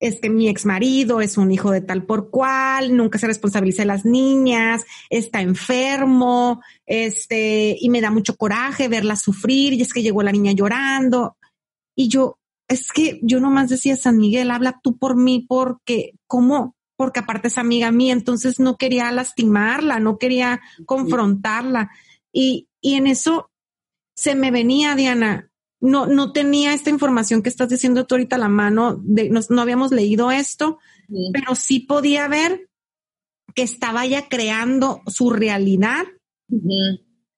es 0.00 0.20
que 0.20 0.30
mi 0.30 0.48
ex 0.48 0.64
marido 0.64 1.20
es 1.20 1.36
un 1.38 1.50
hijo 1.50 1.70
de 1.70 1.80
tal 1.80 2.04
por 2.04 2.30
cual, 2.30 2.96
nunca 2.96 3.18
se 3.18 3.26
responsabiliza 3.26 3.82
de 3.82 3.86
las 3.86 4.04
niñas, 4.04 4.84
está 5.10 5.40
enfermo, 5.40 6.62
este, 6.86 7.76
y 7.78 7.88
me 7.90 8.00
da 8.00 8.10
mucho 8.10 8.36
coraje 8.36 8.88
verla 8.88 9.16
sufrir, 9.16 9.72
y 9.72 9.82
es 9.82 9.92
que 9.92 10.02
llegó 10.02 10.22
la 10.22 10.32
niña 10.32 10.52
llorando. 10.52 11.36
Y 11.96 12.08
yo, 12.08 12.38
es 12.68 12.92
que 12.92 13.18
yo 13.22 13.40
nomás 13.40 13.70
decía, 13.70 13.96
San 13.96 14.18
Miguel, 14.18 14.50
habla 14.50 14.78
tú 14.82 14.96
por 14.96 15.16
mí, 15.16 15.44
porque, 15.48 16.12
¿cómo? 16.26 16.76
Porque 16.96 17.20
aparte 17.20 17.48
es 17.48 17.58
amiga 17.58 17.90
mía, 17.90 18.12
entonces 18.12 18.60
no 18.60 18.76
quería 18.76 19.10
lastimarla, 19.10 19.98
no 19.98 20.18
quería 20.18 20.60
confrontarla. 20.86 21.90
Y, 22.32 22.68
y 22.80 22.94
en 22.94 23.08
eso 23.08 23.50
se 24.14 24.34
me 24.34 24.50
venía, 24.50 24.94
Diana, 24.94 25.50
no, 25.80 26.06
no 26.06 26.32
tenía 26.32 26.74
esta 26.74 26.90
información 26.90 27.42
que 27.42 27.48
estás 27.48 27.68
diciendo 27.68 28.06
tú 28.06 28.14
ahorita 28.14 28.36
a 28.36 28.40
la 28.40 28.48
mano, 28.48 29.00
de, 29.02 29.30
no, 29.30 29.40
no 29.48 29.62
habíamos 29.62 29.92
leído 29.92 30.30
esto, 30.30 30.78
pero 31.32 31.54
sí 31.54 31.80
podía 31.80 32.28
ver 32.28 32.68
que 33.54 33.62
estaba 33.62 34.04
ya 34.06 34.28
creando 34.28 35.02
su 35.06 35.30
realidad, 35.30 36.04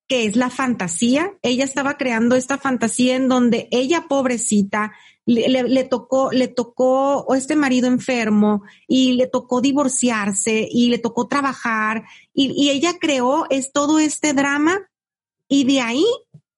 que 0.08 0.26
es 0.26 0.36
la 0.36 0.50
fantasía. 0.50 1.32
Ella 1.42 1.64
estaba 1.64 1.96
creando 1.96 2.34
esta 2.34 2.58
fantasía 2.58 3.16
en 3.16 3.28
donde 3.28 3.68
ella, 3.70 4.06
pobrecita, 4.08 4.92
le, 5.26 5.84
tocó, 5.84 6.32
le 6.32 6.48
tocó 6.48 7.34
este 7.34 7.54
marido 7.54 7.86
enfermo 7.86 8.62
y 8.88 9.12
le 9.12 9.28
tocó 9.28 9.60
divorciarse 9.60 10.66
y 10.68 10.88
le 10.88 10.98
tocó 10.98 11.28
trabajar 11.28 12.04
y, 12.34 12.50
y 12.56 12.70
ella 12.70 12.94
creó 12.98 13.46
es 13.48 13.70
todo 13.70 14.00
este 14.00 14.32
drama 14.32 14.90
y 15.46 15.64
de 15.64 15.80
ahí, 15.80 16.06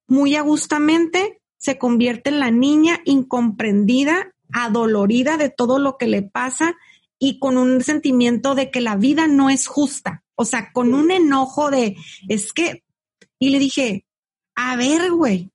muy 0.07 0.37
agustamente, 0.37 1.41
se 1.62 1.78
convierte 1.78 2.30
en 2.30 2.40
la 2.40 2.50
niña 2.50 3.00
incomprendida, 3.04 4.34
adolorida 4.52 5.36
de 5.36 5.48
todo 5.48 5.78
lo 5.78 5.96
que 5.96 6.08
le 6.08 6.22
pasa 6.22 6.74
y 7.20 7.38
con 7.38 7.56
un 7.56 7.84
sentimiento 7.84 8.56
de 8.56 8.72
que 8.72 8.80
la 8.80 8.96
vida 8.96 9.28
no 9.28 9.48
es 9.48 9.68
justa. 9.68 10.24
O 10.34 10.44
sea, 10.44 10.72
con 10.72 10.92
un 10.92 11.12
enojo 11.12 11.70
de, 11.70 11.96
es 12.28 12.52
que, 12.52 12.82
y 13.38 13.50
le 13.50 13.60
dije, 13.60 14.04
a 14.56 14.74
ver, 14.74 15.12
güey, 15.12 15.52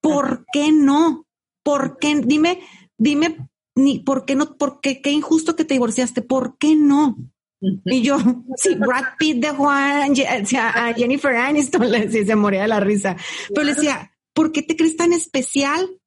¿por 0.00 0.46
qué 0.54 0.72
no? 0.72 1.26
¿Por 1.62 1.98
qué? 1.98 2.18
Dime, 2.24 2.60
dime, 2.96 3.50
ni, 3.74 3.98
¿por 3.98 4.24
qué 4.24 4.36
no? 4.36 4.56
¿Por 4.56 4.80
qué? 4.80 5.02
Qué 5.02 5.10
injusto 5.10 5.54
que 5.54 5.66
te 5.66 5.74
divorciaste, 5.74 6.22
¿por 6.22 6.56
qué 6.56 6.76
no? 6.76 7.18
Y 7.60 8.00
yo, 8.00 8.16
si 8.56 8.74
Brad 8.74 9.16
Pitt 9.18 9.36
dejó 9.36 9.68
a, 9.68 10.04
a 10.04 10.94
Jennifer 10.94 11.36
Aniston, 11.36 11.90
le 11.90 12.06
decía, 12.06 12.24
se 12.24 12.36
moría 12.36 12.62
de 12.62 12.68
la 12.68 12.80
risa. 12.80 13.18
Pero 13.50 13.64
le 13.64 13.74
decía, 13.74 14.11
¿por 14.32 14.52
qué 14.52 14.62
te 14.62 14.76
crees 14.76 14.96
tan 14.96 15.12
especial? 15.12 15.98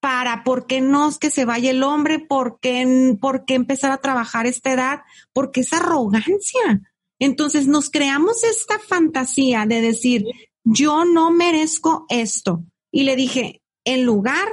Para, 0.00 0.44
¿por 0.44 0.66
qué 0.66 0.80
no 0.80 1.08
es 1.08 1.18
que 1.18 1.30
se 1.30 1.44
vaya 1.44 1.70
el 1.70 1.82
hombre? 1.82 2.20
¿Por 2.20 2.60
qué, 2.60 3.16
¿Por 3.20 3.44
qué 3.44 3.54
empezar 3.54 3.90
a 3.90 4.00
trabajar 4.00 4.46
esta 4.46 4.72
edad? 4.72 5.00
Porque 5.32 5.60
es 5.60 5.72
arrogancia. 5.72 6.82
Entonces 7.18 7.66
nos 7.66 7.90
creamos 7.90 8.44
esta 8.44 8.78
fantasía 8.78 9.66
de 9.66 9.80
decir, 9.80 10.24
yo 10.62 11.04
no 11.04 11.30
merezco 11.30 12.06
esto. 12.08 12.64
Y 12.92 13.02
le 13.02 13.16
dije, 13.16 13.60
en 13.84 14.04
lugar, 14.04 14.48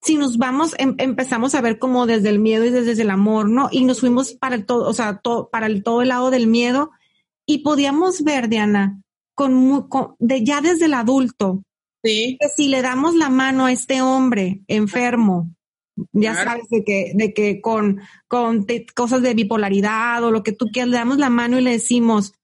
si 0.00 0.16
nos 0.16 0.38
vamos, 0.38 0.74
em, 0.78 0.94
empezamos 0.98 1.54
a 1.54 1.60
ver 1.60 1.78
como 1.78 2.06
desde 2.06 2.28
el 2.28 2.38
miedo 2.38 2.64
y 2.64 2.70
desde 2.70 3.02
el 3.02 3.10
amor, 3.10 3.48
¿no? 3.48 3.68
Y 3.72 3.84
nos 3.84 4.00
fuimos 4.00 4.32
para 4.34 4.54
el 4.54 4.64
todo, 4.64 4.88
o 4.88 4.92
sea, 4.92 5.20
para 5.50 5.66
el 5.66 5.82
todo 5.82 6.02
el 6.02 6.08
lado 6.08 6.30
del 6.30 6.46
miedo 6.46 6.90
y 7.46 7.58
podíamos 7.58 8.22
ver, 8.22 8.48
Diana, 8.48 9.00
con, 9.34 9.88
con 9.88 10.14
de 10.18 10.44
ya 10.44 10.60
desde 10.60 10.84
el 10.84 10.94
adulto, 10.94 11.64
Sí. 12.02 12.36
Que 12.40 12.48
si 12.48 12.68
le 12.68 12.82
damos 12.82 13.14
la 13.14 13.28
mano 13.28 13.66
a 13.66 13.72
este 13.72 14.02
hombre 14.02 14.62
enfermo, 14.68 15.50
ya 16.12 16.34
sabes 16.34 16.68
de 16.70 16.84
que, 16.84 17.12
de 17.14 17.34
que 17.34 17.60
con, 17.60 18.00
con 18.28 18.66
cosas 18.94 19.22
de 19.22 19.34
bipolaridad 19.34 20.22
o 20.22 20.30
lo 20.30 20.42
que 20.42 20.52
tú 20.52 20.66
quieras, 20.72 20.90
le 20.90 20.98
damos 20.98 21.18
la 21.18 21.30
mano 21.30 21.58
y 21.58 21.62
le 21.62 21.72
decimos, 21.72 22.34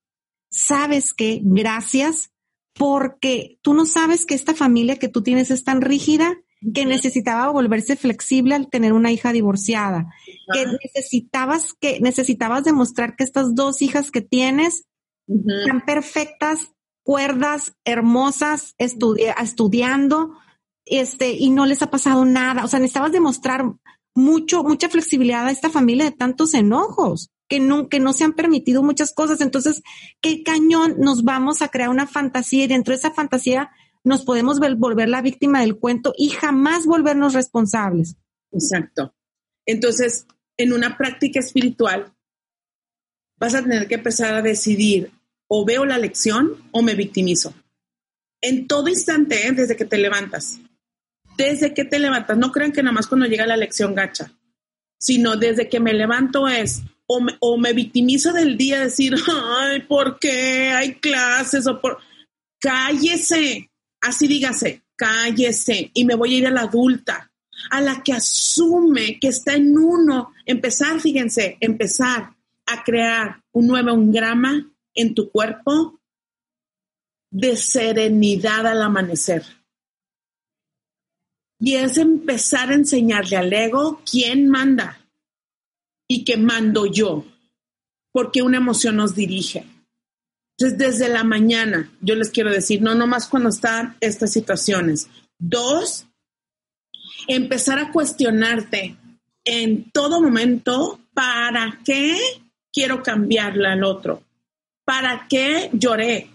¿sabes 0.51 1.15
qué? 1.15 1.41
Gracias, 1.43 2.33
porque 2.75 3.59
tú 3.63 3.75
no 3.75 3.87
sabes 3.87 4.27
que 4.27 4.35
esta 4.35 4.55
familia 4.55 4.99
que 4.99 5.09
tú 5.09 5.23
tienes 5.23 5.51
es 5.51 5.65
tan 5.65 5.81
rígida 5.81 6.37
que 6.73 6.87
necesitaba 6.87 7.51
volverse 7.51 7.95
flexible 7.95 8.55
al 8.55 8.71
tener 8.71 8.95
una 8.95 9.13
hija 9.13 9.33
divorciada, 9.33 10.07
que 10.53 10.67
necesitabas 10.67 11.75
que 11.79 12.01
necesitabas 12.01 12.65
demostrar 12.65 13.17
que 13.17 13.25
estas 13.25 13.55
dos 13.55 13.83
hijas 13.83 14.11
que 14.11 14.23
tienes 14.23 14.87
están 15.29 15.85
perfectas 15.85 16.73
cuerdas 17.05 17.75
hermosas 17.85 18.75
estudiando, 18.79 20.37
este, 20.87 21.33
y 21.33 21.51
no 21.51 21.67
les 21.67 21.83
ha 21.83 21.91
pasado 21.91 22.25
nada. 22.25 22.65
O 22.65 22.69
sea, 22.69 22.81
necesitabas 22.81 23.13
demostrar 23.13 23.65
mucho, 24.15 24.65
mucha 24.65 24.89
flexibilidad 24.89 25.47
a 25.47 25.51
esta 25.51 25.71
familia 25.71 26.07
de 26.07 26.13
tantos 26.13 26.55
enojos, 26.55 27.31
que 27.49 27.61
no, 27.61 27.89
que 27.89 28.01
no 28.01 28.13
se 28.13 28.25
han 28.25 28.33
permitido 28.33 28.83
muchas 28.83 29.13
cosas. 29.13 29.41
Entonces, 29.41 29.83
¿qué 30.21 30.43
cañón 30.43 30.97
nos 30.99 31.25
vamos 31.25 31.63
a 31.63 31.69
crear 31.69 31.91
una 31.91 32.07
fantasía 32.07 32.65
y 32.65 32.69
dentro 32.69 32.93
de 32.93 32.99
esa 32.99 33.13
fantasía 33.13 33.71
nos 34.03 34.25
podemos 34.25 34.59
volver 34.59 35.09
la 35.09 35.23
víctima 35.23 35.61
del 35.61 35.79
cuento 35.79 36.15
y 36.17 36.31
jamás 36.31 36.87
volvernos 36.87 37.35
responsables? 37.35 38.17
Exacto. 38.53 39.15
Entonces, 39.67 40.27
en 40.57 40.73
una 40.73 40.97
práctica 40.97 41.41
espiritual, 41.41 42.15
vas 43.39 43.55
a 43.55 43.63
tener 43.63 43.89
que 43.89 43.97
empezar 43.97 44.35
a 44.35 44.43
decidir 44.43 45.11
o 45.49 45.65
veo 45.65 45.85
la 45.85 45.99
lección 45.99 46.53
o 46.73 46.83
me 46.83 46.95
victimizo. 46.95 47.55
En 48.41 48.67
todo 48.67 48.89
instante, 48.89 49.47
¿eh? 49.47 49.53
desde 49.53 49.77
que 49.77 49.85
te 49.85 49.99
levantas. 49.99 50.59
Desde 51.37 51.75
que 51.75 51.85
te 51.85 51.99
levantas. 51.99 52.37
No 52.37 52.53
crean 52.53 52.73
que 52.73 52.83
nada 52.83 52.93
más 52.93 53.07
cuando 53.07 53.27
llega 53.27 53.47
la 53.47 53.57
lección 53.57 53.95
gacha, 53.95 54.31
sino 54.99 55.37
desde 55.37 55.69
que 55.69 55.81
me 55.81 55.93
levanto 55.93 56.49
es 56.49 56.83
o 57.07 57.21
me, 57.21 57.37
o 57.41 57.59
me 57.59 57.73
victimizo 57.73 58.33
del 58.33 58.57
día, 58.57 58.81
decir, 58.81 59.15
ay, 59.59 59.81
¿por 59.83 60.19
qué 60.19 60.71
hay 60.71 60.95
clases? 60.97 61.67
O 61.67 61.81
por... 61.81 61.99
Cállese, 62.61 63.71
así 64.01 64.27
dígase, 64.27 64.83
cállese. 64.97 65.91
Y 65.95 66.05
me 66.05 66.15
voy 66.15 66.35
a 66.35 66.39
ir 66.39 66.47
a 66.47 66.51
la 66.51 66.63
adulta, 66.63 67.31
a 67.71 67.81
la 67.81 68.03
que 68.03 68.13
asume 68.13 69.19
que 69.21 69.29
está 69.29 69.55
en 69.55 69.77
uno. 69.77 70.33
Empezar, 70.47 71.01
fíjense, 71.01 71.59
empezar 71.61 72.35
a 72.67 72.83
crear 72.83 73.43
un 73.53 73.67
nuevo 73.67 73.91
engrama 73.91 74.71
en 74.95 75.15
tu 75.15 75.31
cuerpo 75.31 76.01
de 77.31 77.57
serenidad 77.57 78.67
al 78.67 78.83
amanecer. 78.83 79.45
Y 81.59 81.75
es 81.75 81.97
empezar 81.99 82.71
a 82.71 82.75
enseñarle 82.75 83.37
al 83.37 83.53
ego 83.53 84.01
quién 84.09 84.49
manda 84.49 85.01
y 86.09 86.25
que 86.25 86.37
mando 86.37 86.87
yo, 86.87 87.25
porque 88.13 88.43
una 88.43 88.59
emoción 88.59 88.97
nos 88.97 89.15
dirige. 89.15 89.67
Entonces, 90.57 90.79
desde 90.79 91.09
la 91.09 91.25
mañana, 91.25 91.91
yo 92.01 92.15
les 92.15 92.31
quiero 92.31 92.53
decir, 92.53 92.81
no 92.81 92.95
nomás 92.95 93.27
cuando 93.27 93.49
están 93.49 93.97
estas 94.01 94.33
situaciones. 94.33 95.09
Dos, 95.39 96.07
empezar 97.27 97.79
a 97.79 97.91
cuestionarte 97.91 98.97
en 99.45 99.91
todo 99.91 100.21
momento 100.21 101.01
para 101.13 101.81
qué 101.85 102.17
quiero 102.73 103.03
cambiarle 103.03 103.69
al 103.69 103.83
otro. 103.83 104.23
¿Para 104.85 105.27
qué 105.29 105.71
lloré? 105.73 106.31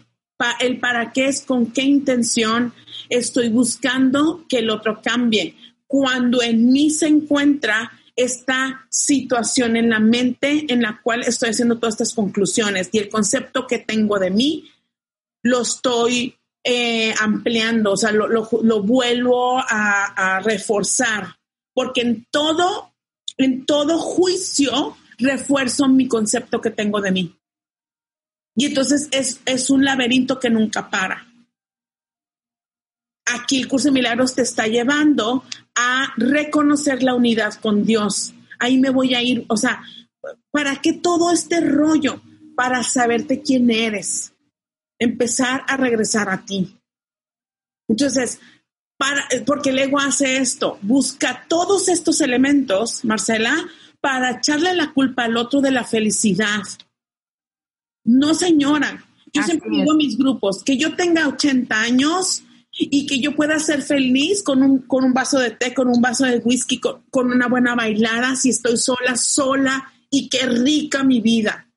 el 0.60 0.80
para 0.80 1.12
qué 1.12 1.28
es 1.28 1.42
con 1.42 1.72
qué 1.72 1.82
intención 1.82 2.74
estoy 3.10 3.50
buscando 3.50 4.46
que 4.48 4.60
el 4.60 4.70
otro 4.70 5.02
cambie. 5.02 5.56
Cuando 5.86 6.42
en 6.42 6.72
mí 6.72 6.90
se 6.92 7.08
encuentra 7.08 7.92
esta 8.16 8.86
situación 8.90 9.76
en 9.76 9.90
la 9.90 10.00
mente 10.00 10.66
en 10.70 10.82
la 10.82 11.00
cual 11.02 11.24
estoy 11.24 11.50
haciendo 11.50 11.78
todas 11.78 11.96
estas 11.96 12.14
conclusiones 12.14 12.90
y 12.92 13.00
el 13.00 13.10
concepto 13.10 13.66
que 13.66 13.80
tengo 13.80 14.20
de 14.20 14.30
mí 14.30 14.70
lo 15.42 15.62
estoy 15.62 16.36
eh, 16.64 17.14
ampliando, 17.20 17.94
o 17.94 17.98
sea, 17.98 18.12
lo, 18.12 18.84
vuelvo 18.84 19.58
a, 19.58 20.06
a, 20.06 20.40
reforzar, 20.42 21.38
porque 21.74 22.02
en 22.02 22.28
todo, 22.30 22.94
en 23.38 23.66
todo 23.66 23.98
juicio 23.98 24.98
refuerzo 25.18 25.88
mi 25.88 26.10
concepto 26.10 26.60
que 26.60 26.72
tengo 26.72 27.00
de 27.00 27.12
mí. 27.12 27.39
Y 28.56 28.66
entonces 28.66 29.10
es, 29.12 29.70
un 29.70 29.86
laberinto 29.86 30.40
que 30.40 30.50
nunca 30.50 30.90
para. 30.90 31.26
Aquí 33.26 33.62
el 33.62 33.68
curso 33.68 33.88
de 33.88 33.94
milagros 33.94 34.36
te 34.36 34.42
está 34.42 34.68
llevando 34.68 35.44
a 35.76 36.14
reconocer 36.18 37.04
la 37.04 37.14
unidad 37.14 37.54
con 37.56 37.86
Dios. 37.86 38.34
Ahí 38.60 38.80
me 38.80 38.90
voy 38.90 39.14
a 39.14 39.22
ir, 39.22 39.46
o 39.48 39.56
sea, 39.56 39.82
¿para 40.52 40.76
qué 40.82 40.94
todo 40.94 41.32
este 41.32 41.62
rollo? 41.62 42.22
Para 42.56 42.84
saberte 42.84 43.42
quién 43.42 43.70
eres. 43.70 44.34
Empezar 44.98 45.64
a 45.68 45.78
regresar 45.78 46.30
a 46.30 46.44
ti. 46.44 46.76
Entonces, 47.88 48.40
para, 48.98 49.28
porque 49.46 49.70
el 49.70 49.80
ego 49.80 50.00
hace 50.00 50.38
esto, 50.38 50.78
busca 50.82 51.46
todos 51.48 51.88
estos 51.88 52.20
elementos, 52.20 53.06
Marcela, 53.06 53.56
para 54.02 54.32
echarle 54.32 54.74
la 54.76 54.92
culpa 54.92 55.24
al 55.24 55.38
otro 55.38 55.62
de 55.62 55.72
la 55.72 55.84
felicidad, 55.84 56.64
no, 58.04 58.34
señora. 58.34 59.06
Yo 59.32 59.44
siempre 59.44 59.70
digo 59.70 59.92
a 59.92 59.96
mis 59.96 60.18
grupos 60.18 60.64
que 60.64 60.78
yo 60.78 60.96
tenga 60.96 61.28
80 61.28 61.80
años 61.80 62.44
y 62.72 63.06
que 63.06 63.20
yo 63.20 63.36
pueda 63.36 63.60
ser 63.60 63.82
feliz 63.82 64.42
con 64.42 64.64
un, 64.64 64.80
con 64.80 65.04
un 65.04 65.14
vaso 65.14 65.40
de 65.40 65.52
té, 65.52 65.74
con 65.74 65.88
un 65.88 66.02
vaso 66.02 66.26
de 66.26 66.38
whisky, 66.38 66.80
con, 66.80 67.04
con 67.10 67.32
una 67.32 67.48
buena 67.48 67.76
bailada, 67.76 68.36
si 68.36 68.50
estoy 68.50 68.78
sola, 68.78 69.16
sola 69.18 69.92
y 70.10 70.30
qué 70.30 70.46
rica 70.46 71.04
mi 71.04 71.20
vida. 71.20 71.68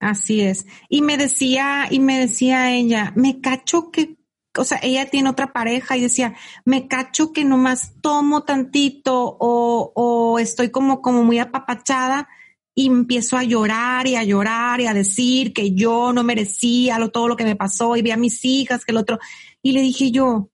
Así 0.00 0.40
es. 0.40 0.66
Y 0.88 1.02
me 1.02 1.16
decía, 1.16 1.86
y 1.90 1.98
me 1.98 2.18
decía 2.18 2.72
ella, 2.72 3.12
me 3.16 3.40
cacho 3.40 3.90
que, 3.90 4.16
o 4.56 4.64
sea, 4.64 4.80
ella 4.82 5.10
tiene 5.10 5.30
otra 5.30 5.52
pareja 5.52 5.96
y 5.96 6.00
decía, 6.00 6.34
me 6.64 6.88
cacho 6.88 7.32
que 7.32 7.44
nomás 7.44 7.92
tomo 8.00 8.44
tantito 8.44 9.36
o, 9.38 9.92
o 9.94 10.38
estoy 10.38 10.70
como, 10.70 11.02
como 11.02 11.24
muy 11.24 11.38
apapachada 11.38 12.28
y 12.74 12.86
empiezo 12.86 13.36
a 13.36 13.44
llorar 13.44 14.06
y 14.06 14.16
a 14.16 14.24
llorar 14.24 14.80
y 14.80 14.86
a 14.86 14.94
decir 14.94 15.52
que 15.52 15.72
yo 15.72 16.12
no 16.12 16.22
merecía 16.24 16.98
lo, 16.98 17.10
todo 17.10 17.28
lo 17.28 17.36
que 17.36 17.44
me 17.44 17.56
pasó 17.56 17.96
y 17.96 18.02
vi 18.02 18.10
a 18.10 18.16
mis 18.16 18.44
hijas, 18.44 18.84
que 18.84 18.92
el 18.92 18.98
otro. 18.98 19.18
Y 19.62 19.72
le 19.72 19.82
dije 19.82 20.10
yo, 20.10 20.50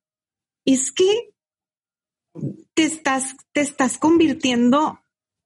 es 0.64 0.90
que 0.92 1.30
te 2.74 2.84
estás, 2.84 3.36
te 3.52 3.60
estás 3.60 3.98
convirtiendo 3.98 5.00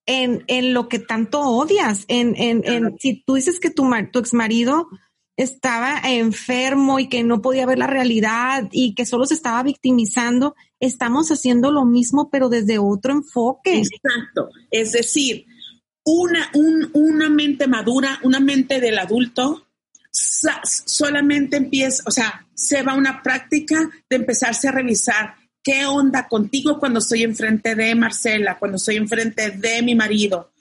en, 0.07 0.45
en 0.49 0.73
lo 0.73 0.89
que 0.89 0.99
tanto 0.99 1.41
odias. 1.41 2.05
En, 2.09 2.35
en, 2.37 2.63
en, 2.65 2.99
si 2.99 3.23
tú 3.23 3.35
dices 3.35 3.61
que 3.61 3.71
tu, 3.71 3.89
tu 4.11 4.19
ex 4.19 4.35
marido 4.35 4.89
estaba 5.37 6.01
enfermo 6.05 6.99
y 6.99 7.09
que 7.09 7.23
no 7.23 7.41
podía 7.41 7.67
ver 7.67 7.79
la 7.79 7.87
realidad 7.87 8.69
y 8.71 8.95
que 8.95 9.07
solo 9.07 9.27
se 9.27 9.35
estaba 9.35 9.63
victimizando, 9.63 10.55
estamos 10.81 11.31
haciendo 11.31 11.71
lo 11.71 11.85
mismo, 11.85 12.31
pero 12.31 12.49
desde 12.49 12.79
otro 12.79 13.13
enfoque. 13.13 13.79
Exacto. 13.79 14.51
Es 14.71 14.93
decir, 14.93 15.47
una, 16.05 16.51
una 16.93 17.29
mente 17.29 17.67
madura, 17.67 18.19
una 18.23 18.41
mente 18.41 18.81
del 18.81 18.99
adulto, 18.99 19.67
solamente 20.11 21.57
empieza, 21.57 22.03
o 22.07 22.11
sea, 22.11 22.47
se 22.55 22.83
va 22.83 22.95
una 22.95 23.23
práctica 23.23 23.91
de 24.09 24.17
empezarse 24.17 24.69
a 24.69 24.73
revisar 24.73 25.35
qué 25.63 25.87
onda 25.87 26.29
contigo 26.29 26.79
cuando 26.79 26.99
estoy 26.99 27.23
enfrente 27.23 27.75
de 27.75 27.95
Marcela, 27.95 28.59
cuando 28.59 28.77
estoy 28.77 28.97
enfrente 28.97 29.51
de 29.53 29.83
mi 29.83 29.95
marido, 29.95 30.53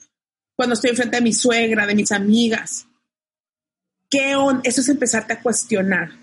cuando 0.56 0.74
estoy 0.74 0.92
enfrente 0.92 1.18
de 1.18 1.24
mi 1.24 1.34
suegra, 1.34 1.86
de 1.86 1.96
mis 1.96 2.12
amigas. 2.12 2.88
¿Qué 4.10 4.36
onda? 4.36 4.62
Eso 4.64 4.82
es 4.82 4.90
empezarte 4.90 5.34
a 5.34 5.42
cuestionar. 5.42 6.21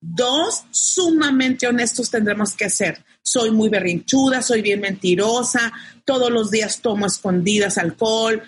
Dos, 0.00 0.64
sumamente 0.70 1.66
honestos 1.66 2.10
tendremos 2.10 2.54
que 2.54 2.70
ser. 2.70 3.04
Soy 3.22 3.50
muy 3.50 3.68
berrinchuda, 3.68 4.40
soy 4.40 4.62
bien 4.62 4.80
mentirosa, 4.80 5.72
todos 6.04 6.30
los 6.30 6.50
días 6.50 6.80
tomo 6.80 7.06
escondidas 7.06 7.76
alcohol, 7.76 8.42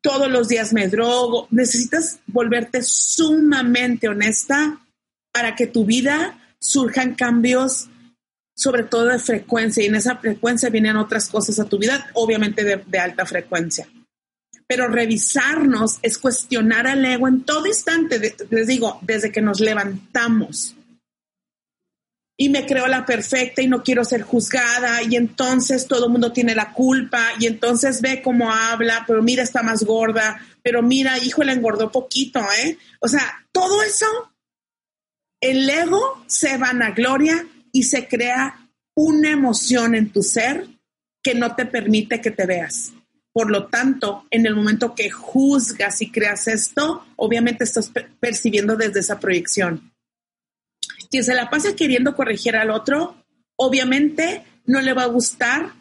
todos 0.00 0.28
los 0.28 0.48
días 0.48 0.72
me 0.72 0.88
drogo. 0.88 1.46
Necesitas 1.50 2.18
volverte 2.26 2.82
sumamente 2.82 4.08
honesta 4.08 4.80
para 5.32 5.54
que 5.54 5.68
tu 5.68 5.84
vida 5.84 6.38
surjan 6.58 7.14
cambios, 7.14 7.88
sobre 8.54 8.82
todo 8.82 9.06
de 9.06 9.18
frecuencia, 9.18 9.82
y 9.82 9.86
en 9.86 9.94
esa 9.94 10.16
frecuencia 10.16 10.68
vienen 10.68 10.96
otras 10.96 11.28
cosas 11.28 11.58
a 11.58 11.64
tu 11.64 11.78
vida, 11.78 12.10
obviamente 12.14 12.64
de, 12.64 12.98
alta 12.98 13.24
frecuencia. 13.24 13.88
Pero 14.72 14.88
revisarnos 14.88 15.98
es 16.00 16.16
cuestionar 16.16 16.86
al 16.86 17.04
ego 17.04 17.28
en 17.28 17.42
todo 17.42 17.66
instante, 17.66 18.34
les 18.48 18.66
digo, 18.66 18.98
desde 19.02 19.30
que 19.30 19.42
nos 19.42 19.60
levantamos 19.60 20.74
y 22.38 22.48
me 22.48 22.64
creo 22.64 22.86
la 22.86 23.04
perfecta 23.04 23.60
y 23.60 23.68
no 23.68 23.82
quiero 23.82 24.02
ser 24.02 24.22
juzgada 24.22 25.02
y 25.02 25.16
entonces 25.16 25.86
todo 25.86 26.06
el 26.06 26.12
mundo 26.12 26.32
tiene 26.32 26.54
la 26.54 26.72
culpa 26.72 27.22
y 27.38 27.46
entonces 27.46 28.00
ve 28.00 28.22
cómo 28.22 28.50
habla, 28.50 29.04
pero 29.06 29.22
mira 29.22 29.42
está 29.42 29.62
más 29.62 29.84
gorda, 29.84 30.40
pero 30.62 30.80
mira, 30.80 31.18
hijo, 31.18 31.44
le 31.44 31.52
engordó 31.52 31.92
poquito, 31.92 32.40
¿eh? 32.64 32.78
O 33.00 33.08
sea, 33.08 33.44
todo 33.52 33.82
eso, 33.82 34.06
el 35.42 35.68
ego 35.68 36.24
se 36.28 36.56
vanagloria 36.56 37.46
y 37.72 37.82
se 37.82 38.08
crea 38.08 38.70
una 38.94 39.32
emoción 39.32 39.94
en 39.94 40.10
tu 40.10 40.22
ser 40.22 40.66
que 41.22 41.34
no 41.34 41.54
te 41.54 41.66
permite 41.66 42.22
que 42.22 42.30
te 42.30 42.46
veas. 42.46 42.92
Por 43.32 43.50
lo 43.50 43.66
tanto, 43.68 44.26
en 44.30 44.46
el 44.46 44.54
momento 44.54 44.94
que 44.94 45.10
juzgas 45.10 46.02
y 46.02 46.10
creas 46.10 46.48
esto, 46.48 47.06
obviamente 47.16 47.64
estás 47.64 47.90
percibiendo 48.20 48.76
desde 48.76 49.00
esa 49.00 49.18
proyección 49.18 49.92
quien 51.12 51.24
se 51.24 51.34
la 51.34 51.50
pasa 51.50 51.76
queriendo 51.76 52.16
corregir 52.16 52.56
al 52.56 52.70
otro, 52.70 53.14
obviamente 53.56 54.44
no 54.64 54.80
le 54.80 54.94
va 54.94 55.02
a 55.02 55.08
gustar 55.08 55.74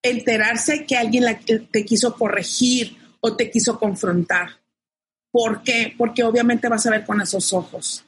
enterarse 0.00 0.86
que 0.86 0.96
alguien 0.96 1.24
te 1.72 1.84
quiso 1.84 2.14
corregir 2.14 2.96
o 3.18 3.34
te 3.34 3.50
quiso 3.50 3.76
confrontar. 3.76 4.50
¿Por 5.32 5.64
qué? 5.64 5.94
Porque 5.98 6.22
obviamente 6.22 6.68
vas 6.68 6.86
a 6.86 6.90
ver 6.90 7.04
con 7.04 7.20
esos 7.20 7.52
ojos. 7.52 8.04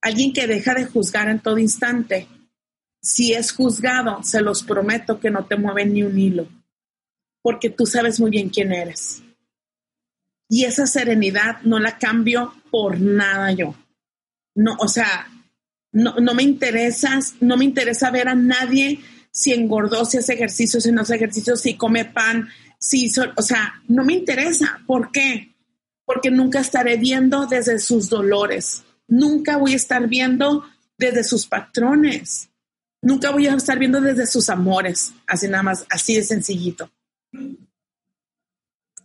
Alguien 0.00 0.32
que 0.32 0.46
deja 0.46 0.72
de 0.72 0.86
juzgar 0.86 1.28
en 1.28 1.40
todo 1.40 1.58
instante, 1.58 2.28
si 3.00 3.32
es 3.32 3.50
juzgado, 3.50 4.22
se 4.22 4.40
los 4.40 4.62
prometo 4.62 5.18
que 5.18 5.30
no 5.30 5.46
te 5.46 5.56
mueve 5.56 5.84
ni 5.84 6.04
un 6.04 6.16
hilo, 6.16 6.46
porque 7.42 7.70
tú 7.70 7.86
sabes 7.86 8.20
muy 8.20 8.30
bien 8.30 8.48
quién 8.48 8.72
eres. 8.72 9.22
Y 10.48 10.64
esa 10.64 10.86
serenidad 10.86 11.60
no 11.62 11.78
la 11.78 11.98
cambio 11.98 12.54
por 12.70 13.00
nada 13.00 13.52
yo. 13.52 13.74
No, 14.54 14.76
o 14.78 14.88
sea, 14.88 15.28
no, 15.92 16.14
no 16.16 16.34
me 16.34 16.42
interesa, 16.42 17.18
no 17.40 17.56
me 17.56 17.64
interesa 17.64 18.10
ver 18.10 18.28
a 18.28 18.34
nadie 18.34 19.00
si 19.30 19.52
engordó, 19.52 20.04
si 20.04 20.18
hace 20.18 20.34
ejercicio, 20.34 20.80
si 20.80 20.92
no 20.92 21.02
hace 21.02 21.16
ejercicio, 21.16 21.56
si 21.56 21.74
come 21.74 22.04
pan, 22.04 22.48
si 22.78 23.10
o 23.36 23.42
sea, 23.42 23.82
no 23.88 24.04
me 24.04 24.12
interesa. 24.12 24.80
¿Por 24.86 25.10
qué? 25.10 25.54
Porque 26.04 26.30
nunca 26.30 26.60
estaré 26.60 26.96
viendo 26.96 27.46
desde 27.46 27.78
sus 27.78 28.08
dolores, 28.10 28.84
nunca 29.08 29.56
voy 29.56 29.72
a 29.72 29.76
estar 29.76 30.06
viendo 30.06 30.64
desde 30.98 31.24
sus 31.24 31.46
patrones, 31.46 32.50
nunca 33.00 33.30
voy 33.30 33.46
a 33.46 33.54
estar 33.54 33.78
viendo 33.78 34.00
desde 34.00 34.26
sus 34.26 34.50
amores, 34.50 35.12
así 35.26 35.48
nada 35.48 35.62
más, 35.62 35.86
así 35.88 36.14
de 36.14 36.24
sencillito. 36.24 36.90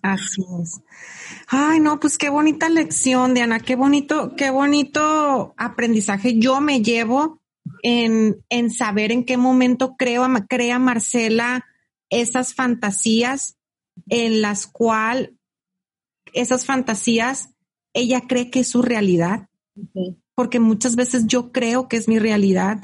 Así 0.01 0.45
es. 0.61 0.82
Ay, 1.47 1.80
no, 1.80 1.99
pues 1.99 2.17
qué 2.17 2.30
bonita 2.30 2.69
lección, 2.69 3.34
Diana, 3.34 3.59
qué 3.59 3.75
bonito, 3.75 4.36
qué 4.36 4.49
bonito 4.49 5.53
aprendizaje 5.57 6.39
yo 6.39 6.61
me 6.61 6.82
llevo 6.82 7.41
en, 7.84 8.43
en 8.49 8.69
saber 8.69 9.11
en 9.11 9.25
qué 9.25 9.38
momento 9.38 9.95
creo, 9.97 10.28
crea 10.47 10.80
Marcela 10.80 11.65
esas 12.09 12.53
fantasías 12.53 13.57
en 14.07 14.41
las 14.41 14.67
cuales 14.67 15.32
esas 16.34 16.65
fantasías 16.65 17.49
ella 17.93 18.21
cree 18.28 18.49
que 18.49 18.61
es 18.61 18.69
su 18.69 18.82
realidad. 18.82 19.49
Porque 20.36 20.59
muchas 20.59 20.95
veces 20.95 21.25
yo 21.28 21.51
creo 21.51 21.88
que 21.88 21.97
es 21.97 22.07
mi 22.07 22.19
realidad. 22.19 22.84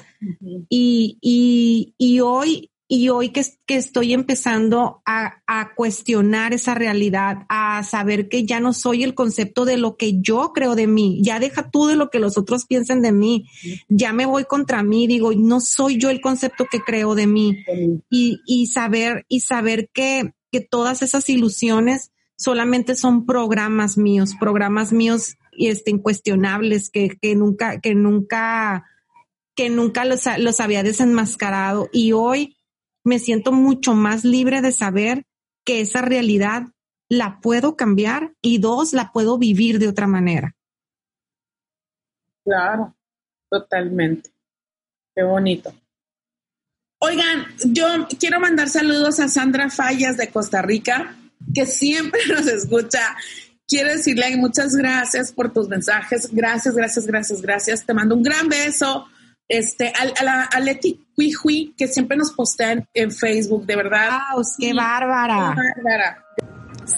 y, 0.69 1.17
y, 1.21 1.93
y 1.97 2.19
hoy 2.19 2.71
y 2.95 3.09
hoy 3.09 3.29
que, 3.29 3.43
que 3.65 3.75
estoy 3.75 4.13
empezando 4.13 5.01
a, 5.03 5.41
a, 5.47 5.73
cuestionar 5.73 6.53
esa 6.53 6.75
realidad, 6.75 7.39
a 7.49 7.81
saber 7.81 8.29
que 8.29 8.45
ya 8.45 8.59
no 8.59 8.71
soy 8.71 9.01
el 9.01 9.15
concepto 9.15 9.65
de 9.65 9.77
lo 9.77 9.97
que 9.97 10.21
yo 10.21 10.51
creo 10.53 10.75
de 10.75 10.85
mí, 10.85 11.19
ya 11.23 11.39
deja 11.39 11.71
tú 11.71 11.87
de 11.87 11.95
lo 11.95 12.11
que 12.11 12.19
los 12.19 12.37
otros 12.37 12.67
piensen 12.67 13.01
de 13.01 13.11
mí, 13.11 13.49
ya 13.89 14.13
me 14.13 14.27
voy 14.27 14.45
contra 14.45 14.83
mí, 14.83 15.07
digo, 15.07 15.33
no 15.33 15.59
soy 15.59 15.97
yo 15.97 16.11
el 16.11 16.21
concepto 16.21 16.67
que 16.69 16.81
creo 16.81 17.15
de 17.15 17.25
mí. 17.25 17.65
Y, 18.11 18.41
y 18.45 18.67
saber, 18.67 19.25
y 19.27 19.39
saber 19.39 19.89
que, 19.91 20.31
que 20.51 20.61
todas 20.61 21.01
esas 21.01 21.27
ilusiones 21.29 22.11
solamente 22.37 22.93
son 22.93 23.25
programas 23.25 23.97
míos, 23.97 24.35
programas 24.39 24.93
míos 24.93 25.37
este, 25.57 25.89
incuestionables 25.89 26.91
que, 26.91 27.09
que 27.19 27.33
nunca, 27.33 27.79
que 27.79 27.95
nunca, 27.95 28.85
que 29.55 29.71
nunca 29.71 30.05
los, 30.05 30.25
los 30.37 30.59
había 30.59 30.83
desenmascarado. 30.83 31.89
Y 31.91 32.11
hoy, 32.11 32.55
me 33.03 33.19
siento 33.19 33.51
mucho 33.51 33.93
más 33.93 34.23
libre 34.23 34.61
de 34.61 34.71
saber 34.71 35.25
que 35.65 35.81
esa 35.81 36.01
realidad 36.01 36.63
la 37.09 37.39
puedo 37.41 37.75
cambiar 37.75 38.33
y 38.41 38.59
dos, 38.59 38.93
la 38.93 39.11
puedo 39.11 39.37
vivir 39.37 39.79
de 39.79 39.87
otra 39.87 40.07
manera. 40.07 40.55
Claro, 42.43 42.95
totalmente. 43.49 44.31
Qué 45.15 45.23
bonito. 45.23 45.73
Oigan, 46.99 47.45
yo 47.65 48.07
quiero 48.19 48.39
mandar 48.39 48.69
saludos 48.69 49.19
a 49.19 49.27
Sandra 49.27 49.69
Fallas 49.69 50.17
de 50.17 50.29
Costa 50.29 50.61
Rica, 50.61 51.15
que 51.53 51.65
siempre 51.65 52.21
nos 52.29 52.47
escucha. 52.47 53.15
Quiero 53.67 53.89
decirle 53.89 54.35
muchas 54.37 54.75
gracias 54.75 55.31
por 55.31 55.51
tus 55.51 55.67
mensajes. 55.67 56.29
Gracias, 56.33 56.75
gracias, 56.75 57.05
gracias, 57.05 57.41
gracias. 57.41 57.85
Te 57.85 57.93
mando 57.93 58.15
un 58.15 58.23
gran 58.23 58.47
beso 58.47 59.07
este, 59.47 59.93
a, 59.93 60.23
la, 60.23 60.43
a 60.43 60.59
Leti 60.59 60.99
que 61.77 61.87
siempre 61.87 62.17
nos 62.17 62.31
postea 62.31 62.83
en, 62.93 63.11
Facebook, 63.11 63.65
de 63.65 63.75
verdad. 63.75 64.19
¡Qué 64.59 64.73
bárbara! 64.73 65.55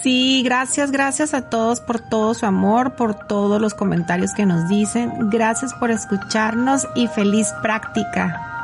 Sí, 0.02 0.42
gracias, 0.44 0.90
gracias 0.90 1.32
a 1.32 1.48
todos 1.48 1.80
por 1.80 2.00
todo 2.00 2.34
su 2.34 2.44
amor, 2.44 2.96
por 2.96 3.26
todos 3.26 3.60
los 3.60 3.74
comentarios 3.74 4.32
que 4.34 4.46
nos 4.46 4.68
dicen. 4.68 5.30
Gracias 5.30 5.74
por 5.74 5.90
escucharnos 5.90 6.88
y 6.96 7.06
feliz 7.08 7.48
práctica. 7.62 8.55